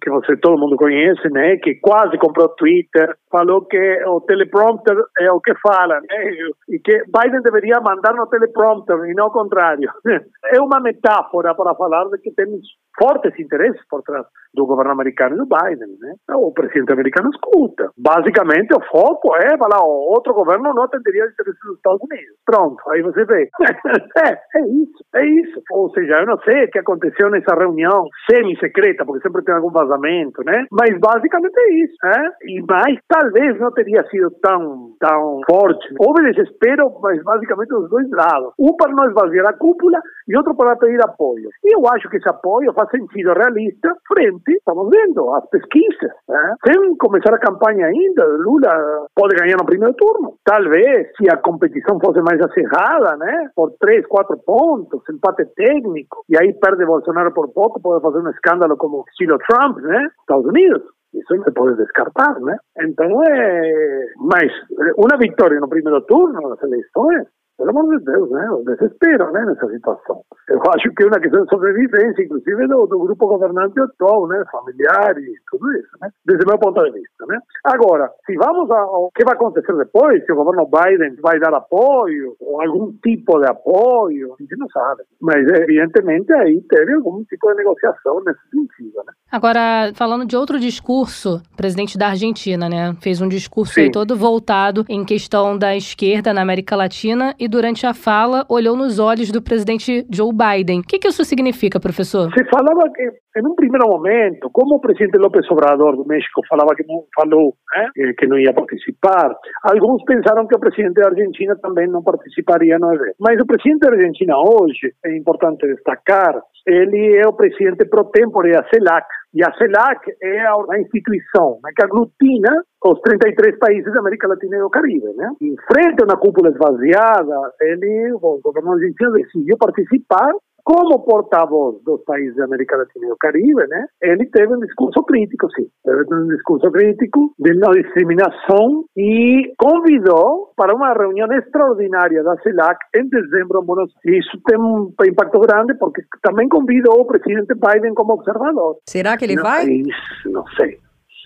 que 0.00 0.10
você 0.10 0.36
todo 0.36 0.58
mundo 0.58 0.76
conhece, 0.76 1.28
né, 1.30 1.56
que 1.56 1.74
quase 1.76 2.16
comprou 2.18 2.48
Twitter, 2.50 3.14
falou 3.30 3.64
que 3.66 4.04
o 4.06 4.20
teleprompter 4.22 4.96
é 5.18 5.30
o 5.30 5.40
que 5.40 5.52
fala, 5.60 6.00
né, 6.00 6.32
e 6.68 6.78
que 6.78 7.02
Biden 7.04 7.42
deveria 7.42 7.80
mandar 7.80 8.14
no 8.14 8.26
teleprompter 8.26 8.96
e 9.10 9.14
não 9.14 9.26
o 9.26 9.32
contrário. 9.32 9.90
É 10.44 10.60
uma 10.60 10.80
metáfora 10.80 11.54
para 11.54 11.74
falar 11.74 12.04
de 12.10 12.18
que 12.18 12.30
temos 12.32 12.60
fortes 12.98 13.38
interesses 13.38 13.80
por 13.88 14.02
trás 14.02 14.26
do 14.54 14.66
governo 14.66 14.92
americano 14.92 15.34
e 15.34 15.38
do 15.38 15.46
Biden, 15.46 15.96
né? 16.00 16.14
O 16.34 16.52
presidente 16.52 16.92
americano 16.92 17.30
escuta. 17.30 17.90
Basicamente, 17.96 18.74
o 18.74 18.84
foco 18.90 19.34
é 19.36 19.56
falar, 19.56 19.80
o 19.82 20.12
outro 20.12 20.34
governo 20.34 20.74
não 20.74 20.84
atenderia 20.84 21.24
os 21.24 21.32
interesses 21.32 21.60
dos 21.64 21.76
Estados 21.76 22.00
Unidos. 22.02 22.36
Pronto, 22.44 22.82
aí 22.90 23.02
você 23.02 23.24
vê. 23.24 23.48
é, 24.28 24.58
é 24.58 24.66
isso, 24.68 25.04
é 25.14 25.24
isso. 25.24 25.62
Ou 25.72 25.90
seja, 25.90 26.20
eu 26.20 26.26
não 26.26 26.38
sei 26.40 26.64
o 26.64 26.70
que 26.70 26.78
aconteceu 26.78 27.30
nessa 27.30 27.54
reunião 27.56 28.06
semi-secreta, 28.30 29.04
porque 29.04 29.22
sempre 29.22 29.42
tem 29.42 29.54
algum 29.54 29.70
vazamento, 29.70 30.42
né? 30.44 30.66
Mas 30.70 30.98
basicamente 31.00 31.58
é 31.58 31.74
isso, 31.84 31.96
né? 32.04 32.30
E 32.44 32.62
mais, 32.62 32.98
talvez 33.08 33.58
não 33.58 33.72
teria 33.72 34.04
sido 34.08 34.30
tão, 34.42 34.92
tão 35.00 35.40
forte. 35.48 35.94
Houve 35.98 36.30
desespero, 36.30 36.92
mas 37.00 37.22
basicamente 37.22 37.68
dos 37.68 37.88
dois 37.88 38.08
lados. 38.10 38.52
Um 38.58 38.76
para 38.76 38.92
não 38.92 39.08
esvaziar 39.08 39.46
a 39.46 39.52
cúpula 39.54 39.98
e 40.28 40.36
outro 40.36 40.54
para 40.54 40.76
pedir 40.76 41.02
apoio. 41.02 41.48
E 41.64 41.74
eu 41.74 41.82
acho 41.92 42.08
que 42.08 42.16
esse 42.16 42.28
apoio 42.28 42.72
faz 42.82 42.90
sentido 42.90 43.32
realista 43.32 43.94
frente, 44.06 44.52
estamos 44.52 44.88
vendo, 44.90 45.34
às 45.34 45.48
pesquisas. 45.50 46.10
Né? 46.28 46.54
Sem 46.66 46.96
começar 46.96 47.34
a 47.34 47.38
campanha 47.38 47.86
ainda, 47.86 48.24
Lula 48.26 49.06
pode 49.14 49.36
ganhar 49.36 49.56
no 49.56 49.66
primeiro 49.66 49.94
turno. 49.94 50.34
Talvez, 50.44 51.08
se 51.16 51.28
a 51.30 51.36
competição 51.36 51.98
fosse 52.00 52.20
mais 52.20 52.40
acirrada, 52.40 53.16
né? 53.16 53.50
por 53.54 53.72
três, 53.80 54.06
quatro 54.06 54.36
pontos, 54.44 55.02
empate 55.10 55.44
técnico, 55.54 56.24
e 56.28 56.36
aí 56.38 56.52
perde 56.54 56.84
Bolsonaro 56.84 57.32
por 57.32 57.52
pouco, 57.52 57.80
pode 57.80 58.02
fazer 58.02 58.18
um 58.18 58.30
escândalo 58.30 58.76
como 58.76 59.04
estilo 59.10 59.38
Trump, 59.48 59.78
né? 59.78 60.08
Estados 60.20 60.46
Unidos. 60.46 60.82
Isso 61.14 61.36
não 61.36 61.44
se 61.44 61.52
pode 61.52 61.76
descartar, 61.76 62.40
né? 62.40 62.56
Então, 62.80 63.22
é... 63.22 64.06
Mas, 64.16 64.50
uma 64.96 65.18
vitória 65.18 65.60
no 65.60 65.68
primeiro 65.68 66.00
turno 66.02 66.48
nas 66.48 66.62
eleições 66.62 67.26
pelo 67.56 67.70
amor 67.70 67.98
de 67.98 68.04
Deus, 68.04 68.30
né? 68.30 68.50
O 68.50 68.64
desespero, 68.64 69.30
né? 69.32 69.44
Nessa 69.44 69.68
situação. 69.68 70.22
Eu 70.48 70.60
acho 70.74 70.90
que 70.94 71.02
é 71.02 71.06
uma 71.06 71.20
questão 71.20 71.44
de 71.44 71.50
sobrevivência, 71.50 72.24
inclusive 72.24 72.66
do, 72.66 72.86
do 72.86 72.98
grupo 72.98 73.26
governante 73.26 73.78
atual, 73.80 74.26
né? 74.28 74.42
Familiares, 74.50 75.38
tudo 75.50 75.72
isso, 75.72 75.90
né? 76.00 76.08
Desde 76.24 76.44
o 76.44 76.48
meu 76.48 76.58
ponto 76.58 76.82
de 76.82 76.90
vista, 76.92 77.26
né? 77.26 77.38
Agora, 77.64 78.10
se 78.26 78.34
vamos 78.36 78.70
ao 78.70 79.10
que 79.14 79.24
vai 79.24 79.34
acontecer 79.34 79.76
depois, 79.76 80.24
se 80.24 80.32
o 80.32 80.36
governo 80.36 80.66
Biden 80.68 81.16
vai 81.20 81.38
dar 81.38 81.54
apoio, 81.54 82.36
ou 82.40 82.60
algum 82.60 82.92
tipo 83.02 83.38
de 83.38 83.50
apoio, 83.50 84.34
a 84.38 84.42
gente 84.42 84.56
não 84.56 84.68
sabe. 84.68 85.02
Mas, 85.20 85.46
evidentemente, 85.48 86.32
aí 86.32 86.60
teve 86.68 86.94
algum 86.94 87.22
tipo 87.24 87.48
de 87.50 87.56
negociação 87.56 88.22
nesse 88.24 88.40
sentido, 88.50 89.02
né? 89.06 89.12
Agora, 89.30 89.92
falando 89.94 90.26
de 90.26 90.36
outro 90.36 90.58
discurso, 90.58 91.40
o 91.52 91.56
presidente 91.56 91.96
da 91.96 92.08
Argentina, 92.08 92.68
né? 92.68 92.94
Fez 93.00 93.20
um 93.20 93.28
discurso 93.28 93.80
todo 93.90 94.16
voltado 94.16 94.84
em 94.88 95.04
questão 95.04 95.56
da 95.56 95.76
esquerda 95.76 96.32
na 96.32 96.42
América 96.42 96.76
Latina 96.76 97.34
e 97.42 97.48
durante 97.48 97.84
a 97.84 97.92
fala 97.92 98.46
olhou 98.48 98.76
nos 98.76 99.00
olhos 99.00 99.32
do 99.32 99.42
presidente 99.42 100.06
Joe 100.08 100.30
Biden. 100.32 100.78
O 100.78 100.84
que, 100.84 101.00
que 101.00 101.08
isso 101.08 101.24
significa, 101.24 101.80
professor? 101.80 102.30
Se 102.32 102.44
falava 102.44 102.88
que, 102.94 103.02
em 103.02 103.44
um 103.44 103.56
primeiro 103.56 103.88
momento, 103.88 104.48
como 104.52 104.76
o 104.76 104.80
presidente 104.80 105.18
López 105.18 105.50
Obrador 105.50 105.96
do 105.96 106.06
México 106.06 106.40
falava 106.48 106.72
que 106.76 106.86
não 106.86 107.02
falou, 107.16 107.54
né, 107.74 108.12
que 108.16 108.28
não 108.28 108.38
ia 108.38 108.54
participar, 108.54 109.34
alguns 109.64 110.04
pensaram 110.04 110.46
que 110.46 110.54
o 110.54 110.60
presidente 110.60 110.94
da 110.94 111.08
Argentina 111.08 111.56
também 111.60 111.88
não 111.88 112.00
participaria 112.00 112.78
no 112.78 112.94
evento. 112.94 113.16
Mas 113.18 113.40
o 113.40 113.46
presidente 113.46 113.80
da 113.80 113.90
Argentina 113.90 114.36
hoje, 114.38 114.94
é 115.04 115.16
importante 115.16 115.66
destacar, 115.66 116.40
ele 116.64 117.16
é 117.16 117.26
o 117.26 117.32
presidente 117.32 117.84
pro 117.86 118.04
tempore 118.04 118.52
da 118.52 118.64
CELAC, 118.72 119.04
e 119.34 119.42
a 119.42 119.52
CELAC 119.54 120.14
é 120.22 120.46
a 120.46 120.80
instituição 120.80 121.58
né, 121.64 121.70
que 121.74 121.84
aglutina 121.84 122.62
os 122.84 123.00
33 123.00 123.58
países 123.58 123.92
da 123.92 124.00
América 124.00 124.28
Latina 124.28 124.56
e 124.56 124.60
do 124.60 124.68
Caribe. 124.68 125.06
Né? 125.16 125.30
Em 125.40 125.56
frente 125.72 126.02
a 126.02 126.04
uma 126.04 126.18
cúpula 126.18 126.50
esvaziada, 126.50 127.52
ele, 127.60 128.12
o 128.14 128.40
governo 128.42 128.72
argentino 128.72 129.12
decidiu 129.12 129.56
participar 129.56 130.30
como 130.64 131.04
porta-voz 131.04 131.82
dos 131.84 132.02
países 132.04 132.36
da 132.36 132.44
América 132.44 132.76
Latina 132.76 133.06
e 133.06 133.08
do 133.08 133.16
Caribe, 133.16 133.66
né, 133.68 133.86
ele 134.00 134.26
teve 134.26 134.54
um 134.54 134.60
discurso 134.60 135.02
crítico, 135.04 135.48
sim. 135.52 135.66
Teve 135.84 136.14
um 136.14 136.28
discurso 136.28 136.70
crítico 136.70 137.34
de 137.38 137.54
não 137.54 137.72
discriminação 137.72 138.84
e 138.96 139.52
convidou 139.58 140.52
para 140.56 140.74
uma 140.74 140.92
reunião 140.92 141.28
extraordinária 141.32 142.22
da 142.22 142.36
CELAC 142.42 142.78
em 142.96 143.08
dezembro 143.08 143.62
em 143.62 143.66
Buenos 143.66 143.92
Aires. 144.06 144.24
Isso 144.24 144.38
tem 144.46 144.58
um 144.58 144.92
impacto 145.04 145.40
grande 145.40 145.74
porque 145.74 146.02
também 146.22 146.48
convidou 146.48 147.00
o 147.00 147.06
presidente 147.06 147.54
Biden 147.54 147.94
como 147.94 148.14
observador. 148.14 148.76
Será 148.88 149.16
que 149.16 149.24
ele 149.24 149.36
não, 149.36 149.42
vai? 149.42 149.66
Isso, 149.66 150.30
não 150.30 150.46
sei. 150.48 150.78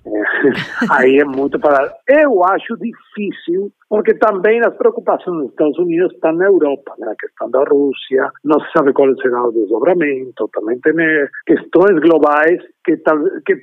Aí 0.90 1.18
é 1.18 1.24
muito 1.24 1.58
para. 1.58 1.92
Eu 2.08 2.44
acho 2.44 2.76
difícil, 2.76 3.72
porque 3.88 4.14
também 4.14 4.60
as 4.60 4.76
preocupações 4.76 5.38
dos 5.38 5.50
Estados 5.50 5.78
Unidos 5.78 6.12
estão 6.12 6.32
na 6.32 6.46
Europa, 6.46 6.94
né? 6.98 7.08
a 7.10 7.16
questão 7.16 7.50
da 7.50 7.64
Rússia, 7.64 8.30
não 8.44 8.60
se 8.60 8.72
sabe 8.76 8.92
qual 8.92 9.14
será 9.16 9.42
o 9.44 9.52
desdobramento, 9.52 10.48
também 10.52 10.78
tem 10.80 10.94
questões 11.46 11.98
globais 12.00 12.60
que, 12.84 12.96
que 13.44 13.54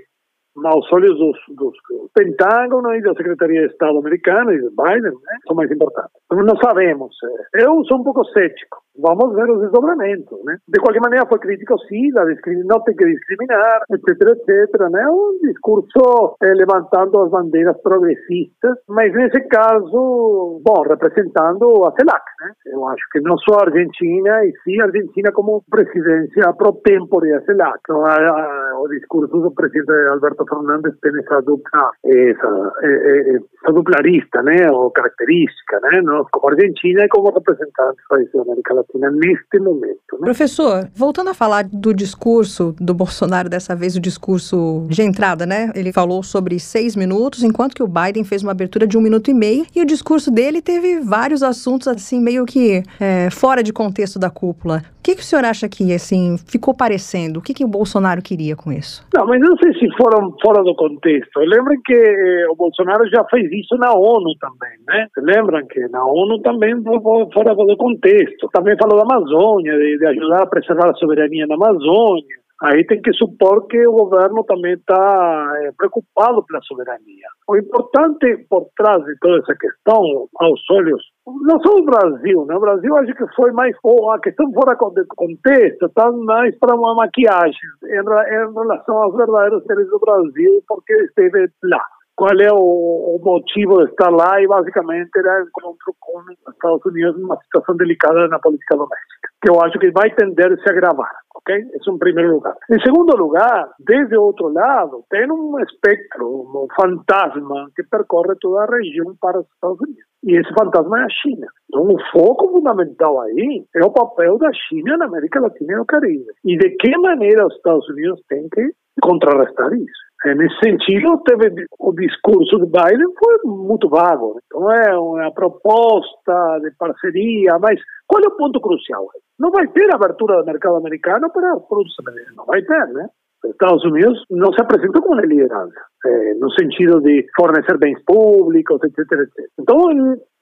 aos 0.63 0.91
olhos 0.93 1.17
dos, 1.17 1.37
dos 1.55 1.73
Pentágono 2.13 2.93
e 2.93 3.01
da 3.01 3.13
Secretaria 3.15 3.61
de 3.61 3.73
Estado 3.73 3.97
americana 3.97 4.53
e 4.53 4.61
de 4.61 4.69
Biden, 4.69 5.13
né, 5.13 5.37
são 5.47 5.55
mais 5.55 5.71
importantes. 5.71 6.11
Não 6.31 6.55
sabemos. 6.57 7.15
Eu 7.55 7.83
sou 7.85 7.99
um 7.99 8.03
pouco 8.03 8.23
cético. 8.25 8.82
Vamos 8.95 9.33
ver 9.33 9.49
os 9.49 9.59
desdobramentos, 9.59 10.37
né? 10.45 10.57
De 10.67 10.79
qualquer 10.79 11.01
maneira, 11.01 11.25
foi 11.27 11.39
crítico, 11.39 11.79
sim, 11.89 12.11
da 12.11 12.23
não 12.65 12.79
tem 12.83 12.95
que 12.95 13.05
discriminar, 13.05 13.81
etc, 13.91 14.21
etc, 14.29 14.89
né? 14.91 15.07
Um 15.09 15.39
discurso 15.41 16.37
eh, 16.43 16.53
levantando 16.53 17.19
as 17.23 17.31
bandeiras 17.31 17.75
progressistas, 17.81 18.77
mas 18.87 19.11
nesse 19.13 19.41
caso, 19.47 20.61
bom, 20.63 20.83
representando 20.87 21.85
a 21.85 21.91
CELAC, 21.93 22.23
né? 22.41 22.51
Eu 22.67 22.87
acho 22.87 23.03
que 23.11 23.19
não 23.21 23.35
só 23.39 23.55
a 23.55 23.65
Argentina, 23.65 24.45
e 24.45 24.53
sim 24.63 24.79
a 24.79 24.85
Argentina 24.85 25.31
como 25.31 25.63
presidência 25.71 26.53
pro 26.53 26.73
tempore 26.83 27.31
da 27.31 27.41
CELAC. 27.41 27.79
Então, 27.81 28.05
a, 28.05 28.13
a, 28.13 28.79
o 28.79 28.87
discurso 28.89 29.39
do 29.39 29.51
presidente 29.55 29.91
Alberto 30.11 30.45
Fernandes 30.47 30.93
tem 31.01 31.17
essa 31.19 31.41
dupla, 31.41 31.89
essa, 32.05 32.73
essa 32.83 33.73
duplarista, 33.73 34.43
né? 34.43 34.69
Ou 34.71 34.91
característica, 34.91 35.79
né? 35.81 36.01
Não? 36.03 36.23
Como 36.31 36.53
Argentina 36.53 37.05
e 37.05 37.09
como 37.09 37.33
representante 37.33 37.97
da 38.09 38.41
América 38.43 38.73
Latina 38.75 38.82
neste 38.93 39.59
momento. 39.59 39.99
Né? 40.13 40.25
Professor, 40.25 40.89
voltando 40.95 41.29
a 41.29 41.33
falar 41.33 41.63
do 41.63 41.93
discurso 41.93 42.75
do 42.79 42.93
Bolsonaro, 42.93 43.49
dessa 43.49 43.75
vez 43.75 43.95
o 43.95 43.99
discurso 43.99 44.85
de 44.89 45.01
entrada, 45.01 45.45
né? 45.45 45.71
Ele 45.75 45.91
falou 45.91 46.23
sobre 46.23 46.59
seis 46.59 46.95
minutos, 46.95 47.43
enquanto 47.43 47.75
que 47.75 47.83
o 47.83 47.87
Biden 47.87 48.23
fez 48.23 48.43
uma 48.43 48.51
abertura 48.51 48.87
de 48.87 48.97
um 48.97 49.01
minuto 49.01 49.29
e 49.29 49.33
meio, 49.33 49.65
e 49.75 49.81
o 49.81 49.85
discurso 49.85 50.31
dele 50.31 50.61
teve 50.61 50.99
vários 51.01 51.43
assuntos, 51.43 51.87
assim, 51.87 52.19
meio 52.19 52.45
que 52.45 52.83
é, 52.99 53.29
fora 53.29 53.63
de 53.63 53.73
contexto 53.73 54.19
da 54.19 54.29
cúpula. 54.29 54.83
O 54.99 55.03
que, 55.03 55.15
que 55.15 55.21
o 55.21 55.25
senhor 55.25 55.43
acha 55.43 55.67
que, 55.67 55.93
assim, 55.93 56.37
ficou 56.47 56.73
parecendo? 56.73 57.39
O 57.39 57.41
que, 57.41 57.53
que 57.53 57.65
o 57.65 57.67
Bolsonaro 57.67 58.21
queria 58.21 58.55
com 58.55 58.71
isso? 58.71 59.05
Não, 59.13 59.27
mas 59.27 59.37
não 59.41 59.57
sei 59.57 59.73
se 59.73 59.85
foram 59.97 60.33
fora 60.41 60.63
do 60.63 60.73
contexto. 60.75 61.39
Lembrem 61.41 61.77
que 61.83 61.93
eh, 61.93 62.47
o 62.49 62.55
Bolsonaro 62.55 63.05
já 63.09 63.21
fez 63.25 63.51
isso 63.51 63.75
na 63.75 63.91
ONU 63.91 64.33
também, 64.39 64.71
né? 64.87 65.07
Lembram 65.17 65.67
que 65.67 65.81
na 65.89 66.05
ONU 66.05 66.41
também 66.41 66.81
foi 66.81 67.01
fora 67.33 67.53
do 67.53 67.75
contexto. 67.75 68.47
Também 68.53 68.72
falou 68.77 68.97
da 68.97 69.03
Amazônia, 69.03 69.77
de, 69.77 69.97
de 69.97 70.05
ajudar 70.05 70.43
a 70.43 70.47
preservar 70.47 70.89
a 70.89 70.95
soberania 70.95 71.47
na 71.47 71.55
Amazônia. 71.55 72.43
Aí 72.63 72.85
tem 72.85 73.01
que 73.01 73.11
supor 73.13 73.67
que 73.67 73.85
o 73.85 73.91
governo 73.91 74.41
também 74.45 74.73
está 74.75 75.53
é, 75.63 75.71
preocupado 75.75 76.45
pela 76.45 76.61
soberania. 76.61 77.27
O 77.49 77.57
importante 77.57 78.45
por 78.49 78.69
trás 78.77 79.03
de 79.03 79.17
toda 79.19 79.39
essa 79.39 79.53
questão, 79.55 80.29
aos 80.39 80.61
olhos, 80.71 81.03
não 81.25 81.59
só 81.59 81.75
o 81.77 81.83
Brasil, 81.83 82.45
né? 82.45 82.55
O 82.55 82.61
Brasil 82.61 82.95
acho 82.97 83.13
que 83.15 83.35
foi 83.35 83.51
mais, 83.51 83.75
ou 83.83 84.11
a 84.11 84.19
questão 84.19 84.49
fora 84.53 84.77
de 84.95 85.05
contexto, 85.07 85.87
está 85.87 86.09
mais 86.09 86.57
para 86.57 86.75
uma 86.75 86.95
maquiagem 86.95 87.59
em, 87.83 87.99
em 87.99 88.53
relação 88.53 88.95
aos 88.95 89.15
verdadeiros 89.17 89.63
seres 89.65 89.89
do 89.89 89.99
Brasil, 89.99 90.63
porque 90.65 90.93
esteve 90.93 91.49
lá. 91.63 91.83
Qual 92.15 92.39
é 92.39 92.51
o, 92.51 93.15
o, 93.15 93.19
motivo 93.23 93.83
de 93.83 93.89
estar 93.89 94.09
lá 94.09 94.39
e 94.41 94.47
basicamente 94.47 95.09
era 95.17 95.41
encontro 95.41 95.95
com 95.99 96.19
os 96.19 96.53
Estados 96.53 96.85
Unidos 96.85 97.19
numa 97.19 97.37
situação 97.43 97.75
delicada 97.75 98.27
na 98.27 98.39
política 98.39 98.75
doméstica, 98.75 99.29
que 99.41 99.49
eu 99.49 99.59
acho 99.61 99.79
que 99.79 99.91
vai 99.91 100.13
tender 100.13 100.51
a 100.51 100.57
se 100.57 100.69
agravar, 100.69 101.11
ok? 101.35 101.55
Isso 101.75 101.91
em 101.91 101.97
primeiro 101.97 102.33
lugar. 102.33 102.55
Em 102.69 102.79
segundo 102.81 103.17
lugar, 103.17 103.69
desde 103.79 104.15
outro 104.15 104.49
lado, 104.49 105.03
tem 105.09 105.29
um 105.31 105.59
espectro, 105.59 106.27
um 106.27 106.67
fantasma 106.79 107.69
que 107.75 107.83
percorre 107.83 108.35
toda 108.39 108.63
a 108.63 108.75
região 108.77 109.15
para 109.19 109.39
os 109.39 109.47
Estados 109.47 109.81
Unidos. 109.81 110.03
E 110.23 110.39
esse 110.39 110.53
fantasma 110.53 111.01
é 111.01 111.03
a 111.03 111.09
China. 111.09 111.47
Então, 111.67 111.83
o 111.83 111.97
foco 112.11 112.49
fundamental 112.51 113.19
aí 113.21 113.65
é 113.75 113.83
o 113.83 113.91
papel 113.91 114.37
da 114.37 114.51
China 114.53 114.97
na 114.97 115.05
América 115.05 115.41
Latina 115.41 115.73
e 115.73 115.75
no 115.75 115.85
Caribe. 115.85 116.27
E 116.45 116.57
de 116.57 116.69
que 116.77 116.97
maneira 116.97 117.45
os 117.45 117.55
Estados 117.55 117.87
Unidos 117.89 118.21
têm 118.29 118.47
que 118.49 118.71
contrarrestar 119.01 119.73
isso. 119.73 120.02
É, 120.25 120.33
nesse 120.35 120.55
sentido, 120.63 121.21
teve 121.25 121.65
o 121.79 121.91
discurso 121.93 122.57
de 122.57 122.65
Biden 122.65 123.13
foi 123.19 123.37
muito 123.43 123.89
vago. 123.89 124.39
Então 124.45 124.71
é 124.71 124.97
uma 124.97 125.33
proposta 125.33 126.59
de 126.61 126.71
parceria, 126.77 127.57
mas 127.59 127.79
qual 128.07 128.23
é 128.23 128.27
o 128.27 128.37
ponto 128.37 128.61
crucial? 128.61 129.05
Não 129.37 129.51
vai 129.51 129.67
ter 129.67 129.93
abertura 129.93 130.37
do 130.37 130.45
mercado 130.45 130.77
americano 130.77 131.29
para 131.29 131.59
produtos 131.59 131.95
americanos, 131.99 132.37
não 132.37 132.45
vai 132.45 132.61
ter, 132.61 132.87
né? 132.93 133.07
Os 133.43 133.51
Estados 133.51 133.83
Unidos 133.83 134.23
não 134.31 134.53
se 134.53 134.61
apresentam 134.61 135.01
como 135.01 135.15
uma 135.15 135.25
liderança, 135.25 135.81
é, 136.05 136.33
no 136.35 136.49
sentido 136.51 137.01
de 137.01 137.25
fornecer 137.35 137.77
bens 137.77 138.01
públicos, 138.05 138.81
etc, 138.81 138.99
etc. 138.99 139.49
Então, 139.59 139.77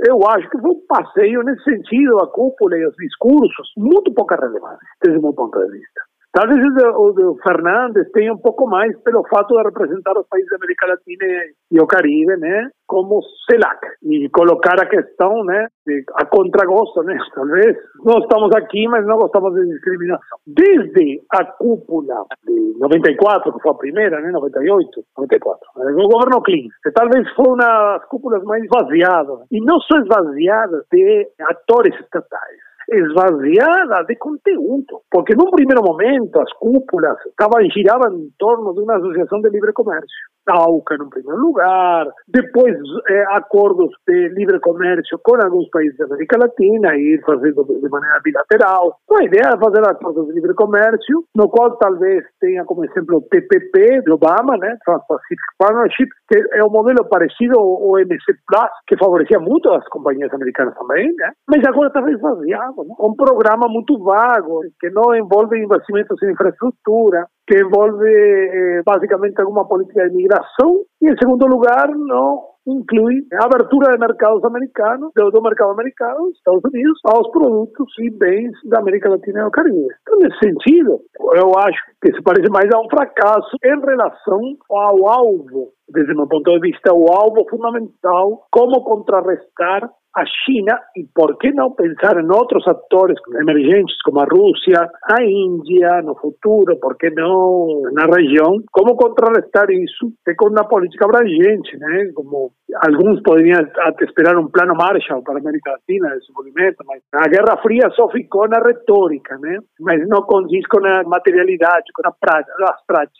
eu 0.05 0.19
acho 0.29 0.47
que 0.51 0.59
foi 0.59 0.69
um 0.69 0.85
passeio 0.87 1.41
nesse 1.41 1.63
sentido, 1.63 2.19
a 2.19 2.27
cúpula 2.27 2.77
e 2.77 2.85
os 2.85 2.95
discursos, 2.97 3.71
muito 3.75 4.13
pouca 4.13 4.35
relevância, 4.35 4.77
desde 5.01 5.17
o 5.17 5.23
meu 5.23 5.33
ponto 5.33 5.57
de 5.57 5.71
vista. 5.71 6.01
Talvez 6.33 6.61
o, 6.95 7.37
Fernandes 7.43 8.09
tenha 8.13 8.33
um 8.33 8.37
pouco 8.37 8.65
mais 8.65 8.97
pelo 9.03 9.21
fato 9.27 9.53
de 9.53 9.63
representar 9.63 10.17
os 10.17 10.25
países 10.29 10.49
da 10.49 10.55
América 10.55 10.87
Latina 10.87 11.25
e 11.71 11.81
o 11.81 11.85
Caribe, 11.85 12.37
né, 12.37 12.69
como 12.87 13.21
CELAC, 13.49 13.79
e 14.03 14.29
colocar 14.29 14.79
a 14.79 14.85
questão, 14.85 15.43
né, 15.43 15.67
a 16.15 16.25
contragosto, 16.25 17.03
né, 17.03 17.17
talvez 17.35 17.75
nós 18.05 18.23
estamos 18.23 18.49
aqui, 18.55 18.87
mas 18.87 19.05
não 19.05 19.17
gostamos 19.17 19.53
de 19.55 19.73
discriminação. 19.73 20.37
Desde 20.47 21.21
a 21.31 21.43
cúpula 21.43 22.23
de 22.47 22.79
94, 22.79 23.51
que 23.51 23.61
foi 23.61 23.71
a 23.71 23.75
primeira, 23.75 24.21
né, 24.21 24.31
98, 24.31 25.03
94, 25.17 25.59
o 25.75 26.07
governo 26.07 26.41
Clinton, 26.43 26.69
talvez 26.95 27.29
foi 27.33 27.47
uma 27.47 27.97
das 27.97 28.05
cúpulas 28.05 28.41
mais 28.45 28.63
esvaziadas, 28.63 29.39
e 29.51 29.59
não 29.59 29.81
só 29.81 29.97
esvaziadas 29.97 30.85
de 30.93 31.27
atores 31.41 31.93
estatais, 31.99 32.70
esvaziada 32.91 34.03
de 34.03 34.15
conteúdo, 34.17 35.01
porque 35.09 35.33
num 35.33 35.49
primeiro 35.49 35.81
momento 35.81 36.39
as 36.41 36.51
cúpulas 36.53 37.17
estavam 37.25 37.61
giravam 37.71 38.13
em 38.13 38.29
torno 38.37 38.73
de 38.73 38.81
uma 38.81 38.97
associação 38.97 39.39
de 39.41 39.49
livre 39.49 39.71
comércio. 39.73 40.30
A 40.49 40.57
AUCA 40.57 40.97
no 40.97 41.09
primeiro 41.09 41.39
lugar, 41.39 42.07
depois 42.27 42.75
eh, 43.09 43.25
acordos 43.29 43.91
de 44.07 44.29
livre 44.29 44.59
comércio 44.59 45.19
com 45.23 45.35
alguns 45.35 45.69
países 45.69 45.97
da 45.97 46.05
América 46.05 46.37
Latina 46.37 46.95
e 46.95 47.15
ir 47.15 47.21
fazendo 47.23 47.63
de 47.63 47.89
maneira 47.89 48.19
bilateral. 48.23 48.97
Então, 49.03 49.17
a 49.19 49.23
ideia 49.23 49.53
é 49.53 49.59
fazer 49.59 49.87
acordos 49.87 50.27
de 50.27 50.33
livre 50.33 50.53
comércio, 50.55 51.23
no 51.35 51.47
qual 51.47 51.77
talvez 51.77 52.23
tenha 52.39 52.65
como 52.65 52.83
exemplo 52.85 53.17
o 53.17 53.21
TPP 53.21 54.01
de 54.01 54.11
Obama, 54.11 54.57
né, 54.57 54.75
Trans-Pacific 54.83 55.41
Partnership, 55.59 56.09
que 56.27 56.43
é 56.53 56.63
um 56.63 56.71
modelo 56.71 57.07
parecido 57.07 57.59
ao 57.59 57.91
OMC 57.91 58.33
Plus, 58.47 58.71
que 58.87 58.97
favorecia 58.97 59.39
muito 59.39 59.71
as 59.71 59.87
companhias 59.89 60.33
americanas 60.33 60.73
também, 60.75 61.13
né, 61.15 61.31
mas 61.47 61.63
agora 61.65 61.87
está 61.87 62.01
esvaziado 62.09 62.81
um 62.99 63.15
programa 63.15 63.67
muito 63.67 63.97
vago, 63.99 64.61
que 64.79 64.89
não 64.89 65.15
envolve 65.15 65.57
investimentos 65.57 66.21
em 66.23 66.31
infraestrutura, 66.31 67.27
que 67.51 67.59
envolve 67.59 68.07
eh, 68.07 68.81
basicamente 68.85 69.41
alguma 69.41 69.67
política 69.67 70.09
de 70.09 70.15
migração, 70.15 70.85
e 71.01 71.11
em 71.11 71.17
segundo 71.17 71.45
lugar, 71.47 71.89
não 71.89 72.39
inclui 72.65 73.25
a 73.33 73.45
abertura 73.45 73.91
de 73.91 73.99
mercados 73.99 74.41
americanos, 74.45 75.11
do, 75.13 75.31
do 75.31 75.41
mercado 75.41 75.71
americano, 75.71 76.29
Estados 76.29 76.61
Unidos, 76.63 76.97
aos 77.05 77.29
produtos 77.31 77.91
e 77.99 78.09
bens 78.11 78.51
da 78.69 78.79
América 78.79 79.09
Latina 79.09 79.41
e 79.41 79.43
do 79.43 79.51
Caribe. 79.51 79.87
Então, 80.01 80.19
nesse 80.19 80.37
sentido, 80.39 81.01
eu 81.35 81.51
acho 81.57 81.79
que 82.01 82.13
se 82.13 82.21
parece 82.23 82.49
mais 82.49 82.69
a 82.73 82.79
um 82.79 82.89
fracasso 82.89 83.57
em 83.65 83.79
relação 83.81 84.41
ao 84.69 85.09
alvo, 85.09 85.73
desde 85.89 86.13
meu 86.13 86.27
ponto 86.27 86.51
de 86.51 86.71
vista, 86.71 86.93
o 86.93 87.11
alvo 87.11 87.45
fundamental, 87.49 88.47
como 88.49 88.81
contrarrestar 88.85 89.89
a 90.15 90.25
China 90.25 90.77
e 90.95 91.05
por 91.15 91.37
que 91.37 91.51
não 91.51 91.71
pensar 91.71 92.21
em 92.21 92.29
outros 92.31 92.67
atores 92.67 93.17
emergentes 93.39 93.95
como 94.03 94.19
a 94.19 94.25
Rússia, 94.25 94.89
a 95.03 95.23
Índia 95.23 96.01
no 96.01 96.15
futuro, 96.15 96.77
por 96.79 96.97
que 96.97 97.09
não 97.11 97.81
na 97.93 98.05
região, 98.05 98.57
como 98.71 98.95
contrarrestar 98.95 99.69
isso 99.71 100.11
e 100.27 100.35
com 100.35 100.49
uma 100.49 100.67
política 100.67 101.05
abrangente, 101.05 101.77
né? 101.77 102.11
Como 102.13 102.51
alguns 102.87 103.21
poderiam 103.21 103.59
até 103.59 104.05
esperar 104.05 104.37
um 104.37 104.47
plano 104.47 104.73
Marshall 104.75 105.23
para 105.23 105.39
América 105.39 105.71
Latina, 105.71 106.09
de 106.09 106.19
desenvolvimento, 106.19 106.83
mas 106.85 107.01
a 107.13 107.27
Guerra 107.27 107.57
Fria 107.61 107.89
só 107.95 108.09
ficou 108.09 108.47
na 108.47 108.59
retórica, 108.59 109.37
né? 109.37 109.59
Mas 109.79 110.07
não 110.07 110.21
condiz 110.23 110.65
com 110.67 110.85
a 110.85 111.03
materialidade, 111.03 111.91
com 111.93 112.07
a 112.07 112.11
prática, 112.11 112.53
as 112.63 112.85
práticas. 112.85 113.11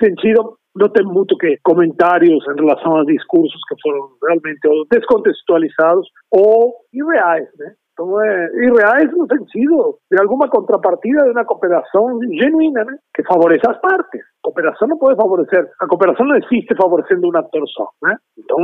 Sentido, 0.00 0.56
não 0.74 0.88
tem 0.88 1.04
muito 1.04 1.36
que 1.36 1.58
comentários 1.62 2.44
em 2.48 2.54
relação 2.54 2.96
a 2.96 3.04
discursos 3.04 3.60
que 3.68 3.74
foram 3.82 4.10
realmente 4.22 4.60
descontextualizados 4.90 6.08
ou 6.30 6.74
irreais, 6.92 7.48
né? 7.58 7.74
Então, 8.00 8.18
é, 8.22 8.48
irreais 8.64 9.12
no 9.12 9.26
sentido 9.28 9.98
de 10.10 10.18
alguma 10.18 10.48
contrapartida 10.48 11.22
de 11.22 11.30
uma 11.32 11.44
cooperação 11.44 12.18
genuína? 12.32 12.86
Que 13.14 13.22
favoreça 13.24 13.70
as 13.70 13.78
partes. 13.78 14.22
A 14.22 14.44
cooperação 14.44 14.88
não 14.88 14.96
pode 14.96 15.16
favorecer, 15.16 15.68
a 15.78 15.86
cooperação 15.86 16.24
não 16.24 16.36
existe 16.36 16.74
favorecendo 16.74 17.28
um 17.28 17.36
ator 17.36 17.68
só? 17.68 17.90
Então, 18.38 18.56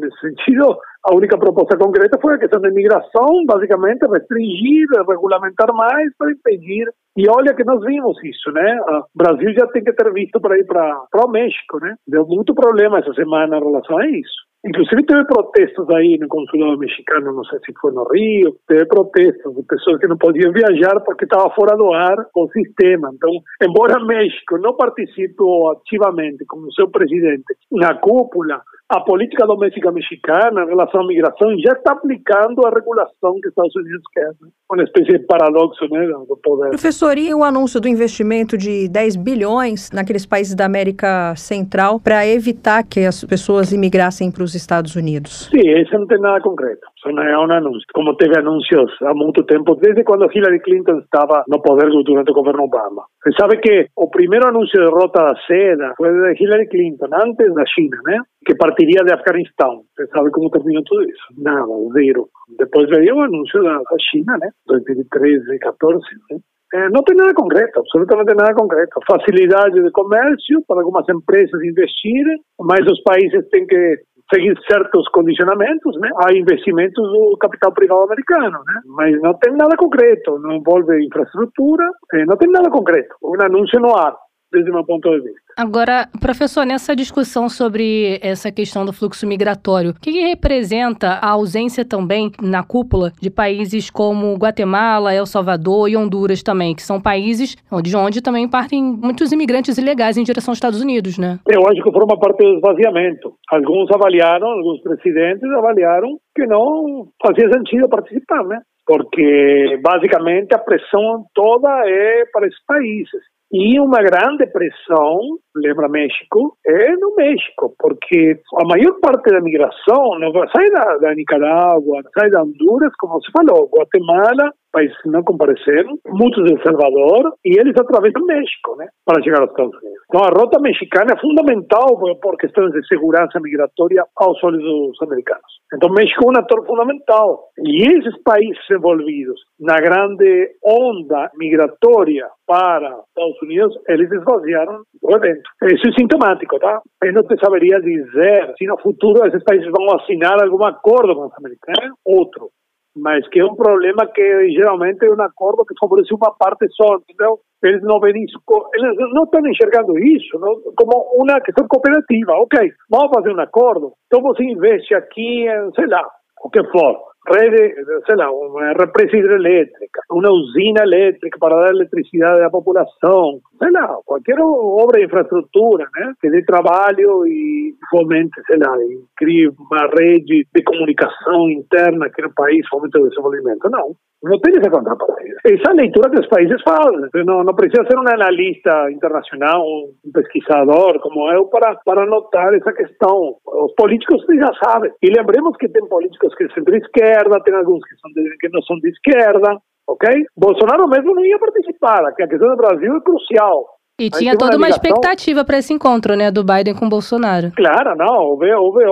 nesse 0.00 0.20
sentido, 0.20 0.74
a 1.04 1.14
única 1.14 1.36
proposta 1.36 1.76
concreta 1.76 2.18
foi 2.18 2.34
a 2.34 2.38
questão 2.38 2.62
da 2.62 2.70
imigração, 2.70 3.44
basicamente 3.46 4.06
restringir, 4.06 4.86
regulamentar 5.06 5.70
mais 5.74 6.08
para 6.16 6.32
impedir. 6.32 6.88
E 7.14 7.28
olha 7.28 7.54
que 7.54 7.64
nós 7.64 7.84
vimos 7.84 8.16
isso, 8.24 8.50
né? 8.52 8.80
O 8.88 9.04
Brasil 9.14 9.52
já 9.52 9.66
tem 9.66 9.84
que 9.84 9.92
ter 9.92 10.10
visto 10.14 10.40
para 10.40 10.56
ir 10.56 10.64
para 10.64 11.26
o 11.26 11.30
México, 11.30 11.78
né? 11.78 11.94
Deu 12.08 12.24
muito 12.26 12.54
problema 12.54 13.00
essa 13.00 13.12
semana 13.12 13.58
em 13.58 13.60
relação 13.62 13.98
a 13.98 14.06
isso. 14.08 14.51
Inclusive 14.64 15.04
teve 15.06 15.24
protestos 15.24 15.90
aí 15.90 16.16
no 16.20 16.28
consulado 16.28 16.78
mexicano, 16.78 17.32
não 17.32 17.44
sei 17.44 17.58
se 17.66 17.72
foi 17.80 17.90
no 17.92 18.04
Rio, 18.04 18.56
teve 18.68 18.86
protestos 18.86 19.56
de 19.56 19.62
pessoas 19.64 19.98
que 19.98 20.06
não 20.06 20.16
podiam 20.16 20.52
viajar 20.52 21.00
porque 21.00 21.24
estava 21.24 21.50
fora 21.50 21.76
do 21.76 21.92
ar 21.92 22.14
o 22.34 22.48
sistema. 22.52 23.10
Então, 23.12 23.30
embora 23.60 24.04
México 24.04 24.58
não 24.58 24.76
participou 24.76 25.72
ativamente 25.72 26.44
como 26.46 26.72
seu 26.72 26.88
presidente 26.88 27.56
na 27.72 27.94
cúpula, 27.94 28.62
a 28.92 29.00
política 29.00 29.46
doméstica 29.46 29.90
mexicana 29.90 30.64
em 30.64 30.68
relação 30.68 31.00
à 31.00 31.06
migração 31.06 31.48
já 31.58 31.72
está 31.72 31.92
aplicando 31.92 32.66
a 32.66 32.70
regulação 32.70 33.40
que 33.40 33.48
os 33.48 33.52
Estados 33.52 33.74
Unidos 33.74 34.02
quer. 34.12 34.28
Né? 34.40 34.48
Uma 34.70 34.82
espécie 34.82 35.12
de 35.12 35.18
paradoxo 35.20 35.88
né, 35.90 36.06
do 36.28 36.36
poder. 36.36 36.68
Professor, 36.68 37.16
e 37.16 37.32
o 37.32 37.42
anúncio 37.42 37.80
do 37.80 37.88
investimento 37.88 38.58
de 38.58 38.88
10 38.88 39.16
bilhões 39.16 39.90
naqueles 39.92 40.26
países 40.26 40.54
da 40.54 40.66
América 40.66 41.34
Central 41.36 41.98
para 41.98 42.26
evitar 42.26 42.82
que 42.82 43.00
as 43.00 43.24
pessoas 43.24 43.72
imigrassem 43.72 44.30
para 44.30 44.42
os 44.42 44.54
Estados 44.54 44.94
Unidos? 44.94 45.48
Sim, 45.50 45.70
isso 45.80 45.98
não 45.98 46.06
tem 46.06 46.20
nada 46.20 46.42
concreto. 46.42 46.86
Isso 47.02 47.12
não 47.12 47.22
é 47.22 47.36
um 47.36 47.50
anúncio. 47.50 47.86
Como 47.92 48.16
teve 48.16 48.38
anúncios 48.38 48.90
há 49.02 49.12
muito 49.12 49.44
tempo, 49.44 49.74
desde 49.74 50.04
quando 50.04 50.30
Hillary 50.32 50.60
Clinton 50.60 50.98
estava 50.98 51.44
no 51.48 51.60
poder 51.60 51.90
durante 51.90 52.30
o 52.30 52.34
governo 52.34 52.62
Obama. 52.62 53.02
Você 53.22 53.32
sabe 53.40 53.58
que 53.58 53.88
o 53.96 54.08
primeiro 54.08 54.46
anúncio 54.46 54.80
de 54.80 54.88
rota 54.88 55.20
da 55.20 55.36
seda 55.46 55.94
foi 55.96 56.12
de 56.12 56.42
Hillary 56.42 56.68
Clinton, 56.68 57.08
antes 57.12 57.52
da 57.54 57.66
China, 57.66 57.96
né? 58.06 58.18
que 58.46 58.54
partiria 58.56 59.04
de 59.04 59.12
Afeganistão. 59.12 59.82
Você 59.94 60.06
sabe 60.08 60.30
como 60.30 60.50
terminou 60.50 60.82
tudo 60.84 61.02
isso? 61.02 61.26
Nada, 61.38 61.66
zero. 61.94 62.28
Depois 62.58 62.88
veio 62.88 63.16
o 63.16 63.20
anúncio 63.20 63.62
da, 63.62 63.80
China, 64.10 64.38
né? 64.38 64.50
2013 64.66 65.54
e 65.54 65.58
14, 65.58 66.00
né? 66.30 66.38
É, 66.74 66.88
não 66.88 67.02
tem 67.02 67.14
nada 67.14 67.34
concreto, 67.34 67.80
absolutamente 67.80 68.34
nada 68.34 68.54
concreto. 68.54 68.98
Facilidade 69.06 69.82
de 69.82 69.90
comércio 69.90 70.62
para 70.66 70.80
algumas 70.80 71.06
empresas 71.06 71.62
investirem, 71.62 72.40
mas 72.58 72.80
os 72.90 73.02
países 73.02 73.46
têm 73.50 73.66
que 73.66 73.98
seguir 74.32 74.58
certos 74.70 75.08
condicionamentos, 75.08 75.96
né? 76.00 76.08
Há 76.24 76.32
investimentos 76.32 77.02
do 77.02 77.36
capital 77.38 77.72
privado 77.72 78.02
americano, 78.02 78.58
né? 78.66 78.80
Mas 78.86 79.20
não 79.20 79.34
tem 79.34 79.52
nada 79.54 79.76
concreto, 79.76 80.38
não 80.38 80.52
envolve 80.52 81.04
infraestrutura, 81.04 81.84
eh, 82.14 82.24
não 82.24 82.36
tem 82.36 82.50
nada 82.50 82.70
concreto. 82.70 83.14
Um 83.22 83.40
anúncio 83.42 83.78
no 83.80 83.96
ar 83.96 84.16
desde 84.52 84.70
meu 84.70 84.84
ponto 84.84 85.08
de 85.10 85.20
vista. 85.20 85.40
Agora, 85.56 86.08
professor, 86.20 86.64
nessa 86.64 86.94
discussão 86.94 87.48
sobre 87.48 88.18
essa 88.22 88.50
questão 88.50 88.84
do 88.84 88.92
fluxo 88.92 89.26
migratório, 89.26 89.90
o 89.90 89.94
que, 89.94 90.12
que, 90.12 90.20
representa 90.20 91.18
a 91.20 91.30
ausência 91.30 91.84
também 91.84 92.30
na 92.40 92.62
cúpula 92.62 93.12
de 93.20 93.30
países 93.30 93.90
como 93.90 94.34
Guatemala, 94.36 95.14
El 95.14 95.26
Salvador 95.26 95.88
e 95.88 95.96
Honduras 95.96 96.42
também, 96.42 96.74
que 96.74 96.82
são 96.82 97.00
países 97.00 97.56
de 97.82 97.96
onde 97.96 98.22
também 98.22 98.48
partem 98.48 98.82
muitos 98.82 99.32
imigrantes 99.32 99.76
ilegais 99.78 100.16
em 100.16 100.22
direção 100.22 100.52
aos 100.52 100.56
Estados 100.56 100.80
Unidos, 100.80 101.18
né? 101.18 101.38
Eu 101.48 101.66
acho 101.66 101.82
que 101.82 101.92
forma 101.92 102.18
parte 102.18 102.42
do 102.42 102.56
esvaziamento. 102.56 103.32
Alguns 103.50 103.90
avaliaram, 103.90 104.48
alguns 104.48 104.80
presidentes 104.82 105.50
avaliaram 105.50 106.08
que 106.34 106.46
não 106.46 107.08
fazia 107.24 107.48
sentido 107.52 107.88
participar, 107.88 108.44
né? 108.44 108.60
Porque 108.86 109.78
basicamente 109.82 110.54
a 110.54 110.58
pressão 110.58 111.24
toda 111.34 111.68
é 111.86 112.24
para 112.32 112.46
esses 112.46 112.64
países. 112.66 113.22
E 113.52 113.78
uma 113.78 113.98
grande 113.98 114.46
pressão, 114.46 115.18
lembra 115.54 115.86
México, 115.86 116.56
é 116.66 116.96
no 116.96 117.14
México, 117.14 117.74
porque 117.78 118.40
a 118.58 118.64
maior 118.66 118.98
parte 118.98 119.30
da 119.30 119.42
migração 119.42 120.18
não 120.18 120.32
sai 120.56 120.70
da, 120.70 120.96
da 120.96 121.14
Nicarágua, 121.14 122.00
sai 122.18 122.30
da 122.30 122.42
Honduras, 122.42 122.90
como 122.98 123.20
você 123.20 123.30
falou, 123.30 123.68
Guatemala, 123.68 124.50
países 124.72 124.96
que 125.02 125.08
não 125.08 125.22
compareceram, 125.22 125.98
muitos 126.08 126.50
El 126.50 126.62
Salvador, 126.62 127.34
e 127.44 127.58
eles 127.58 127.74
atravessam 127.76 128.24
México, 128.24 128.76
né, 128.76 128.88
para 129.04 129.22
chegar 129.22 129.40
aos 129.40 129.50
Estados 129.50 129.74
Unidos. 129.74 130.02
Então 130.08 130.22
a 130.24 130.32
rota 130.38 130.60
mexicana 130.60 131.14
é 131.14 131.20
fundamental 131.20 131.86
por 132.20 132.36
questões 132.36 132.72
de 132.72 132.86
segurança 132.86 133.38
migratória 133.40 134.04
aos 134.16 134.42
olhos 134.42 134.62
dos 134.62 135.02
americanos. 135.02 135.60
Então 135.74 135.88
México 135.90 136.24
é 136.24 136.28
um 136.28 136.40
ator 136.40 136.66
fundamental. 136.66 137.48
E 137.58 137.82
esses 137.84 138.22
países 138.22 138.58
envolvidos 138.70 139.40
na 139.60 139.76
grande 139.76 140.50
onda 140.64 141.30
migratória 141.36 142.26
para 142.46 143.00
Estados 143.08 143.42
Unidos, 143.42 143.74
eles 143.88 144.10
esvaziaram 144.10 144.82
o 145.02 145.16
evento. 145.16 145.48
Isso 145.64 145.88
é 145.88 145.92
sintomático, 145.98 146.58
tá? 146.58 146.80
Eu 147.02 147.12
não 147.12 147.22
te 147.22 147.36
saberia 147.42 147.80
dizer 147.80 148.54
se 148.58 148.66
no 148.66 148.78
futuro 148.78 149.26
esses 149.26 149.42
países 149.44 149.70
vão 149.70 149.96
assinar 149.96 150.42
algum 150.42 150.64
acordo 150.64 151.14
com 151.14 151.26
os 151.26 151.38
americanos, 151.38 151.96
outro 152.04 152.50
mas 152.96 153.26
que 153.28 153.40
é 153.40 153.44
um 153.44 153.54
problema 153.54 154.06
que 154.06 154.50
geralmente 154.50 155.04
é 155.04 155.10
um 155.10 155.22
acordo 155.22 155.64
que 155.64 155.74
favorece 155.80 156.14
uma 156.14 156.32
parte 156.36 156.66
só, 156.70 156.96
entendeu? 156.96 157.38
Eles 157.62 157.82
não 157.82 158.00
veem 158.00 158.24
isso, 158.24 158.38
eles 158.74 159.12
não 159.14 159.24
estão 159.24 159.46
enxergando 159.46 159.98
isso 159.98 160.38
não, 160.38 160.60
como 160.76 161.14
uma 161.14 161.40
questão 161.40 161.66
cooperativa. 161.68 162.32
Ok, 162.34 162.58
vamos 162.90 163.10
fazer 163.14 163.32
um 163.32 163.40
acordo, 163.40 163.92
então 164.06 164.20
você 164.22 164.44
investe 164.44 164.94
aqui, 164.94 165.46
sei 165.74 165.86
lá, 165.86 166.04
o 166.42 166.50
que 166.50 166.62
for 166.70 167.11
rede, 167.28 167.74
sei 168.06 168.16
lá, 168.16 168.30
uma 168.32 168.72
represa 168.72 169.16
hidrelétrica, 169.16 170.00
uma 170.10 170.30
usina 170.30 170.82
elétrica 170.82 171.38
para 171.38 171.60
dar 171.60 171.70
eletricidade 171.70 172.42
à 172.42 172.50
população, 172.50 173.40
sei 173.58 173.70
lá, 173.70 173.96
qualquer 174.04 174.38
obra 174.40 174.98
de 174.98 175.06
infraestrutura, 175.06 175.86
né, 175.94 176.12
que 176.20 176.30
dê 176.30 176.44
trabalho 176.44 177.26
e 177.26 177.74
fomente, 177.90 178.40
sei 178.46 178.58
lá, 178.58 178.76
e 178.76 179.04
crie 179.16 179.48
uma 179.48 179.86
rede 179.96 180.46
de 180.54 180.62
comunicação 180.64 181.50
interna 181.50 182.06
aqui 182.06 182.22
no 182.22 182.34
país, 182.34 182.66
fomente 182.68 182.98
o 182.98 183.08
desenvolvimento. 183.08 183.70
Não, 183.70 183.94
não 184.22 184.38
tem 184.38 184.54
essa 184.56 184.70
contrapartida. 184.70 185.36
Essa 185.44 185.68
é 185.68 185.70
a 185.70 185.74
leitura 185.74 186.10
que 186.10 186.20
os 186.20 186.28
países 186.28 186.62
fazem. 186.62 187.10
Não, 187.26 187.42
não 187.42 187.54
precisa 187.54 187.84
ser 187.88 187.98
um 187.98 188.06
analista 188.06 188.90
internacional, 188.90 189.62
um 189.64 190.12
pesquisador 190.12 191.00
como 191.00 191.30
eu, 191.32 191.46
para, 191.46 191.74
para 191.84 192.06
notar 192.06 192.54
essa 192.54 192.72
questão. 192.72 193.36
Os 193.44 193.74
políticos 193.74 194.24
já 194.28 194.52
sabem. 194.64 194.92
E 195.02 195.10
lembremos 195.10 195.56
que 195.56 195.68
tem 195.68 195.86
políticos 195.88 196.34
que 196.36 196.48
são 196.54 196.62
de 196.62 196.76
esquerda, 196.78 197.42
tem 197.42 197.54
alguns 197.54 197.80
que, 197.84 197.96
são 197.96 198.10
de, 198.12 198.36
que 198.38 198.48
não 198.50 198.62
são 198.62 198.76
de 198.78 198.90
esquerda, 198.90 199.58
ok? 199.88 200.08
Bolsonaro 200.36 200.88
mesmo 200.88 201.14
não 201.14 201.24
ia 201.24 201.38
participar, 201.38 202.14
que 202.14 202.22
a 202.22 202.28
questão 202.28 202.48
do 202.48 202.56
Brasil 202.56 202.96
é 202.96 203.00
crucial. 203.00 203.64
E 204.02 204.10
tinha 204.10 204.36
toda 204.36 204.56
uma 204.56 204.68
expectativa 204.68 205.44
para 205.44 205.58
esse 205.58 205.72
encontro, 205.72 206.16
né, 206.16 206.30
do 206.30 206.42
Biden 206.42 206.74
com 206.74 206.88
Bolsonaro. 206.88 207.52
Claro, 207.56 207.96
não, 207.96 208.16
houve, 208.24 208.52
houve, 208.52 208.82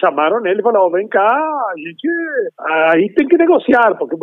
chamaram 0.00 0.44
ele 0.44 0.60
e 0.60 0.62
falaram, 0.62 0.90
vem 0.90 1.06
cá, 1.06 1.28
a 1.28 1.74
gente, 1.76 2.08
aí 2.90 3.12
tem 3.14 3.28
que 3.28 3.36
negociar, 3.38 3.96
porque 3.96 4.16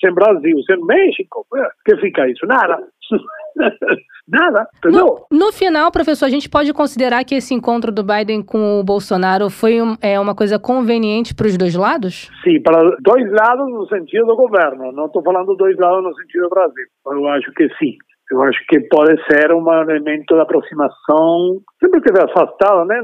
sem 0.00 0.12
Brasil, 0.12 0.56
sem 0.64 0.84
México, 0.84 1.46
que 1.84 1.96
fica 1.98 2.28
isso? 2.28 2.44
Nada. 2.46 2.78
Nada, 4.28 4.68
entendeu? 4.76 5.26
No, 5.30 5.46
no, 5.46 5.52
final, 5.52 5.90
professor, 5.90 6.26
a 6.26 6.28
gente 6.28 6.50
pode 6.50 6.70
considerar 6.74 7.24
que 7.24 7.34
esse 7.34 7.54
encontro 7.54 7.90
do 7.90 8.04
Biden 8.04 8.42
com 8.42 8.78
o 8.78 8.84
Bolsonaro 8.84 9.48
foi 9.48 9.80
um, 9.80 9.96
é, 10.02 10.20
uma 10.20 10.34
coisa 10.34 10.58
conveniente 10.58 11.34
para 11.34 11.46
os 11.46 11.56
dois 11.56 11.74
lados? 11.74 12.30
Sim, 12.44 12.60
para 12.60 12.78
dois 13.00 13.24
lados 13.32 13.66
no 13.70 13.88
sentido 13.88 14.26
do 14.26 14.36
governo. 14.36 14.92
Não 14.92 15.06
estou 15.06 15.22
falando 15.22 15.56
dois 15.56 15.74
lados 15.78 16.04
no 16.04 16.14
sentido 16.14 16.42
do 16.42 16.50
Brasil. 16.50 16.84
Eu 17.06 17.26
acho 17.28 17.50
que 17.52 17.68
sim. 17.78 17.96
Eu 18.30 18.42
acho 18.42 18.58
que 18.68 18.80
pode 18.88 19.16
ser 19.24 19.52
um 19.52 19.72
elemento 19.72 20.34
de 20.34 20.40
aproximação, 20.40 21.60
sempre 21.82 22.02
teve 22.02 22.22
afastado, 22.22 22.84
né? 22.84 23.00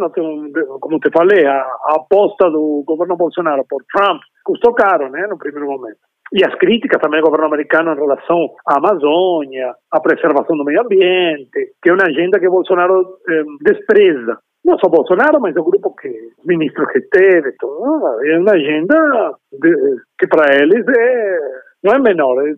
como 0.81 0.99
te 0.99 1.11
falei, 1.11 1.47
a, 1.47 1.67
aposta 1.97 2.51
do 2.51 2.85
governo 2.87 3.17
Bolsonaro 3.17 3.65
por 3.69 3.83
Trump 3.93 4.21
custou 4.45 4.75
caro, 4.75 5.09
né, 5.09 5.27
no 5.27 5.39
primeiro 5.39 5.67
momento. 5.67 5.97
E 6.33 6.45
as 6.45 6.55
críticas 6.57 7.01
também 7.01 7.21
do 7.21 7.27
governo 7.27 7.47
americano 7.47 7.93
em 7.93 7.99
relação 8.01 8.51
à 8.67 8.79
Amazônia, 8.79 9.75
à 9.91 10.01
preservação 10.01 10.57
do 10.57 10.65
meio 10.65 10.83
ambiente, 10.83 11.73
que 11.83 11.91
é 11.91 11.93
uma 11.93 12.05
agenda 12.07 12.41
que 12.41 12.49
Bolsonaro 12.49 13.19
eh, 13.29 13.45
despreza. 13.63 14.39
Não 14.65 14.79
só 14.79 14.89
Bolsonaro, 14.89 15.41
mas 15.41 15.55
o 15.57 15.63
grupo 15.63 15.95
que, 15.95 16.11
ministros 16.45 16.89
que 16.93 17.03
teve, 17.03 17.53
tudo, 17.59 18.25
é 18.25 18.39
uma 18.39 18.53
agenda 18.53 19.35
de, 19.53 19.97
que 20.19 20.27
para 20.27 20.55
eles 20.55 20.85
é, 20.89 21.39
não 21.85 21.95
é 21.95 21.99
menor, 21.99 22.43
é, 22.43 22.51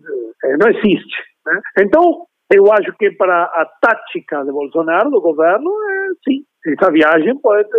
é, 0.45 0.57
não 0.57 0.69
existe. 0.69 1.17
Né? 1.45 1.59
Então, 1.81 2.25
eu 2.51 2.71
acho 2.71 2.93
que 2.97 3.11
para 3.11 3.43
a 3.43 3.65
tática 3.81 4.43
de 4.43 4.51
Bolsonaro, 4.51 5.09
do 5.09 5.21
governo, 5.21 5.69
é, 5.69 6.07
sim, 6.27 6.43
essa 6.65 6.91
viagem 6.91 7.37
pode 7.39 7.69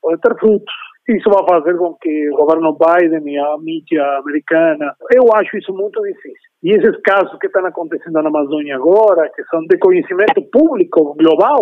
pode 0.00 0.20
ter 0.20 0.38
frutos. 0.38 0.74
Isso 1.08 1.28
vai 1.28 1.44
fazer 1.48 1.76
com 1.76 1.94
que 1.94 2.30
o 2.30 2.36
governo 2.36 2.76
Biden 2.78 3.32
e 3.32 3.38
a 3.38 3.56
mídia 3.58 4.04
americana, 4.18 4.94
eu 5.12 5.24
acho 5.34 5.56
isso 5.56 5.72
muito 5.72 6.00
difícil. 6.02 6.50
E 6.62 6.72
esses 6.72 7.00
casos 7.02 7.36
que 7.40 7.46
estão 7.46 7.66
acontecendo 7.66 8.22
na 8.22 8.28
Amazônia 8.28 8.76
agora, 8.76 9.28
que 9.34 9.42
são 9.44 9.60
de 9.66 9.76
conhecimento 9.78 10.40
público, 10.52 11.16
global, 11.18 11.58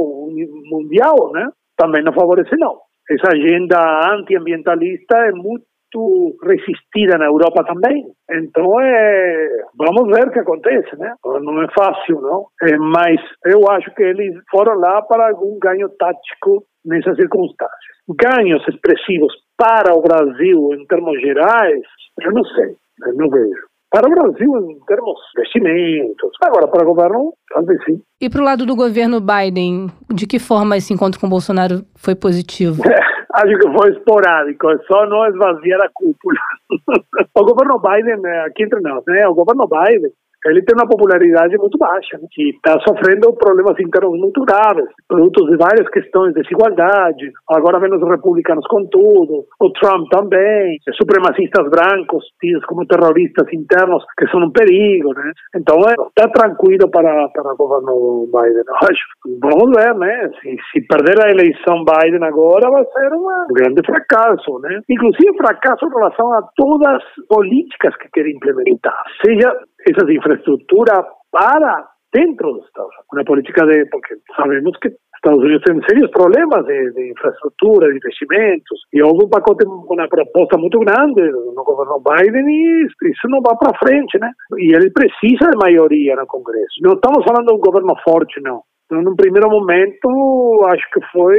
mundial, 0.70 1.32
né, 1.32 1.48
também 1.76 2.02
não 2.02 2.12
favorece 2.12 2.54
não. 2.58 2.76
Essa 3.10 3.32
agenda 3.32 4.12
antiambientalista 4.12 5.16
é 5.16 5.32
muito 5.32 5.64
muito 5.94 6.36
resistida 6.42 7.18
na 7.18 7.26
Europa 7.26 7.64
também. 7.64 8.04
Então, 8.30 8.80
é, 8.80 9.48
vamos 9.76 10.14
ver 10.14 10.28
o 10.28 10.30
que 10.30 10.38
acontece, 10.38 10.96
né? 10.96 11.14
Não 11.24 11.62
é 11.62 11.68
fácil, 11.76 12.20
não. 12.20 12.46
É, 12.62 12.76
mas 12.76 13.20
eu 13.46 13.60
acho 13.70 13.92
que 13.94 14.02
eles 14.02 14.34
foram 14.50 14.74
lá 14.78 15.02
para 15.02 15.28
algum 15.28 15.58
ganho 15.58 15.88
tático 15.98 16.64
nessas 16.84 17.16
circunstâncias. 17.16 17.98
Ganhos 18.08 18.62
expressivos 18.68 19.32
para 19.56 19.94
o 19.94 20.02
Brasil 20.02 20.70
em 20.74 20.86
termos 20.86 21.20
gerais, 21.20 21.82
eu 22.22 22.32
não 22.32 22.44
sei, 22.44 22.74
eu 23.06 23.14
não 23.14 23.28
vejo. 23.28 23.68
Para 23.90 24.06
o 24.06 24.10
Brasil, 24.10 24.70
em 24.70 24.78
termos 24.86 25.18
de 25.34 25.40
investimentos. 25.40 26.30
Agora, 26.42 26.68
para 26.68 26.84
o 26.84 26.94
governo, 26.94 27.32
talvez 27.48 27.82
sim. 27.84 28.02
E 28.20 28.28
para 28.28 28.42
o 28.42 28.44
lado 28.44 28.66
do 28.66 28.76
governo 28.76 29.18
Biden, 29.18 29.88
de 30.12 30.26
que 30.26 30.38
forma 30.38 30.76
esse 30.76 30.92
encontro 30.92 31.18
com 31.18 31.28
Bolsonaro 31.28 31.82
foi 31.96 32.14
positivo? 32.14 32.82
acho 33.34 33.58
que 33.58 33.78
foi 33.78 33.90
esporádico, 33.90 34.66
só 34.86 35.06
não 35.06 35.26
esvaziar 35.26 35.80
a 35.82 35.90
cúpula. 35.92 36.40
o 37.34 37.44
governo 37.44 37.80
Biden, 37.80 38.24
aqui 38.46 38.64
entre 38.64 38.80
nós, 38.80 39.02
né? 39.06 39.26
O 39.28 39.34
governo 39.34 39.66
Biden 39.68 40.12
ele 40.46 40.62
tem 40.62 40.74
uma 40.76 40.88
popularidade 40.88 41.56
muito 41.58 41.76
baixa, 41.78 42.18
né? 42.18 42.26
que 42.30 42.50
está 42.50 42.78
sofrendo 42.86 43.32
problemas 43.34 43.78
internos 43.80 44.18
muito 44.18 44.40
graves, 44.44 44.86
produtos 45.08 45.50
de 45.50 45.56
várias 45.56 45.88
questões, 45.90 46.34
desigualdade, 46.34 47.30
agora 47.50 47.80
vem 47.80 47.92
os 47.92 48.08
republicanos 48.08 48.66
com 48.66 48.86
tudo, 48.86 49.44
o 49.60 49.70
Trump 49.72 50.08
também, 50.10 50.78
supremacistas 50.96 51.68
brancos, 51.70 52.24
tidos 52.40 52.64
como 52.66 52.86
terroristas 52.86 53.46
internos, 53.52 54.04
que 54.18 54.28
são 54.28 54.40
um 54.40 54.50
perigo, 54.50 55.12
né? 55.14 55.32
Então, 55.56 55.76
está 55.78 56.24
é, 56.24 56.32
tranquilo 56.32 56.90
para, 56.90 57.28
para 57.28 57.52
o 57.52 57.56
governo 57.56 58.26
Biden, 58.26 58.64
acho. 58.82 59.04
Vamos 59.40 59.70
ver, 59.76 59.94
né? 59.96 60.30
Se, 60.40 60.56
se 60.72 60.86
perder 60.86 61.24
a 61.24 61.30
eleição 61.30 61.84
Biden 61.84 62.24
agora, 62.24 62.70
vai 62.70 62.84
ser 62.84 63.12
um 63.12 63.26
grande 63.52 63.82
fracasso, 63.84 64.58
né? 64.60 64.80
Inclusive, 64.88 65.36
fracasso 65.36 65.86
em 65.86 65.90
relação 65.90 66.32
a 66.32 66.42
todas 66.56 66.94
as 66.94 67.26
políticas 67.28 67.96
que 67.96 68.08
quer 68.12 68.28
implementar, 68.28 69.02
seja 69.24 69.52
esas 69.86 70.08
infraestructuras 70.08 71.04
para 71.30 71.88
dentro 72.12 72.52
dos 72.52 72.66
Estados 72.66 72.90
Unidos. 72.90 73.12
Una 73.12 73.24
política 73.24 73.66
de, 73.66 73.86
porque 73.86 74.16
sabemos 74.36 74.76
que 74.80 74.90
Estados 75.18 75.42
Unidos 75.42 75.62
tem 75.64 75.80
serios 75.82 76.10
problemas 76.10 76.64
de, 76.66 76.92
de, 76.92 77.10
infraestrutura, 77.10 77.88
de 77.88 77.96
investimentos, 77.96 78.80
e 78.92 79.02
houve 79.02 79.26
um 79.26 79.28
pacote, 79.28 79.66
uma 79.66 80.08
proposta 80.08 80.56
muito 80.56 80.78
grande 80.78 81.22
no 81.54 81.64
governo 81.64 82.00
Biden 82.00 82.46
e 82.48 82.86
isso 82.86 83.28
não 83.28 83.40
vai 83.42 83.56
para 83.58 83.78
frente, 83.78 84.18
né? 84.18 84.30
E 84.58 84.74
ele 84.74 84.90
precisa 84.90 85.50
de 85.50 85.58
maioria 85.58 86.14
no 86.16 86.26
Congresso. 86.26 86.80
Não 86.82 86.92
estamos 86.94 87.24
falando 87.24 87.46
de 87.48 87.54
um 87.54 87.58
governo 87.58 87.94
forte, 88.04 88.40
não. 88.40 88.62
Então, 88.86 89.02
num 89.02 89.16
primeiro 89.16 89.50
momento, 89.50 90.64
acho 90.72 90.90
que 90.90 91.00
foi, 91.12 91.36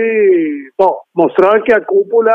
bom, 0.77 0.99
mostrar 1.15 1.59
que 1.63 1.73
a 1.73 1.81
cúpula 1.81 2.31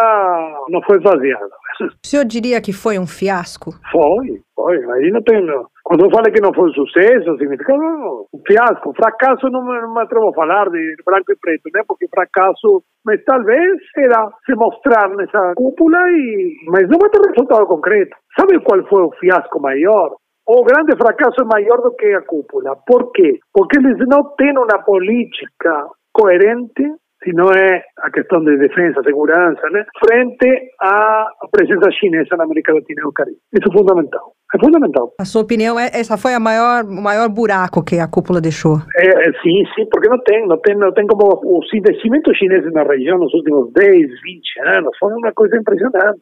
não 0.71 0.83
foi 0.83 0.99
esvaziada. 0.99 1.51
O 1.81 2.07
senhor 2.07 2.25
diria 2.25 2.61
que 2.61 2.73
foi 2.73 2.99
um 2.99 3.07
fiasco? 3.07 3.73
Foi, 3.91 4.41
foi. 4.55 4.77
Aí 4.93 5.11
não 5.11 5.23
tem. 5.23 5.45
Quando 5.83 6.05
eu 6.05 6.11
falei 6.11 6.33
que 6.33 6.41
não 6.41 6.53
foi 6.55 6.71
um 6.71 6.73
sucesso, 6.73 7.37
significa 7.39 7.75
um 7.75 8.27
fiasco. 8.47 8.93
Fracasso 8.97 9.49
não, 9.51 9.65
não 9.65 9.95
me 9.95 10.01
atrevo 10.01 10.29
a 10.29 10.35
falar 10.35 10.69
de 10.71 10.97
branco 11.05 11.33
e 11.33 11.37
preto, 11.37 11.69
né? 11.75 11.83
Porque 11.87 12.07
fracasso, 12.09 12.83
mas 13.05 13.23
talvez 13.25 13.81
será 13.95 14.31
se 14.47 14.55
mostrar 14.55 15.09
nessa 15.17 15.55
cúpula 15.57 15.99
e. 16.11 16.57
Mas 16.69 16.89
não 16.89 16.99
vai 16.99 17.11
ter 17.11 17.21
resultado 17.29 17.67
concreto. 17.67 18.17
Sabe 18.39 18.61
qual 18.61 18.83
foi 18.87 19.03
o 19.03 19.13
fiasco 19.21 19.61
maior? 19.61 20.17
o 20.47 20.63
grande 20.63 20.97
fracasso 20.97 21.41
é 21.41 21.45
maior 21.45 21.81
do 21.81 21.95
que 21.95 22.07
a 22.13 22.23
cúpula. 22.23 22.77
Por 22.87 23.11
quê? 23.13 23.39
Porque 23.53 23.79
eles 23.79 23.97
não 24.09 24.25
têm 24.37 24.53
uma 24.53 24.79
política 24.85 25.89
coerente 26.13 26.83
se 27.25 27.33
não 27.33 27.51
é 27.51 27.83
a 28.03 28.11
questão 28.11 28.45
de 28.45 28.57
defesa, 28.59 29.03
segurança, 29.03 29.69
né? 29.71 29.85
frente 29.99 30.71
à 30.81 31.27
presença 31.51 31.91
chinesa 31.93 32.37
na 32.37 32.45
América 32.45 32.75
Latina 32.75 33.01
e 33.01 33.05
no 33.05 33.13
Caribe. 33.13 33.39
Isso 33.53 33.69
é 33.69 33.73
fundamental. 33.73 34.33
É 34.55 34.59
fundamental. 34.65 35.13
A 35.19 35.25
sua 35.25 35.43
opinião, 35.43 35.81
é, 35.81 35.87
essa 35.87 36.17
foi 36.17 36.35
a 36.35 36.39
maior, 36.39 36.85
o 36.85 37.03
maior 37.03 37.29
buraco 37.29 37.83
que 37.83 37.99
a 37.99 38.07
cúpula 38.07 38.41
deixou? 38.41 38.77
É, 38.97 39.09
é, 39.09 39.33
sim, 39.43 39.65
sim, 39.75 39.87
porque 39.91 40.09
não 40.09 40.19
tem, 40.19 40.47
não 40.47 40.59
tem, 40.59 40.77
não 40.77 40.93
tem 40.93 41.07
como 41.07 41.59
os 41.59 41.67
investimentos 41.75 42.37
chineses 42.37 42.73
na 42.73 42.85
região 42.85 43.19
nos 43.19 43.33
últimos 43.35 43.73
10, 43.73 43.91
20 43.91 44.77
anos 44.77 44.97
foram 45.01 45.17
uma 45.17 45.33
coisa 45.33 45.57
impressionante. 45.57 46.21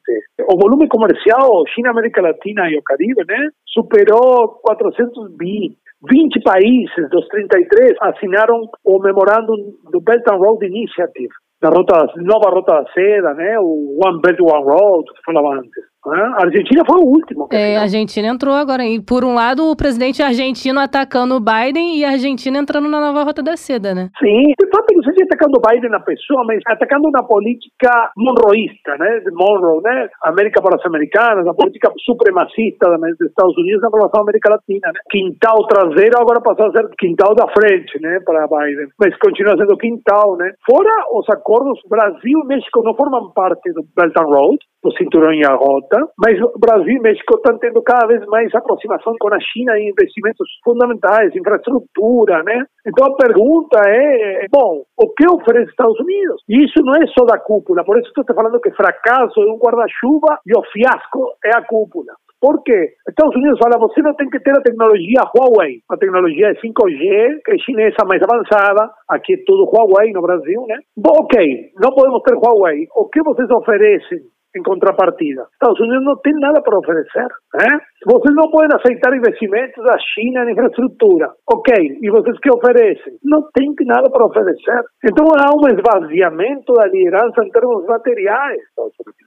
O 0.50 0.56
volume 0.56 0.88
comercial 0.88 1.62
China, 1.74 1.90
América 1.90 2.22
Latina 2.22 2.70
e 2.70 2.78
o 2.78 2.82
Caribe, 2.82 3.24
né, 3.28 3.48
superou 3.66 4.60
400 4.62 5.36
bi 5.36 5.76
20 6.02 6.42
países 6.42 7.10
dos 7.10 7.26
33 7.28 7.92
assinaram 8.00 8.62
o 8.84 8.98
memorando 8.98 9.54
do 9.90 10.00
Belt 10.00 10.26
and 10.28 10.36
Road 10.36 10.66
Initiative, 10.66 11.32
da 11.60 11.68
rota, 11.68 12.06
nova 12.16 12.50
rota 12.50 12.82
da 12.82 12.92
seda, 12.92 13.34
né? 13.34 13.56
O 13.60 13.98
One 14.04 14.20
Belt 14.20 14.40
One 14.40 14.64
Road, 14.64 15.04
que 15.14 15.24
falava 15.24 15.60
antes. 15.60 15.91
A 16.04 16.42
Argentina 16.42 16.82
foi 16.84 17.00
o 17.00 17.06
último. 17.06 17.48
É, 17.52 17.76
a 17.76 17.82
Argentina 17.82 18.28
entrou 18.28 18.54
agora. 18.54 18.84
E 18.84 19.00
por 19.00 19.24
um 19.24 19.34
lado, 19.34 19.70
o 19.70 19.76
presidente 19.76 20.22
argentino 20.22 20.80
atacando 20.80 21.36
o 21.36 21.40
Biden 21.40 21.96
e 21.96 22.04
a 22.04 22.10
Argentina 22.10 22.58
entrando 22.58 22.88
na 22.88 23.00
nova 23.00 23.22
rota 23.22 23.42
da 23.42 23.56
seda, 23.56 23.94
né? 23.94 24.10
Sim, 24.18 24.52
de 24.58 24.68
fato, 24.68 24.94
não 24.94 25.02
sei 25.04 25.14
se 25.14 25.22
atacando 25.24 25.58
o 25.58 25.62
Biden 25.62 25.90
na 25.90 26.00
pessoa, 26.00 26.44
mas 26.44 26.60
atacando 26.66 27.08
uma 27.08 27.22
política 27.22 28.10
monroísta, 28.16 28.96
né? 28.98 29.20
De 29.20 29.30
Monroe, 29.30 29.82
né? 29.82 30.08
América 30.24 30.60
para 30.60 30.76
as 30.76 30.86
americanas, 30.86 31.46
a 31.46 31.54
política 31.54 31.92
supremacista 32.04 32.90
dos 32.90 33.28
Estados 33.28 33.56
Unidos 33.56 33.82
na 33.82 33.88
relação 33.88 34.20
à 34.20 34.22
América 34.24 34.50
Latina, 34.50 34.88
né? 34.92 35.00
Quintal 35.08 35.66
traseiro 35.68 36.18
agora 36.18 36.40
passou 36.40 36.66
a 36.66 36.72
ser 36.72 36.88
quintal 36.98 37.34
da 37.34 37.46
frente, 37.48 38.00
né? 38.00 38.18
Para 38.24 38.48
Biden. 38.48 38.88
Mas 38.98 39.16
continua 39.18 39.56
sendo 39.56 39.76
quintal, 39.76 40.36
né? 40.36 40.52
Fora 40.66 40.90
os 41.12 41.28
acordos, 41.30 41.80
Brasil 41.88 42.40
e 42.42 42.46
México 42.46 42.82
não 42.82 42.94
formam 42.94 43.30
parte 43.30 43.72
do 43.72 43.84
Belt 43.96 44.16
and 44.16 44.24
Road, 44.24 44.58
do 44.82 44.92
cinturão 44.96 45.32
e 45.32 45.44
a 45.44 45.54
rota, 45.54 46.08
mas 46.18 46.40
o 46.40 46.58
Brasil 46.58 46.96
e 46.96 47.00
México 47.00 47.36
estão 47.36 47.58
tendo 47.58 47.80
cada 47.82 48.06
vez 48.06 48.24
mais 48.26 48.52
aproximação 48.54 49.14
com 49.18 49.32
a 49.32 49.38
China 49.40 49.78
em 49.78 49.90
investimentos 49.90 50.48
fundamentais, 50.64 51.34
infraestrutura, 51.34 52.42
né? 52.42 52.64
Então 52.86 53.06
a 53.06 53.16
pergunta 53.16 53.80
é, 53.86 54.46
bom, 54.50 54.82
o 54.96 55.08
que 55.14 55.26
oferece 55.28 55.70
Estados 55.70 55.98
Unidos? 56.00 56.42
E 56.48 56.64
isso 56.64 56.82
não 56.82 56.94
é 56.94 57.06
só 57.06 57.24
da 57.24 57.38
cúpula, 57.38 57.84
por 57.84 57.98
isso 57.98 58.08
estou 58.08 58.24
falando 58.34 58.60
que 58.60 58.70
fracasso 58.72 59.40
é 59.40 59.46
um 59.46 59.58
guarda-chuva 59.58 60.38
e 60.46 60.56
o 60.56 60.62
fiasco 60.72 61.32
é 61.44 61.56
a 61.56 61.62
cúpula. 61.62 62.12
Por 62.42 62.60
quê? 62.64 62.94
Estados 63.08 63.36
Unidos 63.36 63.56
fala, 63.62 63.78
você 63.78 64.02
não 64.02 64.14
tem 64.16 64.28
que 64.28 64.40
ter 64.40 64.50
a 64.50 64.60
tecnologia 64.60 65.22
Huawei, 65.32 65.78
a 65.88 65.96
tecnologia 65.96 66.52
5G, 66.54 67.38
que 67.44 67.52
é 67.52 67.58
chinesa 67.58 68.04
mais 68.04 68.20
avançada, 68.20 68.90
aqui 69.08 69.34
é 69.34 69.42
tudo 69.46 69.70
Huawei 69.70 70.10
no 70.10 70.22
Brasil, 70.22 70.66
né? 70.66 70.78
Bom, 70.96 71.12
ok, 71.22 71.70
não 71.80 71.94
podemos 71.94 72.20
ter 72.22 72.34
Huawei. 72.34 72.88
O 72.96 73.08
que 73.08 73.22
vocês 73.22 73.48
oferecem 73.48 74.18
em 74.56 74.62
contrapartida. 74.62 75.46
Estados 75.52 75.80
Unidos 75.80 76.04
não 76.04 76.16
tem 76.16 76.32
nada 76.34 76.60
para 76.60 76.78
oferecer. 76.78 77.26
Né? 77.54 77.80
Vocês 78.06 78.34
não 78.34 78.50
podem 78.50 78.76
aceitar 78.76 79.16
investimentos 79.16 79.82
da 79.84 79.98
China 79.98 80.44
em 80.44 80.52
infraestrutura. 80.52 81.30
Ok, 81.50 81.98
e 82.00 82.10
vocês 82.10 82.38
que 82.40 82.52
oferecem? 82.52 83.14
Não 83.24 83.42
tem 83.54 83.74
nada 83.86 84.10
para 84.10 84.26
oferecer. 84.26 84.82
Então 85.04 85.26
há 85.36 85.50
um 85.54 85.68
esvaziamento 85.68 86.72
da 86.74 86.86
liderança 86.86 87.44
em 87.44 87.50
termos 87.50 87.86
materiais. 87.86 88.60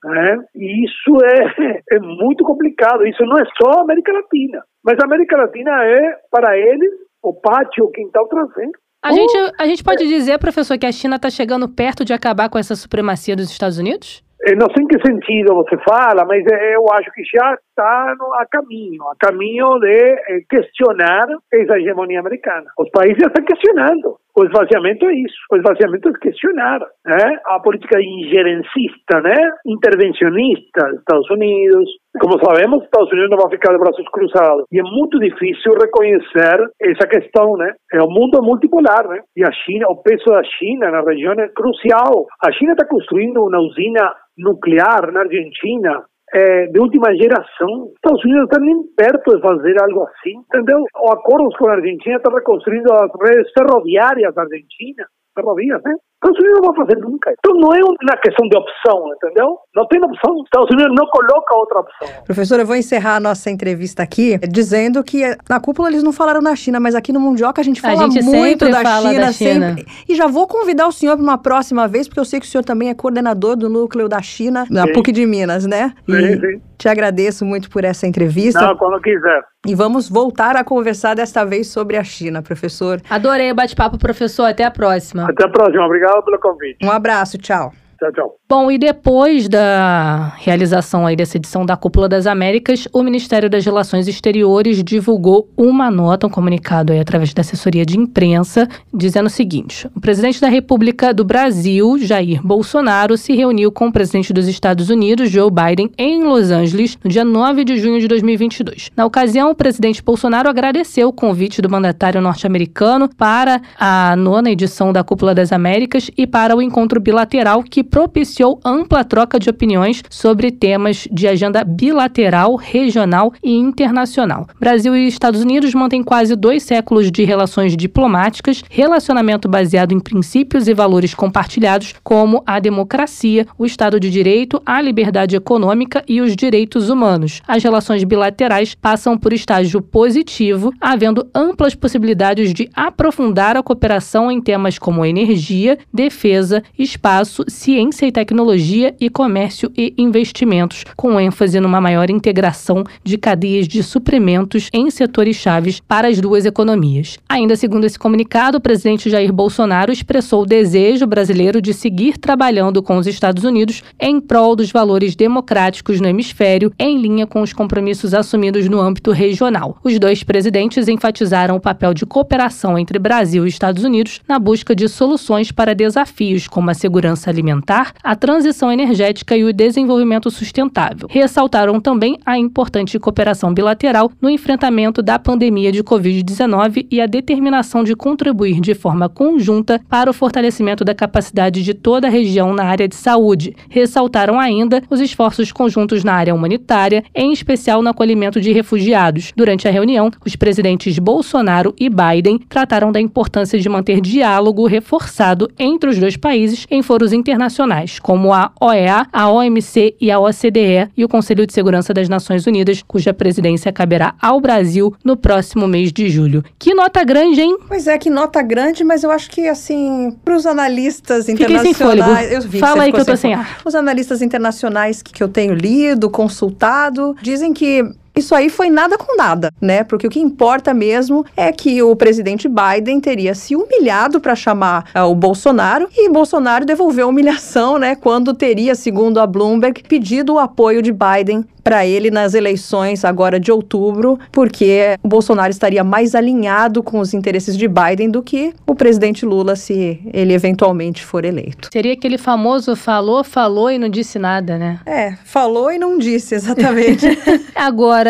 Né? 0.03 0.45
E 0.55 0.85
isso 0.85 1.17
é, 1.23 1.81
é 1.95 1.99
muito 1.99 2.43
complicado. 2.43 3.05
Isso 3.07 3.23
não 3.25 3.37
é 3.37 3.45
só 3.61 3.79
a 3.79 3.81
América 3.81 4.13
Latina. 4.13 4.63
Mas 4.83 4.97
a 5.01 5.05
América 5.05 5.37
Latina 5.37 5.83
é, 5.83 6.15
para 6.29 6.57
eles, 6.57 6.91
o 7.23 7.33
pátio, 7.33 7.85
o 7.85 7.91
quintal 7.91 8.27
traseiro. 8.27 8.71
A, 9.03 9.11
gente, 9.11 9.37
a 9.59 9.67
gente 9.67 9.83
pode 9.83 10.07
dizer, 10.07 10.39
professor, 10.39 10.79
que 10.79 10.85
a 10.85 10.91
China 10.91 11.17
está 11.17 11.29
chegando 11.29 11.69
perto 11.69 12.03
de 12.03 12.11
acabar 12.11 12.49
com 12.49 12.57
essa 12.57 12.75
supremacia 12.75 13.35
dos 13.35 13.51
Estados 13.51 13.77
Unidos? 13.77 14.24
Não 14.53 14.67
sei 14.69 14.83
em 14.83 14.87
que 14.87 15.01
sentido 15.01 15.55
você 15.55 15.75
fala, 15.77 16.23
mas 16.25 16.43
eu 16.45 16.85
acho 16.93 17.11
que 17.11 17.23
já 17.23 17.53
está 17.53 18.13
a 18.39 18.45
caminho, 18.45 19.03
a 19.07 19.15
caminho 19.17 19.79
de 19.79 20.45
questionar 20.47 21.25
essa 21.51 21.79
hegemonia 21.79 22.19
americana. 22.19 22.67
Os 22.77 22.89
países 22.91 23.17
estão 23.17 23.43
questionando. 23.43 24.17
O 24.37 24.43
esvaziamento 24.43 25.07
é 25.07 25.13
isso. 25.13 25.35
O 25.49 25.55
esvaziamento 25.55 26.09
é 26.09 26.13
questionar 26.19 26.79
né? 27.05 27.39
a 27.45 27.59
política 27.59 27.97
injerencista, 28.01 29.21
né? 29.21 29.35
intervencionista 29.65 30.89
dos 30.89 30.99
Estados 30.99 31.29
Unidos. 31.29 31.89
Como 32.19 32.37
sabemos, 32.43 32.79
os 32.79 32.83
Estados 32.85 33.11
Unidos 33.13 33.29
não 33.29 33.37
vão 33.37 33.49
ficar 33.49 33.71
de 33.71 33.79
braços 33.79 34.05
cruzados. 34.09 34.65
E 34.73 34.79
é 34.79 34.83
muito 34.83 35.19
difícil 35.19 35.73
reconhecer 35.79 36.67
essa 36.81 37.07
questão. 37.07 37.55
Né? 37.55 37.71
É 37.93 38.03
um 38.03 38.11
mundo 38.11 38.43
multipolar. 38.43 39.07
Né? 39.07 39.21
E 39.37 39.43
a 39.43 39.51
China, 39.51 39.87
o 39.87 40.03
peso 40.03 40.25
da 40.25 40.43
China 40.43 40.91
na 40.91 41.01
região 41.01 41.31
é 41.33 41.47
crucial. 41.47 42.27
A 42.43 42.51
China 42.51 42.73
está 42.73 42.85
construindo 42.85 43.41
uma 43.41 43.59
usina 43.61 44.13
nuclear 44.37 45.13
na 45.13 45.21
Argentina 45.21 46.03
é, 46.33 46.67
de 46.67 46.79
última 46.79 47.13
geração. 47.15 47.91
Estados 47.95 48.23
Unidos 48.23 48.43
está 48.45 48.59
nem 48.59 48.83
perto 48.95 49.35
de 49.35 49.41
fazer 49.41 49.81
algo 49.81 50.03
assim, 50.03 50.37
entendeu? 50.37 50.83
O 51.03 51.11
acordos 51.11 51.55
com 51.57 51.69
a 51.69 51.73
Argentina 51.73 52.17
está 52.17 52.33
reconstruindo 52.33 52.91
as 52.93 53.11
redes 53.21 53.51
ferroviárias 53.57 54.33
da 54.33 54.43
Argentina, 54.43 55.05
ferrovias, 55.35 55.81
né? 55.83 55.95
Estados 56.25 56.39
Unidos 56.39 56.61
não 56.61 56.73
vai 56.73 56.85
fazer 56.85 56.99
nunca. 56.99 57.33
Então 57.37 57.57
não 57.59 57.73
é 57.73 57.79
uma 57.83 58.17
questão 58.17 58.47
de 58.47 58.57
opção, 58.57 59.13
entendeu? 59.15 59.57
Não 59.75 59.87
tem 59.87 59.99
opção. 60.03 60.43
Estados 60.43 60.69
Unidos 60.71 60.95
não 60.97 61.05
coloca 61.07 61.55
outra 61.55 61.79
opção. 61.79 62.07
Professor, 62.25 62.59
eu 62.59 62.65
vou 62.65 62.75
encerrar 62.75 63.17
a 63.17 63.19
nossa 63.19 63.49
entrevista 63.49 64.03
aqui 64.03 64.39
dizendo 64.49 65.03
que 65.03 65.23
na 65.49 65.59
cúpula 65.59 65.89
eles 65.89 66.03
não 66.03 66.11
falaram 66.11 66.41
na 66.41 66.55
China, 66.55 66.79
mas 66.79 66.95
aqui 66.95 67.11
no 67.11 67.19
Mundioca 67.19 67.61
a 67.61 67.63
gente 67.63 67.81
fala 67.81 68.05
a 68.05 68.09
gente 68.09 68.23
muito 68.23 68.69
da, 68.69 68.81
fala 68.81 69.09
China, 69.09 69.25
da 69.25 69.31
China, 69.31 69.75
sempre. 69.75 69.85
E 70.07 70.15
já 70.15 70.27
vou 70.27 70.47
convidar 70.47 70.87
o 70.87 70.91
senhor 70.91 71.15
para 71.15 71.23
uma 71.23 71.37
próxima 71.37 71.87
vez, 71.87 72.07
porque 72.07 72.19
eu 72.19 72.25
sei 72.25 72.39
que 72.39 72.45
o 72.45 72.49
senhor 72.49 72.63
também 72.63 72.89
é 72.89 72.93
coordenador 72.93 73.55
do 73.55 73.69
núcleo 73.69 74.09
da 74.09 74.21
China, 74.21 74.65
na 74.69 74.87
PUC 74.87 75.11
de 75.11 75.25
Minas, 75.25 75.65
né? 75.65 75.93
E 76.07 76.13
sim, 76.13 76.39
sim. 76.39 76.61
te 76.77 76.89
agradeço 76.89 77.45
muito 77.45 77.69
por 77.69 77.83
essa 77.83 78.07
entrevista. 78.07 78.61
Não, 78.61 78.75
quando 78.75 78.99
quiser. 79.01 79.43
E 79.67 79.73
vamos 79.73 80.07
voltar 80.07 80.55
a 80.55 80.63
conversar 80.63 81.15
desta 81.15 81.43
vez 81.43 81.67
sobre 81.67 81.97
a 81.97 82.03
China, 82.03 82.41
professor. 82.41 83.01
Adorei 83.09 83.51
o 83.51 83.55
bate-papo, 83.55 83.97
professor. 83.97 84.45
Até 84.45 84.63
a 84.63 84.69
próxima. 84.69 85.27
Até 85.27 85.43
a 85.43 85.49
próxima. 85.49 85.85
Obrigado 85.85 86.14
pelo 86.23 86.39
convite. 86.39 86.85
Um 86.85 86.91
abraço. 86.91 87.37
Tchau. 87.37 87.73
Tchau, 87.97 88.11
tchau. 88.11 88.35
Bom, 88.49 88.69
e 88.69 88.77
depois 88.77 89.47
da 89.47 90.33
realização 90.37 91.07
aí 91.07 91.15
dessa 91.15 91.37
edição 91.37 91.65
da 91.65 91.77
Cúpula 91.77 92.09
das 92.09 92.27
Américas, 92.27 92.87
o 92.91 93.01
Ministério 93.01 93.49
das 93.49 93.63
Relações 93.63 94.07
Exteriores 94.07 94.83
divulgou 94.83 95.49
uma 95.55 95.89
nota, 95.89 96.27
um 96.27 96.29
comunicado 96.29 96.91
aí 96.91 96.99
através 96.99 97.33
da 97.33 97.41
assessoria 97.41 97.85
de 97.85 97.97
imprensa, 97.97 98.67
dizendo 98.93 99.27
o 99.27 99.29
seguinte: 99.29 99.89
o 99.95 100.01
presidente 100.01 100.41
da 100.41 100.49
República 100.49 101.13
do 101.13 101.23
Brasil, 101.23 101.97
Jair 101.99 102.45
Bolsonaro, 102.45 103.17
se 103.17 103.33
reuniu 103.33 103.71
com 103.71 103.87
o 103.87 103.91
presidente 103.91 104.33
dos 104.33 104.47
Estados 104.47 104.89
Unidos, 104.89 105.31
Joe 105.31 105.49
Biden, 105.49 105.89
em 105.97 106.23
Los 106.23 106.51
Angeles, 106.51 106.97
no 107.03 107.09
dia 107.09 107.23
9 107.23 107.63
de 107.63 107.77
junho 107.77 107.99
de 107.99 108.07
2022. 108.07 108.91
Na 108.95 109.05
ocasião, 109.05 109.51
o 109.51 109.55
presidente 109.55 110.03
Bolsonaro 110.03 110.49
agradeceu 110.49 111.07
o 111.07 111.13
convite 111.13 111.61
do 111.61 111.69
mandatário 111.69 112.19
norte-americano 112.19 113.09
para 113.15 113.61
a 113.79 114.15
nona 114.17 114.51
edição 114.51 114.91
da 114.91 115.03
Cúpula 115.03 115.33
das 115.33 115.53
Américas 115.53 116.11
e 116.17 116.27
para 116.27 116.55
o 116.55 116.61
encontro 116.61 116.99
bilateral 116.99 117.63
que 117.63 117.84
propiciou 117.85 118.59
ampla 118.65 119.03
troca 119.03 119.39
de 119.39 119.49
opiniões 119.49 120.03
sobre 120.09 120.51
temas 120.51 121.07
de 121.11 121.27
agenda 121.27 121.63
bilateral, 121.63 122.55
regional 122.55 123.31
e 123.43 123.55
internacional. 123.55 124.47
Brasil 124.59 124.95
e 124.95 125.07
Estados 125.07 125.41
Unidos 125.41 125.73
mantêm 125.73 126.03
quase 126.03 126.35
dois 126.35 126.63
séculos 126.63 127.11
de 127.11 127.23
relações 127.23 127.77
diplomáticas, 127.77 128.63
relacionamento 128.69 129.47
baseado 129.47 129.91
em 129.91 129.99
princípios 129.99 130.67
e 130.67 130.73
valores 130.73 131.13
compartilhados, 131.13 131.93
como 132.03 132.43
a 132.45 132.59
democracia, 132.59 133.45
o 133.57 133.65
Estado 133.65 133.99
de 133.99 134.09
Direito, 134.09 134.61
a 134.65 134.81
liberdade 134.81 135.35
econômica 135.35 136.03
e 136.07 136.21
os 136.21 136.35
direitos 136.35 136.89
humanos. 136.89 137.41
As 137.47 137.63
relações 137.63 138.03
bilaterais 138.03 138.73
passam 138.75 139.17
por 139.17 139.31
estágio 139.31 139.81
positivo, 139.81 140.73
havendo 140.81 141.27
amplas 141.33 141.75
possibilidades 141.75 142.53
de 142.53 142.69
aprofundar 142.73 143.55
a 143.55 143.63
cooperação 143.63 144.31
em 144.31 144.41
temas 144.41 144.79
como 144.79 145.05
energia, 145.05 145.77
defesa, 145.93 146.63
espaço, 146.77 147.43
ciência 147.47 147.74
ciência 147.75 148.05
e 148.05 148.11
tecnologia 148.11 148.95
e 149.01 149.09
comércio 149.09 149.69
e 149.77 149.93
investimentos, 149.97 150.85
com 150.95 151.19
ênfase 151.19 151.59
numa 151.59 151.81
maior 151.81 152.09
integração 152.09 152.85
de 153.03 153.17
cadeias 153.17 153.67
de 153.67 153.83
suprimentos 153.83 154.69
em 154.71 154.89
setores 154.89 155.35
chaves 155.35 155.81
para 155.81 156.07
as 156.07 156.21
duas 156.21 156.45
economias. 156.45 157.19
Ainda 157.27 157.57
segundo 157.57 157.83
esse 157.83 157.99
comunicado, 157.99 158.59
o 158.59 158.61
presidente 158.61 159.09
Jair 159.09 159.33
Bolsonaro 159.33 159.91
expressou 159.91 160.43
o 160.43 160.45
desejo 160.45 161.05
brasileiro 161.05 161.61
de 161.61 161.73
seguir 161.73 162.17
trabalhando 162.17 162.81
com 162.81 162.95
os 162.95 163.07
Estados 163.07 163.43
Unidos 163.43 163.83
em 163.99 164.21
prol 164.21 164.55
dos 164.55 164.71
valores 164.71 165.13
democráticos 165.13 165.99
no 165.99 166.07
hemisfério, 166.07 166.71
em 166.79 166.97
linha 166.97 167.27
com 167.27 167.41
os 167.41 167.51
compromissos 167.51 168.13
assumidos 168.13 168.69
no 168.69 168.79
âmbito 168.79 169.11
regional. 169.11 169.77
Os 169.83 169.99
dois 169.99 170.23
presidentes 170.23 170.87
enfatizaram 170.87 171.57
o 171.57 171.61
papel 171.61 171.93
de 171.93 172.05
cooperação 172.05 172.79
entre 172.79 172.97
Brasil 172.97 173.45
e 173.45 173.49
Estados 173.49 173.83
Unidos 173.83 174.21
na 174.25 174.39
busca 174.39 174.73
de 174.73 174.87
soluções 174.87 175.51
para 175.51 175.75
desafios 175.75 176.47
como 176.47 176.69
a 176.69 176.73
segurança 176.73 177.29
alimentar 177.29 177.64
alimentar, 177.65 177.93
a 178.03 178.15
transição 178.15 178.71
energética 178.71 179.35
e 179.35 179.43
o 179.43 179.51
desenvolvimento 179.51 180.29
sustentável. 180.29 181.07
Ressaltaram 181.09 181.81
também 181.81 182.17
a 182.25 182.37
importante 182.37 182.99
cooperação 182.99 183.53
bilateral 183.53 184.11
no 184.21 184.29
enfrentamento 184.29 185.01
da 185.01 185.17
pandemia 185.17 185.71
de 185.71 185.83
Covid-19 185.83 186.87
e 186.91 187.01
a 187.01 187.07
determinação 187.07 187.83
de 187.83 187.95
contribuir 187.95 188.59
de 188.61 188.73
forma 188.73 189.09
conjunta 189.09 189.81
para 189.89 190.09
o 190.09 190.13
fortalecimento 190.13 190.85
da 190.85 190.93
capacidade 190.93 191.63
de 191.63 191.73
toda 191.73 192.07
a 192.07 192.09
região 192.09 192.53
na 192.53 192.65
área 192.65 192.87
de 192.87 192.95
saúde. 192.95 193.55
Ressaltaram 193.69 194.39
ainda 194.39 194.83
os 194.89 194.99
esforços 194.99 195.51
conjuntos 195.51 196.03
na 196.03 196.13
área 196.13 196.35
humanitária, 196.35 197.03
em 197.13 197.33
especial 197.33 197.81
no 197.81 197.89
acolhimento 197.89 198.39
de 198.39 198.51
refugiados. 198.51 199.33
Durante 199.35 199.67
a 199.67 199.71
reunião, 199.71 200.11
os 200.25 200.35
presidentes 200.35 200.99
Bolsonaro 200.99 201.73
e 201.79 201.89
Biden 201.89 202.39
trataram 202.47 202.91
da 202.91 203.01
importância 203.01 203.59
de 203.59 203.69
manter 203.69 204.01
diálogo 204.01 204.67
reforçado 204.67 205.49
entre 205.57 205.89
os 205.89 205.97
dois 205.97 206.17
países 206.17 206.67
em 206.69 206.81
foros 206.81 207.13
internacionais, 207.13 207.54
como 208.01 208.33
a 208.33 208.51
OEA, 208.59 209.07
a 209.11 209.29
OMC 209.29 209.95
e 209.99 210.11
a 210.11 210.19
OCDE 210.19 210.89
e 210.95 211.03
o 211.03 211.09
Conselho 211.09 211.45
de 211.45 211.53
Segurança 211.53 211.93
das 211.93 212.09
Nações 212.09 212.45
Unidas, 212.47 212.83
cuja 212.85 213.13
presidência 213.13 213.71
caberá 213.71 214.15
ao 214.21 214.39
Brasil 214.41 214.93
no 215.03 215.15
próximo 215.15 215.67
mês 215.67 215.91
de 215.91 216.09
julho. 216.09 216.43
Que 216.59 216.73
nota 216.73 217.03
grande, 217.03 217.41
hein? 217.41 217.57
Pois 217.67 217.87
é, 217.87 217.97
que 217.97 218.09
nota 218.09 218.41
grande, 218.41 218.83
mas 218.83 219.03
eu 219.03 219.11
acho 219.11 219.29
que, 219.29 219.47
assim, 219.47 220.15
para 220.23 220.35
os 220.35 220.45
analistas 220.45 221.29
internacionais. 221.29 222.31
Eu 222.31 222.41
vi 222.41 222.59
Fala 222.59 222.83
aí 222.83 222.91
que 222.91 222.99
eu 222.99 223.05
tô 223.05 223.15
sem 223.15 223.33
ar. 223.33 223.57
Os 223.63 223.75
analistas 223.75 224.21
internacionais 224.21 225.01
que, 225.01 225.13
que 225.13 225.23
eu 225.23 225.27
tenho 225.27 225.53
lido, 225.53 226.09
consultado, 226.09 227.15
dizem 227.21 227.53
que. 227.53 227.83
Isso 228.15 228.33
aí 228.33 228.49
foi 228.49 228.69
nada 228.69 228.97
com 228.97 229.17
nada, 229.17 229.51
né? 229.61 229.83
Porque 229.83 230.07
o 230.07 230.09
que 230.09 230.19
importa 230.19 230.73
mesmo 230.73 231.25
é 231.35 231.51
que 231.51 231.81
o 231.83 231.95
presidente 231.95 232.47
Biden 232.47 232.99
teria 232.99 233.35
se 233.35 233.55
humilhado 233.55 234.19
para 234.21 234.35
chamar 234.35 234.85
ah, 234.93 235.05
o 235.05 235.13
Bolsonaro 235.13 235.89
e 235.95 236.09
Bolsonaro 236.09 236.65
devolveu 236.65 237.07
a 237.07 237.09
humilhação, 237.09 237.77
né? 237.77 237.95
Quando 237.95 238.33
teria, 238.33 238.73
segundo 238.73 239.19
a 239.19 239.27
Bloomberg, 239.27 239.83
pedido 239.83 240.35
o 240.35 240.39
apoio 240.39 240.81
de 240.81 240.91
Biden 240.91 241.45
para 241.65 241.83
ele 241.83 242.11
nas 242.11 242.35
eleições 242.35 243.03
agora 243.03 243.39
de 243.39 243.51
outubro, 243.51 244.19
porque 244.31 244.95
o 245.01 245.07
Bolsonaro 245.07 245.49
estaria 245.49 245.83
mais 245.83 246.13
alinhado 246.13 246.83
com 246.83 246.99
os 246.99 247.11
interesses 247.11 247.57
de 247.57 247.67
Biden 247.67 248.11
do 248.11 248.21
que 248.21 248.53
o 248.67 248.75
presidente 248.75 249.25
Lula 249.25 249.55
se 249.55 249.99
ele 250.13 250.31
eventualmente 250.31 251.03
for 251.03 251.25
eleito. 251.25 251.69
Seria 251.73 251.93
aquele 251.93 252.19
famoso 252.19 252.75
falou, 252.75 253.23
falou 253.23 253.71
e 253.71 253.79
não 253.79 253.89
disse 253.89 254.19
nada, 254.19 254.59
né? 254.59 254.79
É, 254.85 255.15
falou 255.23 255.71
e 255.71 255.79
não 255.79 255.97
disse 255.97 256.35
exatamente. 256.35 257.07
Agora, 257.55 258.04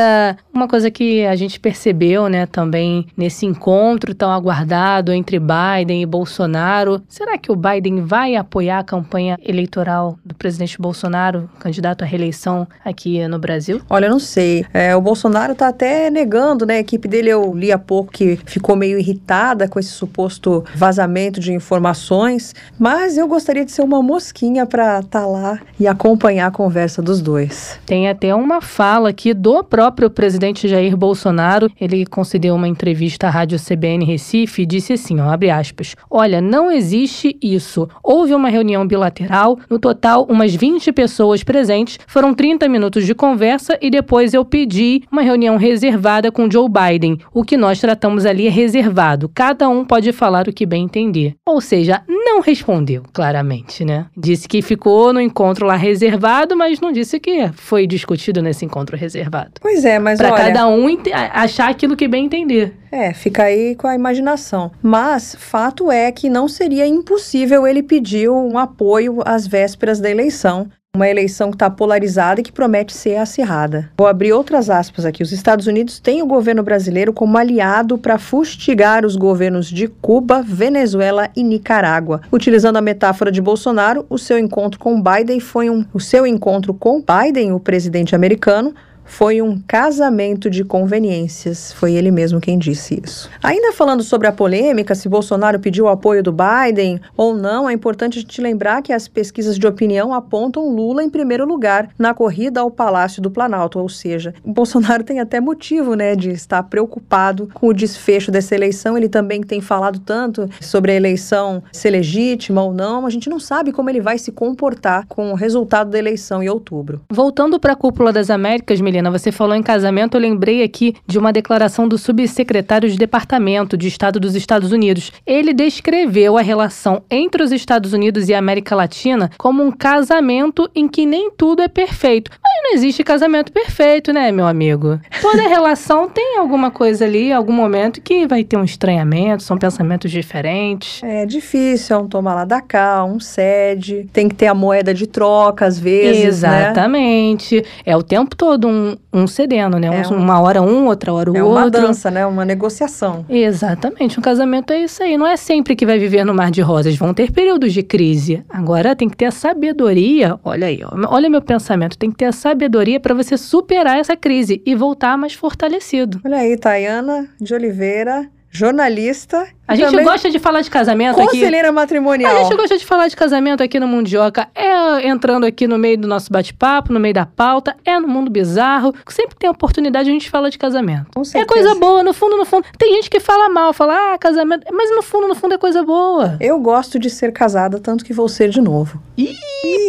uma 0.54 0.68
coisa 0.68 0.90
que 0.92 1.26
a 1.26 1.36
gente 1.36 1.60
percebeu, 1.60 2.30
né, 2.30 2.46
também 2.46 3.08
nesse 3.16 3.46
encontro 3.46 4.14
tão 4.14 4.32
aguardado 4.32 5.12
entre 5.12 5.40
Biden 5.40 6.02
e 6.02 6.06
Bolsonaro, 6.06 7.02
será 7.08 7.38
que 7.38 7.52
o 7.52 7.56
Biden 7.56 8.02
vai 8.02 8.36
apoiar 8.36 8.80
a 8.80 8.84
campanha 8.84 9.38
eleitoral 9.44 10.18
do 10.24 10.36
presidente 10.36 10.80
Bolsonaro, 10.80 11.50
candidato 11.60 12.04
à 12.04 12.06
reeleição 12.06 12.68
aqui 12.84 13.28
no 13.28 13.40
Brasil? 13.40 13.82
Olha, 13.90 14.06
eu 14.06 14.12
não 14.12 14.20
sei. 14.20 14.66
É, 14.74 14.96
o 14.96 15.02
Bolsonaro 15.02 15.56
tá 15.56 15.68
até 15.68 16.10
negando, 16.10 16.66
né? 16.66 16.76
A 16.76 16.80
equipe 16.80 17.08
dele, 17.08 17.30
eu 17.30 17.54
li 17.56 17.72
há 17.72 17.78
pouco 17.78 18.12
que 18.12 18.38
ficou 18.46 18.76
meio 18.76 19.00
irritada 19.00 19.68
com 19.68 19.80
esse 19.80 19.90
suposto 19.90 20.64
vazamento 20.76 21.40
de 21.40 21.54
informações, 21.54 22.54
mas 22.78 23.18
eu 23.18 23.28
gostaria 23.28 23.66
de 23.66 23.72
ser 23.72 23.82
uma 23.82 24.02
mosquinha 24.02 24.66
para 24.66 25.00
estar 25.00 25.26
lá 25.26 25.60
e 25.80 25.88
acompanhar 25.88 26.48
a 26.48 26.52
conversa 26.52 27.02
dos 27.02 27.22
dois. 27.22 27.80
Tem 27.86 28.10
até 28.10 28.34
uma 28.34 28.62
fala 28.62 29.10
aqui 29.10 29.34
do 29.34 29.64
próprio 29.64 29.85
presidente 29.92 30.68
Jair 30.68 30.96
Bolsonaro. 30.96 31.70
Ele 31.80 32.06
concedeu 32.06 32.56
uma 32.56 32.68
entrevista 32.68 33.28
à 33.28 33.30
Rádio 33.30 33.60
CBN 33.60 34.06
Recife 34.06 34.62
e 34.62 34.66
disse 34.66 34.94
assim, 34.94 35.20
ó, 35.20 35.30
abre 35.30 35.50
aspas, 35.50 35.96
Olha, 36.10 36.40
não 36.40 36.72
existe 36.72 37.38
isso. 37.42 37.90
Houve 38.02 38.34
uma 38.34 38.48
reunião 38.48 38.88
bilateral, 38.88 39.60
no 39.70 39.78
total 39.78 40.26
umas 40.30 40.56
20 40.56 40.94
pessoas 40.94 41.44
presentes, 41.44 42.00
foram 42.08 42.34
30 42.34 42.70
minutos 42.70 43.06
de 43.06 43.14
conversa 43.14 43.78
e 43.82 43.90
depois 43.90 44.34
eu 44.34 44.46
pedi 44.46 45.04
uma 45.12 45.22
reunião 45.22 45.58
reservada 45.58 46.32
com 46.32 46.50
Joe 46.50 46.70
Biden. 46.70 47.20
O 47.34 47.44
que 47.44 47.58
nós 47.58 47.82
tratamos 47.82 48.26
ali 48.26 48.48
é 48.48 48.50
reservado. 48.50 49.30
Cada 49.34 49.68
um 49.68 49.84
pode 49.84 50.14
falar 50.14 50.48
o 50.48 50.54
que 50.54 50.66
bem 50.66 50.86
entender. 50.86 51.36
Ou 51.46 51.60
seja, 51.60 52.02
não 52.08 52.40
respondeu 52.40 53.04
claramente, 53.12 53.84
né? 53.84 54.06
Disse 54.16 54.48
que 54.48 54.62
ficou 54.62 55.12
no 55.12 55.20
encontro 55.20 55.66
lá 55.66 55.76
reservado, 55.76 56.56
mas 56.56 56.80
não 56.80 56.94
disse 56.94 57.20
que 57.20 57.50
foi 57.56 57.86
discutido 57.86 58.42
nesse 58.42 58.64
encontro 58.64 58.96
reservado. 58.96 59.52
Pois 59.60 59.75
é, 59.84 60.00
mas 60.00 60.20
Pra 60.20 60.32
olha, 60.32 60.44
cada 60.46 60.68
um 60.68 60.88
achar 61.34 61.70
aquilo 61.70 61.96
que 61.96 62.08
bem 62.08 62.26
entender. 62.26 62.74
É, 62.92 63.14
fica 63.14 63.44
aí 63.44 63.76
com 63.76 63.88
a 63.88 63.96
imaginação. 63.96 64.72
Mas 64.82 65.36
fato 65.38 65.92
é 65.92 66.12
que 66.12 66.30
não 66.30 66.48
seria 66.48 66.86
impossível 66.86 67.68
ele 67.68 67.84
pedir 67.84 68.30
um 68.30 68.58
apoio 68.58 69.22
às 69.26 69.46
vésperas 69.46 70.00
da 70.00 70.10
eleição. 70.10 70.70
Uma 70.96 71.10
eleição 71.10 71.50
que 71.50 71.56
está 71.56 71.70
polarizada 71.70 72.40
e 72.40 72.44
que 72.44 72.54
promete 72.54 72.94
ser 72.94 73.18
acirrada. 73.18 73.92
Vou 73.98 74.08
abrir 74.08 74.32
outras 74.32 74.70
aspas 74.70 75.04
aqui. 75.04 75.22
Os 75.22 75.34
Estados 75.34 75.68
Unidos 75.68 76.00
têm 76.00 76.24
o 76.24 76.26
governo 76.26 76.64
brasileiro 76.64 77.12
como 77.12 77.38
aliado 77.38 77.98
para 77.98 78.18
fustigar 78.18 79.06
os 79.06 79.18
governos 79.18 79.68
de 79.68 79.90
Cuba, 79.90 80.42
Venezuela 80.42 81.30
e 81.36 81.44
Nicarágua. 81.44 82.22
Utilizando 82.32 82.78
a 82.78 82.82
metáfora 82.82 83.30
de 83.30 83.42
Bolsonaro, 83.42 84.06
o 84.10 84.18
seu 84.18 84.40
encontro 84.40 84.80
com 84.80 85.04
Biden 85.04 85.42
foi 85.42 85.70
um. 85.70 85.84
O 85.94 86.00
seu 86.00 86.26
encontro 86.26 86.74
com 86.74 87.04
Biden, 87.04 87.52
o 87.52 87.60
presidente 87.60 88.16
americano, 88.16 88.74
foi 89.06 89.42
um 89.42 89.62
casamento 89.68 90.50
de 90.50 90.64
conveniências. 90.64 91.72
Foi 91.72 91.94
ele 91.94 92.12
mesmo 92.12 92.42
quem 92.42 92.58
disse 92.58 93.02
isso. 93.04 93.30
Ainda 93.42 93.72
falando 93.72 94.04
sobre 94.04 94.28
a 94.28 94.32
polêmica, 94.32 94.96
se 94.96 95.08
Bolsonaro 95.08 95.60
pediu 95.60 95.86
o 95.86 95.90
apoio 95.90 96.22
do 96.22 96.34
Biden 96.34 97.00
ou 97.16 97.34
não, 97.34 97.70
é 97.70 97.74
importante 97.74 98.20
gente 98.20 98.42
lembrar 98.42 98.82
que 98.82 98.92
as 98.92 99.08
pesquisas 99.08 99.58
de 99.58 99.68
opinião 99.68 100.14
apontam 100.14 100.70
Lula 100.70 101.04
em 101.04 101.10
primeiro 101.10 101.46
lugar 101.46 101.90
na 101.98 102.14
corrida 102.14 102.60
ao 102.60 102.72
Palácio 102.72 103.22
do 103.22 103.32
Planalto, 103.32 103.80
ou 103.80 103.88
seja, 103.88 104.34
Bolsonaro 104.44 105.04
tem 105.04 105.20
até 105.20 105.40
motivo, 105.40 105.94
né, 105.94 106.16
de 106.16 106.32
estar 106.32 106.64
preocupado 106.64 107.50
com 107.54 107.68
o 107.68 107.74
desfecho 107.74 108.32
dessa 108.32 108.56
eleição. 108.56 108.98
Ele 108.98 109.10
também 109.10 109.42
tem 109.42 109.62
falado 109.62 110.00
tanto 110.00 110.50
sobre 110.60 110.92
a 110.92 110.96
eleição 110.96 111.64
ser 111.72 111.92
legítima 111.92 112.64
ou 112.64 112.74
não. 112.74 113.06
A 113.06 113.10
gente 113.10 113.30
não 113.30 113.40
sabe 113.40 113.72
como 113.72 113.90
ele 113.90 114.02
vai 114.02 114.18
se 114.18 114.32
comportar 114.32 115.06
com 115.08 115.32
o 115.32 115.36
resultado 115.36 115.92
da 115.92 116.00
eleição 116.00 116.42
em 116.42 116.50
outubro. 116.50 117.02
Voltando 117.10 117.60
para 117.60 117.74
a 117.74 117.76
Cúpula 117.76 118.12
das 118.12 118.30
Américas, 118.30 118.82
Você 119.12 119.32
falou 119.32 119.56
em 119.56 119.64
casamento, 119.64 120.16
eu 120.16 120.22
lembrei 120.22 120.64
aqui 120.64 120.96
de 121.06 121.18
uma 121.18 121.32
declaração 121.32 121.88
do 121.88 121.98
subsecretário 121.98 122.90
de 122.90 122.98
Departamento 122.98 123.78
de 123.78 123.88
Estado 123.88 124.20
dos 124.20 124.36
Estados 124.36 124.72
Unidos. 124.72 125.12
Ele 125.26 125.54
descreveu 125.54 126.38
a 126.38 126.42
relação 126.42 127.04
entre 127.10 127.44
os 127.44 127.52
Estados 127.52 127.94
Unidos 127.94 128.30
e 128.30 128.34
a 128.34 128.40
América 128.40 128.76
Latina 128.76 129.32
como 129.38 129.64
um 129.64 129.72
casamento 129.72 130.70
em 130.76 130.88
que 130.88 131.06
nem 131.06 131.32
tudo 131.32 131.62
é 131.62 131.68
perfeito. 131.68 132.32
Mas 132.44 132.54
não 132.64 132.74
existe 132.74 133.04
casamento 133.04 133.52
perfeito, 133.52 134.12
né, 134.12 134.32
meu 134.32 134.48
amigo? 134.48 135.00
Toda 135.22 135.42
relação 135.48 136.10
tem 136.10 136.38
alguma 136.38 136.72
coisa 136.72 137.06
ali, 137.06 137.32
algum 137.32 137.54
momento 137.54 138.02
que 138.02 138.28
vai 138.28 138.44
ter 138.44 138.58
um 138.58 138.64
estranhamento, 138.64 139.44
são 139.44 139.58
pensamentos 139.58 140.12
diferentes. 140.12 141.02
É 141.04 141.26
difícil, 141.26 141.96
é 141.96 142.00
um 142.00 142.08
toma 142.08 142.34
lá 142.34 142.46
da 142.46 142.62
cá, 142.62 143.04
um 143.04 143.20
cede, 143.20 144.08
tem 144.12 144.28
que 144.28 144.36
ter 144.36 144.48
a 144.48 144.54
moeda 144.54 144.94
de 144.94 145.08
troca 145.08 145.66
às 145.66 145.80
vezes, 145.80 146.42
né? 146.42 146.66
Exatamente. 146.66 147.64
É 147.86 147.96
o 147.96 148.04
tempo 148.04 148.36
todo 148.36 148.68
um, 148.68 148.85
um 149.14 149.26
cedendo, 149.28 149.78
né? 149.80 149.88
É 149.88 150.08
Um- 150.08 150.14
um- 150.16 150.18
Uma 150.26 150.40
hora 150.42 150.62
um, 150.62 150.86
outra 150.88 151.14
hora 151.14 151.32
o 151.32 151.38
É 151.38 151.44
outro. 151.44 151.60
uma 151.62 151.70
dança, 151.70 152.10
né? 152.12 152.26
Uma 152.26 152.44
negociação. 152.46 153.26
Exatamente, 153.30 154.20
um 154.20 154.22
casamento 154.22 154.72
é 154.74 154.82
isso 154.84 155.02
aí. 155.04 155.18
Não 155.18 155.26
é 155.28 155.36
sempre 155.38 155.76
que 155.76 155.86
vai 155.86 155.98
viver 156.00 156.24
no 156.26 156.34
mar 156.34 156.52
de 156.52 156.62
rosas, 156.62 156.96
vão 156.96 157.14
ter 157.14 157.32
períodos 157.32 157.74
de 157.74 157.82
crise. 157.84 158.44
Agora 158.50 158.96
tem 158.96 159.08
que 159.10 159.16
ter 159.18 159.26
a 159.26 159.32
sabedoria. 159.32 160.40
Olha 160.44 160.68
aí, 160.68 160.80
olha 161.08 161.30
meu 161.30 161.42
pensamento. 161.42 161.98
Tem 161.98 162.10
que 162.10 162.18
ter 162.18 162.26
a 162.26 162.32
sabedoria 162.32 163.00
para 163.00 163.14
você 163.14 163.38
superar 163.38 163.98
essa 164.00 164.16
crise 164.16 164.62
e 164.66 164.76
voltar 164.76 165.18
mais 165.18 165.34
fortalecido. 165.34 166.20
Olha 166.26 166.38
aí, 166.38 166.58
Tayana 166.58 167.28
de 167.40 167.54
Oliveira, 167.54 168.28
jornalista. 168.52 169.46
A 169.68 169.76
gente 169.76 169.90
também 169.90 170.06
gosta 170.06 170.30
de 170.30 170.38
falar 170.40 170.62
de 170.62 170.70
casamento 170.70 171.20
aqui. 171.20 171.32
Conselheira 171.40 171.72
matrimonial. 171.72 172.36
A 172.38 172.44
gente 172.44 172.56
gosta 172.56 172.78
de 172.78 172.86
falar 172.86 173.08
de 173.08 173.16
casamento 173.16 173.64
aqui 173.64 173.80
no 173.80 173.88
Mundioca. 173.88 174.48
É 174.54 175.08
entrando 175.08 175.46
aqui 175.46 175.68
no 175.68 175.78
meio 175.78 175.98
do 175.98 176.08
nosso 176.08 176.32
bate-papo, 176.32 176.94
no 176.94 177.00
meio 177.00 177.14
da 177.14 177.26
pauta. 177.26 177.76
É 177.84 178.00
no 178.00 178.08
mundo 178.08 178.30
bizarro. 178.30 178.94
Sempre 179.08 179.36
tem 179.38 179.50
oportunidade 179.50 180.10
a 180.10 180.14
gente 180.14 180.30
fala 180.30 180.50
de 180.52 180.58
casamento. 180.58 181.08
Com 181.16 181.22
É 181.22 181.26
certeza. 181.26 181.46
coisa 181.48 181.76
boa, 181.80 182.04
no 182.04 182.14
fundo, 182.14 182.38
no 182.38 182.46
fundo. 182.46 182.66
Tem 182.78 182.94
gente 182.96 183.10
que 183.10 183.20
fala 183.20 183.50
mal, 183.50 183.74
fala, 183.74 184.14
ah, 184.14 184.18
casamento. 184.18 184.66
Mas 184.72 184.94
no 184.96 185.02
fundo, 185.02 185.28
no 185.28 185.36
fundo 185.36 185.56
é 185.56 185.58
coisa 185.58 185.84
boa. 185.84 186.38
Eu 186.40 186.60
gosto 186.60 187.00
de 187.00 187.10
ser 187.10 187.32
casada, 187.32 187.80
tanto 187.80 188.06
que 188.06 188.14
vou 188.14 188.28
ser 188.30 188.50
de 188.50 188.62
novo. 188.62 189.02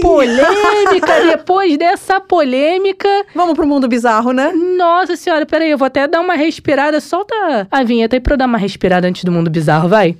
Polêmica, 0.00 1.20
depois 1.30 1.76
dessa 1.76 2.20
polêmica. 2.20 3.08
Vamos 3.34 3.54
pro 3.54 3.66
mundo 3.66 3.88
bizarro, 3.88 4.32
né? 4.32 4.52
Nossa 4.76 5.16
senhora, 5.16 5.44
peraí, 5.44 5.70
eu 5.70 5.78
vou 5.78 5.86
até 5.86 6.06
dar 6.06 6.20
uma 6.20 6.34
respirada. 6.34 7.00
Solta 7.00 7.34
a 7.70 7.82
vinheta 7.82 8.16
aí 8.16 8.20
pra 8.20 8.34
eu 8.34 8.38
dar 8.38 8.46
uma 8.46 8.58
respirada 8.58 9.06
antes 9.06 9.24
do 9.24 9.32
mundo 9.32 9.50
bizarro, 9.50 9.65
vai. 9.88 10.16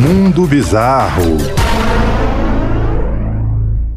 Mundo 0.00 0.46
Bizarro. 0.46 1.36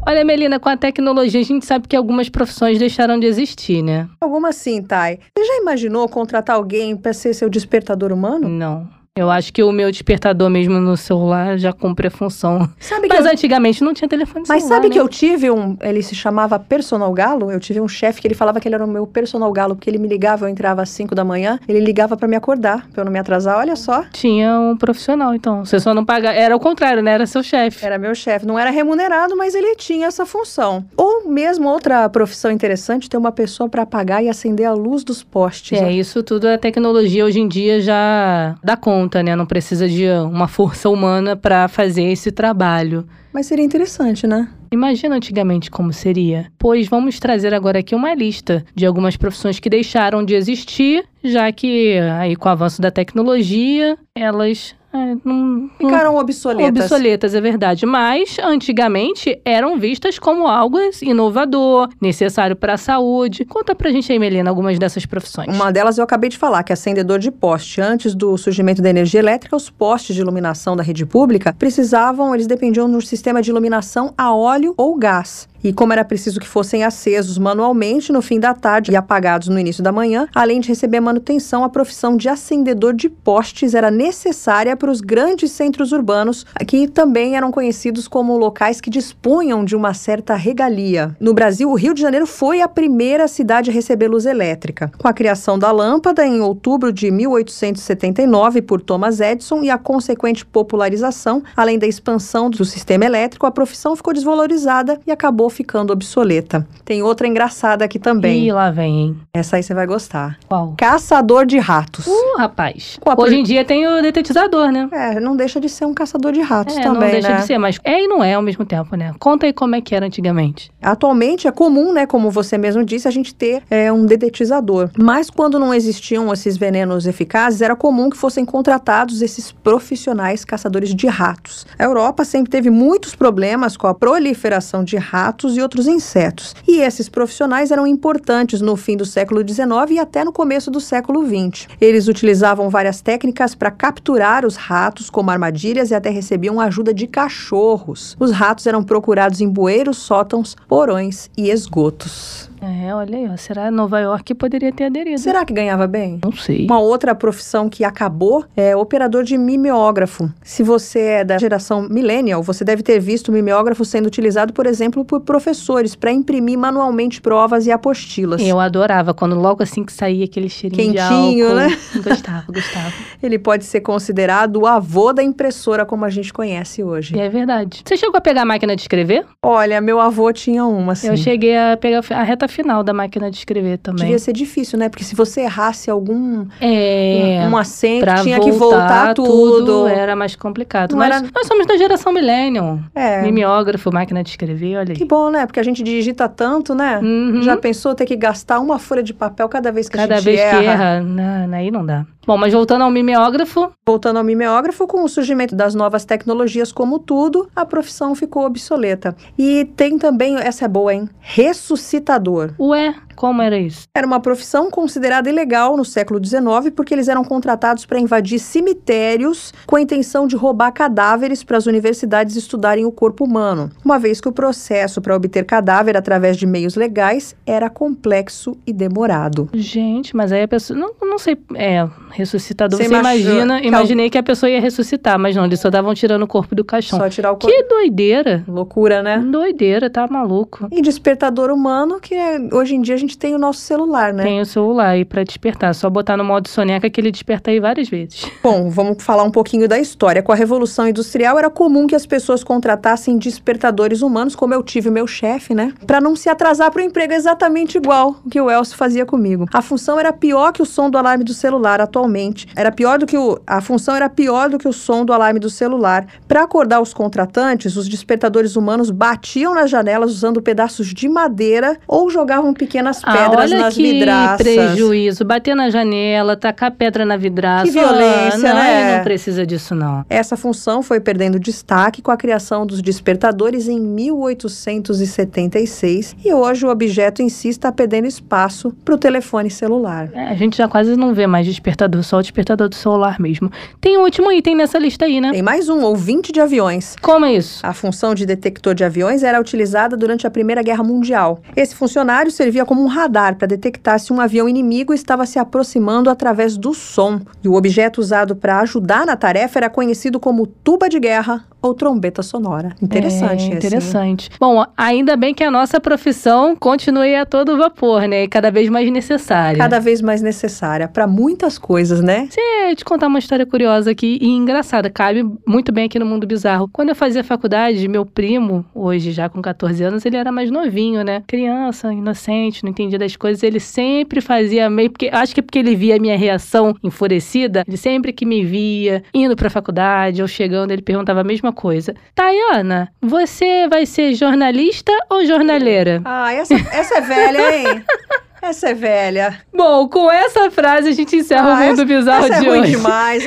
Olha, 0.06 0.24
Melina, 0.24 0.58
com 0.58 0.68
a 0.68 0.76
tecnologia 0.76 1.40
a 1.40 1.44
gente 1.44 1.64
sabe 1.64 1.86
que 1.86 1.96
algumas 1.96 2.28
profissões 2.28 2.78
deixaram 2.78 3.18
de 3.20 3.26
existir, 3.26 3.82
né? 3.82 4.08
Alguma 4.20 4.52
sim, 4.52 4.82
Thay. 4.82 5.18
Você 5.36 5.44
já 5.44 5.56
imaginou 5.58 6.08
contratar 6.08 6.56
alguém 6.56 6.96
para 6.96 7.12
ser 7.12 7.34
seu 7.34 7.48
despertador 7.48 8.12
humano? 8.12 8.48
Não. 8.48 9.01
Eu 9.14 9.30
acho 9.30 9.52
que 9.52 9.62
o 9.62 9.70
meu 9.70 9.90
despertador 9.90 10.48
mesmo 10.48 10.80
no 10.80 10.96
celular 10.96 11.58
já 11.58 11.70
cumpre 11.70 12.06
a 12.06 12.10
função. 12.10 12.66
Sabe 12.80 13.08
que 13.08 13.14
Mas 13.14 13.26
eu... 13.26 13.32
antigamente 13.32 13.84
não 13.84 13.92
tinha 13.92 14.08
telefone 14.08 14.46
Mas 14.48 14.62
celular, 14.62 14.76
sabe 14.76 14.88
né? 14.88 14.94
que 14.94 14.98
eu 14.98 15.06
tive 15.06 15.50
um. 15.50 15.76
Ele 15.82 16.02
se 16.02 16.14
chamava 16.14 16.58
Personal 16.58 17.12
Galo? 17.12 17.52
Eu 17.52 17.60
tive 17.60 17.78
um 17.78 17.86
chefe 17.86 18.22
que 18.22 18.26
ele 18.26 18.34
falava 18.34 18.58
que 18.58 18.66
ele 18.66 18.74
era 18.74 18.82
o 18.82 18.88
meu 18.88 19.06
Personal 19.06 19.52
Galo, 19.52 19.76
porque 19.76 19.90
ele 19.90 19.98
me 19.98 20.08
ligava, 20.08 20.46
eu 20.46 20.48
entrava 20.48 20.80
às 20.80 20.88
5 20.88 21.14
da 21.14 21.24
manhã, 21.24 21.60
ele 21.68 21.78
ligava 21.80 22.16
pra 22.16 22.26
me 22.26 22.36
acordar, 22.36 22.88
pra 22.90 23.02
eu 23.02 23.04
não 23.04 23.12
me 23.12 23.18
atrasar. 23.18 23.58
Olha 23.58 23.76
só. 23.76 24.02
Tinha 24.14 24.58
um 24.58 24.78
profissional, 24.78 25.34
então. 25.34 25.62
Você 25.62 25.78
só 25.78 25.92
não 25.92 26.06
paga. 26.06 26.32
Era 26.32 26.56
o 26.56 26.58
contrário, 26.58 27.02
né? 27.02 27.12
Era 27.12 27.26
seu 27.26 27.42
chefe. 27.42 27.84
Era 27.84 27.98
meu 27.98 28.14
chefe. 28.14 28.46
Não 28.46 28.58
era 28.58 28.70
remunerado, 28.70 29.36
mas 29.36 29.54
ele 29.54 29.76
tinha 29.76 30.06
essa 30.06 30.24
função. 30.24 30.86
Ou 30.96 31.28
mesmo 31.28 31.68
outra 31.68 32.08
profissão 32.08 32.50
interessante, 32.50 33.10
ter 33.10 33.18
uma 33.18 33.30
pessoa 33.30 33.68
pra 33.68 33.82
apagar 33.82 34.24
e 34.24 34.30
acender 34.30 34.64
a 34.64 34.72
luz 34.72 35.04
dos 35.04 35.22
postes. 35.22 35.78
É, 35.78 35.92
isso 35.92 36.22
tudo 36.22 36.46
a 36.48 36.56
tecnologia 36.56 37.26
hoje 37.26 37.40
em 37.40 37.46
dia 37.46 37.78
já 37.78 38.54
dá 38.64 38.74
conta, 38.74 39.01
né? 39.22 39.36
Não 39.36 39.46
precisa 39.46 39.88
de 39.88 40.06
uma 40.08 40.48
força 40.48 40.88
humana 40.88 41.36
pra 41.36 41.68
fazer 41.68 42.04
esse 42.04 42.30
trabalho. 42.30 43.06
Mas 43.32 43.46
seria 43.46 43.64
interessante, 43.64 44.26
né? 44.26 44.48
Imagina 44.70 45.16
antigamente 45.16 45.70
como 45.70 45.92
seria. 45.92 46.50
Pois 46.58 46.88
vamos 46.88 47.18
trazer 47.18 47.54
agora 47.54 47.78
aqui 47.78 47.94
uma 47.94 48.14
lista 48.14 48.64
de 48.74 48.86
algumas 48.86 49.16
profissões 49.16 49.58
que 49.58 49.70
deixaram 49.70 50.24
de 50.24 50.34
existir, 50.34 51.04
já 51.22 51.50
que 51.52 51.98
aí 52.18 52.36
com 52.36 52.48
o 52.48 52.52
avanço 52.52 52.80
da 52.80 52.90
tecnologia, 52.90 53.98
elas 54.14 54.74
é, 54.92 55.16
não, 55.24 55.70
Ficaram 55.78 56.16
obsoletas. 56.16 56.84
obsoletas, 56.84 57.34
é 57.34 57.40
verdade. 57.40 57.86
Mas 57.86 58.36
antigamente 58.38 59.40
eram 59.44 59.78
vistas 59.78 60.18
como 60.18 60.46
algo 60.46 60.78
inovador, 61.02 61.88
necessário 62.00 62.54
para 62.54 62.74
a 62.74 62.78
saúde. 62.78 63.44
Conta 63.44 63.74
pra 63.74 63.90
gente 63.90 64.12
aí, 64.12 64.18
Melina, 64.18 64.50
algumas 64.50 64.78
dessas 64.78 65.06
profissões. 65.06 65.54
Uma 65.54 65.72
delas 65.72 65.98
eu 65.98 66.04
acabei 66.04 66.28
de 66.28 66.36
falar, 66.38 66.62
que 66.62 66.72
é 66.72 66.74
acendedor 66.74 67.18
de 67.18 67.30
poste. 67.30 67.80
Antes 67.80 68.14
do 68.14 68.36
surgimento 68.36 68.82
da 68.82 68.90
energia 68.90 69.20
elétrica, 69.20 69.56
os 69.56 69.70
postes 69.70 70.14
de 70.14 70.20
iluminação 70.20 70.76
da 70.76 70.82
rede 70.82 71.06
pública 71.06 71.52
precisavam, 71.52 72.34
eles 72.34 72.46
dependiam 72.46 72.88
de 72.88 72.96
um 72.96 73.00
sistema 73.00 73.40
de 73.40 73.50
iluminação 73.50 74.12
a 74.16 74.34
óleo 74.34 74.74
ou 74.76 74.96
gás. 74.96 75.48
E 75.64 75.72
como 75.72 75.92
era 75.92 76.04
preciso 76.04 76.40
que 76.40 76.46
fossem 76.46 76.82
acesos 76.82 77.38
manualmente 77.38 78.12
no 78.12 78.20
fim 78.20 78.40
da 78.40 78.52
tarde 78.52 78.90
e 78.90 78.96
apagados 78.96 79.46
no 79.46 79.58
início 79.58 79.82
da 79.82 79.92
manhã, 79.92 80.26
além 80.34 80.60
de 80.60 80.68
receber 80.68 80.98
manutenção, 80.98 81.62
a 81.62 81.68
profissão 81.68 82.16
de 82.16 82.28
acendedor 82.28 82.94
de 82.94 83.08
postes 83.08 83.72
era 83.72 83.90
necessária 83.90 84.76
para 84.76 84.90
os 84.90 85.00
grandes 85.00 85.52
centros 85.52 85.92
urbanos, 85.92 86.44
que 86.66 86.88
também 86.88 87.36
eram 87.36 87.52
conhecidos 87.52 88.08
como 88.08 88.36
locais 88.36 88.80
que 88.80 88.90
dispunham 88.90 89.64
de 89.64 89.76
uma 89.76 89.94
certa 89.94 90.34
regalia. 90.34 91.16
No 91.20 91.32
Brasil, 91.32 91.70
o 91.70 91.76
Rio 91.76 91.94
de 91.94 92.02
Janeiro 92.02 92.26
foi 92.26 92.60
a 92.60 92.66
primeira 92.66 93.28
cidade 93.28 93.70
a 93.70 93.72
receber 93.72 94.08
luz 94.08 94.26
elétrica. 94.26 94.90
Com 94.98 95.06
a 95.06 95.12
criação 95.12 95.56
da 95.56 95.70
lâmpada 95.70 96.26
em 96.26 96.40
outubro 96.40 96.92
de 96.92 97.08
1879 97.10 98.62
por 98.62 98.80
Thomas 98.80 99.20
Edison 99.20 99.62
e 99.62 99.70
a 99.70 99.78
consequente 99.78 100.44
popularização, 100.44 101.42
além 101.56 101.78
da 101.78 101.86
expansão 101.86 102.50
do 102.50 102.64
sistema 102.64 103.04
elétrico, 103.04 103.46
a 103.46 103.50
profissão 103.52 103.94
ficou 103.94 104.12
desvalorizada 104.12 105.00
e 105.06 105.12
acabou 105.12 105.51
ficando 105.52 105.92
obsoleta. 105.92 106.66
Tem 106.84 107.02
outra 107.02 107.28
engraçada 107.28 107.84
aqui 107.84 107.98
também. 107.98 108.46
Ih, 108.48 108.52
lá 108.52 108.70
vem, 108.70 108.98
hein? 109.00 109.16
Essa 109.32 109.56
aí 109.56 109.62
você 109.62 109.72
vai 109.74 109.86
gostar. 109.86 110.38
Qual? 110.48 110.74
Caçador 110.76 111.46
de 111.46 111.58
ratos. 111.58 112.06
Uh, 112.06 112.38
rapaz. 112.38 112.98
Hoje 113.04 113.16
pro- 113.16 113.32
em 113.32 113.42
dia 113.44 113.64
tem 113.64 113.86
o 113.86 114.02
detetizador, 114.02 114.72
né? 114.72 114.88
É, 114.92 115.20
não 115.20 115.36
deixa 115.36 115.60
de 115.60 115.68
ser 115.68 115.84
um 115.84 115.94
caçador 115.94 116.32
de 116.32 116.40
ratos 116.40 116.76
É, 116.76 116.80
também, 116.82 117.00
não 117.02 117.10
deixa 117.10 117.28
né? 117.28 117.36
de 117.36 117.46
ser, 117.46 117.58
mas 117.58 117.78
é 117.84 118.02
e 118.02 118.08
não 118.08 118.24
é 118.24 118.34
ao 118.34 118.42
mesmo 118.42 118.64
tempo, 118.64 118.96
né? 118.96 119.14
Conta 119.20 119.46
aí 119.46 119.52
como 119.52 119.74
é 119.76 119.80
que 119.80 119.94
era 119.94 120.06
antigamente. 120.06 120.70
Atualmente 120.82 121.46
é 121.46 121.52
comum, 121.52 121.92
né, 121.92 122.06
como 122.06 122.30
você 122.30 122.56
mesmo 122.58 122.84
disse, 122.84 123.06
a 123.06 123.10
gente 123.10 123.34
ter 123.34 123.62
é, 123.70 123.92
um 123.92 124.04
dedetizador. 124.06 124.90
Mas 124.98 125.28
quando 125.30 125.58
não 125.58 125.72
existiam 125.74 126.32
esses 126.32 126.56
venenos 126.56 127.06
eficazes, 127.06 127.60
era 127.60 127.76
comum 127.76 128.08
que 128.10 128.16
fossem 128.16 128.44
contratados 128.44 129.20
esses 129.22 129.52
profissionais 129.52 130.44
caçadores 130.44 130.94
de 130.94 131.06
ratos. 131.06 131.66
A 131.78 131.84
Europa 131.84 132.24
sempre 132.24 132.50
teve 132.50 132.70
muitos 132.70 133.14
problemas 133.14 133.76
com 133.76 133.86
a 133.86 133.94
proliferação 133.94 134.84
de 134.84 134.96
ratos 134.96 135.41
e 135.56 135.60
outros 135.60 135.86
insetos. 135.86 136.54
E 136.66 136.80
esses 136.80 137.08
profissionais 137.08 137.70
eram 137.70 137.86
importantes 137.86 138.60
no 138.60 138.76
fim 138.76 138.96
do 138.96 139.04
século 139.04 139.40
XIX 139.46 139.90
e 139.90 139.98
até 139.98 140.24
no 140.24 140.32
começo 140.32 140.70
do 140.70 140.80
século 140.80 141.24
XX. 141.26 141.68
Eles 141.80 142.08
utilizavam 142.08 142.70
várias 142.70 143.00
técnicas 143.00 143.54
para 143.54 143.70
capturar 143.70 144.46
os 144.46 144.56
ratos, 144.56 145.10
como 145.10 145.30
armadilhas, 145.30 145.90
e 145.90 145.94
até 145.94 146.10
recebiam 146.10 146.60
ajuda 146.60 146.94
de 146.94 147.06
cachorros. 147.06 148.16
Os 148.18 148.30
ratos 148.30 148.66
eram 148.66 148.82
procurados 148.82 149.40
em 149.40 149.48
bueiros, 149.48 149.98
sótãos, 149.98 150.56
porões 150.68 151.28
e 151.36 151.50
esgotos. 151.50 152.50
É, 152.62 152.94
olha 152.94 153.18
aí, 153.18 153.28
ó. 153.28 153.36
Será 153.36 153.72
Nova 153.72 153.98
York 153.98 154.22
que 154.22 154.34
poderia 154.36 154.72
ter 154.72 154.84
aderido? 154.84 155.18
Será 155.20 155.44
que 155.44 155.52
ganhava 155.52 155.88
bem? 155.88 156.20
Não 156.24 156.30
sei. 156.30 156.64
Uma 156.64 156.78
outra 156.78 157.12
profissão 157.12 157.68
que 157.68 157.82
acabou 157.82 158.44
é 158.56 158.76
operador 158.76 159.24
de 159.24 159.36
mimeógrafo. 159.36 160.30
Se 160.44 160.62
você 160.62 161.00
é 161.00 161.24
da 161.24 161.38
geração 161.38 161.88
millennial, 161.88 162.40
você 162.40 162.64
deve 162.64 162.84
ter 162.84 163.00
visto 163.00 163.28
o 163.28 163.32
mimeógrafo 163.32 163.84
sendo 163.84 164.06
utilizado, 164.06 164.52
por 164.52 164.66
exemplo, 164.66 165.04
por 165.04 165.20
professores 165.32 165.94
para 165.94 166.12
imprimir 166.12 166.58
manualmente 166.58 167.18
provas 167.22 167.66
e 167.66 167.72
apostilas. 167.72 168.42
Eu 168.42 168.60
adorava 168.60 169.14
quando 169.14 169.34
logo 169.34 169.62
assim 169.62 169.82
que 169.82 169.90
saía 169.92 170.26
aquele 170.26 170.50
cheirinho 170.50 170.92
Quentinho, 170.92 171.36
de 171.36 171.42
álcool. 171.42 171.54
né? 171.54 171.78
Gostava, 172.04 172.44
gostava. 172.52 172.92
Ele 173.22 173.38
pode 173.38 173.64
ser 173.64 173.80
considerado 173.80 174.56
o 174.56 174.66
avô 174.66 175.10
da 175.10 175.22
impressora 175.22 175.86
como 175.86 176.04
a 176.04 176.10
gente 176.10 176.32
conhece 176.34 176.82
hoje. 176.82 177.18
É 177.18 177.30
verdade. 177.30 177.82
Você 177.82 177.96
chegou 177.96 178.18
a 178.18 178.20
pegar 178.20 178.42
a 178.42 178.44
máquina 178.44 178.76
de 178.76 178.82
escrever? 178.82 179.24
Olha, 179.42 179.80
meu 179.80 179.98
avô 180.00 180.30
tinha 180.34 180.66
uma, 180.66 180.92
assim. 180.92 181.08
Eu 181.08 181.16
cheguei 181.16 181.56
a 181.56 181.78
pegar 181.78 182.02
a 182.10 182.22
reta 182.22 182.46
final 182.46 182.82
da 182.84 182.92
máquina 182.92 183.30
de 183.30 183.38
escrever 183.38 183.78
também. 183.78 184.02
Devia 184.04 184.18
ser 184.18 184.34
difícil, 184.34 184.78
né? 184.78 184.90
Porque 184.90 185.04
se 185.04 185.14
você 185.14 185.40
errasse 185.42 185.90
algum 185.90 186.44
É. 186.60 187.46
um, 187.48 187.52
um 187.52 187.56
acento, 187.56 188.04
tinha 188.22 188.38
que 188.38 188.50
voltar 188.52 189.14
tudo. 189.14 189.86
Era 189.88 190.14
mais 190.14 190.36
complicado. 190.36 190.92
Não 190.92 190.98
Mas 190.98 191.16
era- 191.16 191.26
nós 191.34 191.46
somos 191.46 191.66
da 191.66 191.76
geração 191.78 192.12
millennium. 192.12 192.82
É. 192.94 193.22
Mimeógrafo, 193.22 193.90
máquina 193.92 194.22
de 194.22 194.30
escrever, 194.30 194.76
olha 194.76 194.90
aí. 194.90 194.96
Que 194.96 195.04
bom, 195.12 195.30
né? 195.30 195.44
Porque 195.44 195.60
a 195.60 195.62
gente 195.62 195.82
digita 195.82 196.26
tanto, 196.26 196.74
né? 196.74 196.98
Uhum. 196.98 197.42
Já 197.42 197.54
pensou 197.54 197.94
ter 197.94 198.06
que 198.06 198.16
gastar 198.16 198.58
uma 198.60 198.78
folha 198.78 199.02
de 199.02 199.12
papel 199.12 199.46
cada 199.46 199.70
vez 199.70 199.86
que 199.86 199.96
a 199.98 200.00
Cada 200.00 200.16
gente 200.16 200.24
vez 200.24 200.40
erra? 200.40 200.58
que 200.58 200.64
erra, 200.64 201.00
não, 201.02 201.54
aí 201.54 201.70
não 201.70 201.84
dá. 201.84 202.06
Bom, 202.26 202.36
mas 202.36 202.52
voltando 202.52 202.82
ao 202.82 202.90
mimeógrafo, 202.90 203.72
Voltando 203.84 204.18
ao 204.18 204.24
mimeógrafo, 204.24 204.86
com 204.86 205.02
o 205.02 205.08
surgimento 205.08 205.56
das 205.56 205.74
novas 205.74 206.04
tecnologias 206.04 206.70
como 206.70 207.00
tudo, 207.00 207.48
a 207.54 207.66
profissão 207.66 208.14
ficou 208.14 208.46
obsoleta. 208.46 209.16
E 209.36 209.64
tem 209.76 209.98
também, 209.98 210.36
essa 210.36 210.66
é 210.66 210.68
boa, 210.68 210.94
hein? 210.94 211.08
Ressuscitador. 211.18 212.54
ué, 212.60 212.94
como 213.16 213.42
era 213.42 213.58
isso? 213.58 213.88
Era 213.92 214.06
uma 214.06 214.20
profissão 214.20 214.70
considerada 214.70 215.28
ilegal 215.28 215.76
no 215.76 215.84
século 215.84 216.24
XIX 216.24 216.72
porque 216.76 216.94
eles 216.94 217.08
eram 217.08 217.24
contratados 217.24 217.84
para 217.84 217.98
invadir 217.98 218.38
cemitérios 218.38 219.52
com 219.66 219.74
a 219.74 219.80
intenção 219.80 220.28
de 220.28 220.36
roubar 220.36 220.70
cadáveres 220.70 221.42
para 221.42 221.58
as 221.58 221.66
universidades 221.66 222.36
estudarem 222.36 222.84
o 222.84 222.92
corpo 222.92 223.24
humano, 223.24 223.68
uma 223.84 223.98
vez 223.98 224.20
que 224.20 224.28
o 224.28 224.32
processo 224.32 225.00
para 225.00 225.16
obter 225.16 225.44
cadáver 225.44 225.96
através 225.96 226.36
de 226.36 226.46
meios 226.46 226.76
legais 226.76 227.34
era 227.44 227.68
complexo 227.68 228.56
e 228.64 228.72
demorado. 228.72 229.48
Gente, 229.52 230.14
mas 230.14 230.30
aí 230.30 230.42
a 230.42 230.48
pessoa. 230.48 230.78
Não, 230.78 230.92
não 231.00 231.18
sei. 231.18 231.36
É, 231.56 231.88
ressuscitador. 232.12 232.78
Você 232.78 232.88
Você, 232.88 232.94
imagina 232.94 233.32
imagina. 233.32 233.60
que 233.60 233.66
Imaginei 233.68 234.10
que 234.10 234.18
a 234.18 234.22
pessoa 234.22 234.48
ia 234.50 234.60
ressuscitar, 234.60 235.18
mas 235.18 235.34
não, 235.34 235.44
eles 235.44 235.58
só 235.60 235.68
estavam 235.68 235.94
tirando 235.94 236.22
o 236.22 236.26
corpo 236.26 236.54
do 236.54 236.64
caixão. 236.64 236.98
Só 236.98 237.08
tirar 237.08 237.32
o 237.32 237.36
corpo. 237.36 237.46
Que 237.46 237.62
doideira. 237.64 238.44
Loucura, 238.46 239.02
né? 239.02 239.18
Doideira, 239.18 239.88
tá 239.90 240.06
maluco. 240.06 240.68
E 240.70 240.80
despertador 240.82 241.50
humano, 241.50 241.98
que 242.00 242.14
é- 242.14 242.38
hoje 242.52 242.74
em 242.74 242.80
dia 242.82 242.94
a 242.94 242.98
gente 242.98 243.16
tem 243.18 243.34
o 243.34 243.38
nosso 243.38 243.60
celular, 243.60 244.12
né? 244.12 244.22
Tem 244.22 244.40
o 244.40 244.46
celular 244.46 244.88
aí 244.90 245.04
pra 245.04 245.22
despertar. 245.24 245.74
Só 245.74 245.88
botar 245.90 246.16
no 246.16 246.24
modo 246.24 246.48
soneca 246.48 246.88
que 246.90 247.00
ele 247.00 247.10
desperta 247.10 247.50
aí 247.50 247.58
várias 247.60 247.88
vezes. 247.88 248.24
Bom, 248.42 248.70
vamos 248.70 249.02
falar 249.02 249.22
um 249.24 249.30
pouquinho 249.30 249.68
da 249.68 249.78
história. 249.78 250.22
Com 250.22 250.32
a 250.32 250.34
Revolução 250.34 250.86
Industrial, 250.88 251.38
era 251.38 251.50
comum 251.50 251.86
que 251.86 251.94
as 251.94 252.06
pessoas 252.06 252.44
contratassem 252.44 253.16
despertadores 253.18 254.02
humanos, 254.02 254.36
como 254.36 254.54
eu 254.54 254.62
tive 254.62 254.90
meu 254.90 255.06
chefe, 255.06 255.54
né? 255.54 255.72
Pra 255.86 256.00
não 256.00 256.14
se 256.14 256.28
atrasar 256.28 256.70
pro 256.70 256.80
emprego 256.82 257.12
exatamente 257.12 257.76
igual 257.76 258.16
o 258.24 258.30
que 258.30 258.40
o 258.40 258.50
Elcio 258.50 258.76
fazia 258.76 259.04
comigo. 259.06 259.46
A 259.52 259.62
função 259.62 259.98
era 259.98 260.12
pior 260.12 260.52
que 260.52 260.62
o 260.62 260.66
som 260.66 260.88
do 260.90 260.98
alarme 260.98 261.24
do 261.24 261.34
celular 261.34 261.80
atualmente. 262.02 262.48
Era 262.56 262.72
pior 262.72 262.98
do 262.98 263.06
que 263.06 263.16
o 263.16 263.40
a 263.46 263.60
função 263.60 263.94
era 263.94 264.08
pior 264.08 264.48
do 264.48 264.58
que 264.58 264.66
o 264.66 264.72
som 264.72 265.04
do 265.04 265.12
alarme 265.12 265.38
do 265.38 265.50
celular. 265.50 266.06
Pra 266.26 266.42
acordar 266.42 266.80
os 266.80 266.94
contratantes, 266.94 267.76
os 267.76 267.88
despertadores 267.88 268.56
humanos 268.56 268.90
batiam 268.90 269.54
nas 269.54 269.70
janelas 269.70 270.10
usando 270.10 270.42
pedaços 270.42 270.88
de 270.88 271.08
madeira 271.08 271.78
ou 271.86 272.10
jogavam 272.10 272.52
pequenas 272.52 273.00
pedras 273.00 273.22
ah, 273.24 273.38
olha 273.38 273.58
nas 273.58 273.74
que 273.74 273.82
vidraças. 273.82 274.38
prejuízo. 274.38 275.24
Bater 275.24 275.54
na 275.54 275.70
janela, 275.70 276.36
tacar 276.36 276.72
pedra 276.72 277.04
na 277.04 277.16
vidraça. 277.16 277.64
Que 277.64 277.70
violência, 277.70 278.50
ah, 278.50 278.54
não, 278.54 278.62
né? 278.62 278.96
Não 278.96 279.04
precisa 279.04 279.46
disso, 279.46 279.72
não. 279.74 280.04
Essa 280.08 280.36
função 280.36 280.82
foi 280.82 280.98
perdendo 281.00 281.38
destaque 281.38 282.00
com 282.02 282.10
a 282.10 282.16
criação 282.16 282.66
dos 282.66 282.82
despertadores 282.82 283.68
em 283.68 283.78
1876 283.80 286.16
e 286.24 286.32
hoje 286.32 286.64
o 286.66 286.70
objeto 286.70 287.22
em 287.22 287.28
si 287.28 287.48
está 287.48 287.70
perdendo 287.70 288.06
espaço 288.06 288.72
para 288.84 288.94
o 288.94 288.98
telefone 288.98 289.50
celular. 289.50 290.08
É, 290.12 290.28
a 290.28 290.34
gente 290.34 290.56
já 290.56 290.66
quase 290.68 290.96
não 290.96 291.14
vê 291.14 291.26
mais 291.26 291.46
despertador 291.46 291.91
despertador, 291.92 292.02
só 292.02 292.18
o 292.18 292.22
despertador 292.22 292.68
do 292.68 292.74
celular 292.74 293.20
mesmo. 293.20 293.50
Tem 293.80 293.98
um 293.98 294.02
último 294.02 294.32
item 294.32 294.56
nessa 294.56 294.78
lista 294.78 295.04
aí, 295.04 295.20
né? 295.20 295.30
Tem 295.32 295.42
mais 295.42 295.68
um, 295.68 295.82
ouvinte 295.82 296.32
de 296.32 296.40
aviões. 296.40 296.96
Como 297.00 297.26
é 297.26 297.34
isso? 297.34 297.64
A 297.64 297.72
função 297.72 298.14
de 298.14 298.24
detector 298.24 298.74
de 298.74 298.84
aviões 298.84 299.22
era 299.22 299.40
utilizada 299.40 299.96
durante 299.96 300.26
a 300.26 300.30
Primeira 300.30 300.62
Guerra 300.62 300.82
Mundial. 300.82 301.40
Esse 301.54 301.74
funcionário 301.74 302.30
servia 302.30 302.64
como 302.64 302.82
um 302.82 302.86
radar 302.86 303.36
para 303.36 303.46
detectar 303.46 303.98
se 303.98 304.12
um 304.12 304.20
avião 304.20 304.48
inimigo 304.48 304.94
estava 304.94 305.26
se 305.26 305.38
aproximando 305.38 306.08
através 306.08 306.56
do 306.56 306.72
som. 306.72 307.20
E 307.42 307.48
o 307.48 307.54
objeto 307.54 308.00
usado 308.00 308.34
para 308.34 308.60
ajudar 308.60 309.06
na 309.06 309.16
tarefa 309.16 309.58
era 309.58 309.70
conhecido 309.70 310.18
como 310.18 310.46
tuba 310.46 310.88
de 310.88 310.98
guerra 310.98 311.44
ou 311.62 311.74
trombeta 311.74 312.22
sonora. 312.22 312.74
Interessante, 312.82 313.44
é, 313.44 313.54
interessante. 313.54 314.28
Assim. 314.28 314.38
Bom, 314.38 314.64
ainda 314.76 315.16
bem 315.16 315.32
que 315.32 315.44
a 315.44 315.50
nossa 315.50 315.80
profissão 315.80 316.56
continue 316.56 317.14
a 317.14 317.24
todo 317.24 317.56
vapor, 317.56 318.08
né? 318.08 318.24
E 318.24 318.28
cada 318.28 318.50
vez 318.50 318.68
mais 318.68 318.90
necessária. 318.90 319.58
Cada 319.58 319.78
vez 319.78 320.02
mais 320.02 320.20
necessária 320.20 320.88
para 320.88 321.06
muitas 321.06 321.58
coisas, 321.58 321.81
né? 321.90 322.28
Você 322.30 322.74
te 322.76 322.84
contar 322.84 323.08
uma 323.08 323.18
história 323.18 323.44
curiosa 323.44 323.90
aqui 323.90 324.18
e 324.20 324.28
engraçada, 324.28 324.88
cabe 324.90 325.24
muito 325.46 325.72
bem 325.72 325.86
aqui 325.86 325.98
no 325.98 326.06
mundo 326.06 326.26
bizarro. 326.26 326.68
Quando 326.72 326.90
eu 326.90 326.94
fazia 326.94 327.24
faculdade, 327.24 327.86
meu 327.88 328.04
primo, 328.06 328.64
hoje 328.74 329.12
já 329.12 329.28
com 329.28 329.42
14 329.42 329.82
anos, 329.82 330.04
ele 330.04 330.16
era 330.16 330.30
mais 330.30 330.50
novinho, 330.50 331.02
né? 331.02 331.22
Criança, 331.26 331.92
inocente, 331.92 332.62
não 332.62 332.70
entendia 332.70 332.98
das 332.98 333.16
coisas, 333.16 333.42
ele 333.42 333.60
sempre 333.60 334.20
fazia 334.20 334.68
meio 334.70 334.90
porque 334.90 335.10
acho 335.12 335.34
que 335.34 335.40
é 335.40 335.42
porque 335.42 335.58
ele 335.58 335.74
via 335.74 335.96
a 335.96 335.98
minha 335.98 336.16
reação 336.16 336.74
enfurecida, 336.82 337.64
ele 337.66 337.76
sempre 337.76 338.12
que 338.12 338.24
me 338.24 338.44
via 338.44 339.02
indo 339.14 339.34
para 339.36 339.50
faculdade 339.50 340.22
ou 340.22 340.28
chegando, 340.28 340.70
ele 340.70 340.82
perguntava 340.82 341.20
a 341.20 341.24
mesma 341.24 341.52
coisa. 341.52 341.94
Tayana, 342.14 342.92
você 343.00 343.68
vai 343.68 343.86
ser 343.86 344.14
jornalista 344.14 344.92
ou 345.10 345.24
jornaleira? 345.24 346.00
Ah, 346.04 346.32
essa, 346.32 346.54
essa 346.54 346.98
é 346.98 347.00
velha, 347.00 347.56
hein? 347.56 347.84
Essa 348.42 348.70
é 348.70 348.74
velha. 348.74 349.38
Bom, 349.54 349.88
com 349.88 350.10
essa 350.10 350.50
frase 350.50 350.88
a 350.88 350.92
gente 350.92 351.14
encerra 351.14 351.52
ah, 351.52 351.54
o 351.54 351.56
Mundo 351.58 351.72
essa, 351.74 351.84
Bizarro 351.84 352.24
essa 352.26 352.40
de 352.40 352.46
é 352.48 352.50
hoje. 352.50 352.60
ruim 352.60 352.70
demais. 352.72 353.24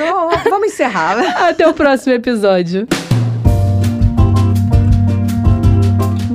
vamos 0.49 0.67
encerrar. 0.67 1.17
Até 1.47 1.65
o 1.65 1.73
próximo 1.73 2.13
episódio. 2.13 2.85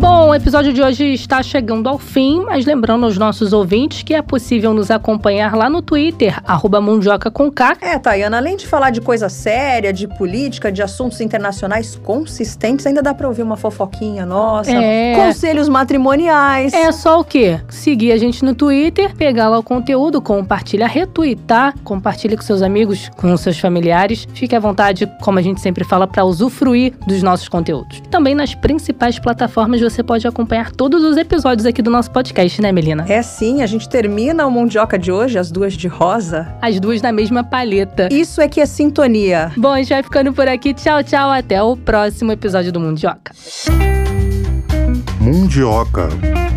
Bom, 0.01 0.31
o 0.31 0.35
episódio 0.35 0.73
de 0.73 0.81
hoje 0.81 1.13
está 1.13 1.43
chegando 1.43 1.87
ao 1.87 1.99
fim, 1.99 2.43
mas 2.47 2.65
lembrando 2.65 3.05
aos 3.05 3.19
nossos 3.19 3.53
ouvintes 3.53 4.03
que 4.03 4.15
é 4.15 4.23
possível 4.23 4.73
nos 4.73 4.91
acompanhar 4.91 5.55
lá 5.55 5.69
no 5.69 5.83
Twitter, 5.83 6.41
arroba 6.47 6.81
Mundioca 6.81 7.31
com 7.31 7.53
K. 7.53 7.77
É, 7.83 7.99
Tayana, 7.99 8.39
além 8.39 8.57
de 8.57 8.67
falar 8.67 8.89
de 8.89 9.03
coisa 9.03 9.29
séria, 9.29 9.93
de 9.93 10.09
política, 10.09 10.73
de 10.73 10.83
assuntos 10.83 11.21
internacionais 11.21 11.97
consistentes, 11.97 12.87
ainda 12.87 13.03
dá 13.03 13.13
pra 13.13 13.29
ouvir 13.29 13.43
uma 13.43 13.59
fofoquinha 13.59 14.25
nossa, 14.25 14.73
é... 14.73 15.17
conselhos 15.17 15.69
matrimoniais. 15.69 16.73
É 16.73 16.91
só 16.93 17.21
o 17.21 17.25
quê? 17.25 17.61
Seguir 17.69 18.13
a 18.13 18.17
gente 18.17 18.43
no 18.43 18.55
Twitter, 18.55 19.15
pegar 19.15 19.51
lá 19.51 19.59
o 19.59 19.63
conteúdo, 19.63 20.23
compartilhar, 20.23 20.87
retweetar, 20.87 21.75
compartilhe 21.85 22.39
com 22.39 22.43
seus 22.43 22.63
amigos, 22.63 23.11
com 23.19 23.37
seus 23.37 23.59
familiares. 23.59 24.27
Fique 24.33 24.57
à 24.57 24.61
vontade, 24.61 25.07
como 25.21 25.39
a 25.39 25.43
gente 25.43 25.61
sempre 25.61 25.85
fala, 25.85 26.07
para 26.07 26.25
usufruir 26.25 26.95
dos 27.07 27.23
nossos 27.23 27.51
conteúdos. 27.51 28.01
Também 28.11 28.35
nas 28.35 28.55
principais 28.55 29.19
plataformas 29.19 29.90
você 29.91 30.03
pode 30.03 30.27
acompanhar 30.27 30.73
todos 30.73 31.03
os 31.03 31.17
episódios 31.17 31.67
aqui 31.67 31.83
do 31.83 31.91
nosso 31.91 32.11
podcast, 32.11 32.61
né, 32.63 32.73
Melina? 32.73 33.05
É 33.09 33.23
sim, 33.23 33.63
a 33.63 33.67
gente 33.67 33.89
termina 33.89 34.47
o 34.47 34.51
Mundioca 34.51 34.99
de 34.99 35.11
hoje, 35.11 35.39
as 35.39 35.51
duas 35.51 35.75
de 35.75 35.89
rosa. 35.89 36.49
As 36.63 36.79
duas 36.79 37.03
na 37.03 37.13
mesma 37.13 37.43
paleta. 37.43 38.09
Isso 38.11 38.41
é 38.41 38.49
que 38.49 38.61
é 38.61 38.67
sintonia. 38.67 39.53
Bom, 39.57 39.73
a 39.73 39.79
gente 39.79 39.91
vai 39.91 40.03
ficando 40.03 40.33
por 40.33 40.49
aqui. 40.49 40.73
Tchau, 40.73 41.03
tchau. 41.03 41.31
Até 41.31 41.63
o 41.63 41.77
próximo 41.77 42.33
episódio 42.33 42.73
do 42.73 42.81
Mundioca. 42.81 43.35
Mundioca, 45.21 46.09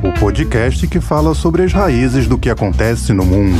o 0.03 0.19
podcast 0.19 0.87
que 0.87 1.01
fala 1.01 1.33
sobre 1.33 1.63
as 1.63 1.73
raízes 1.73 2.27
do 2.27 2.37
que 2.37 2.49
acontece 2.49 3.11
no 3.13 3.25
mundo. 3.25 3.59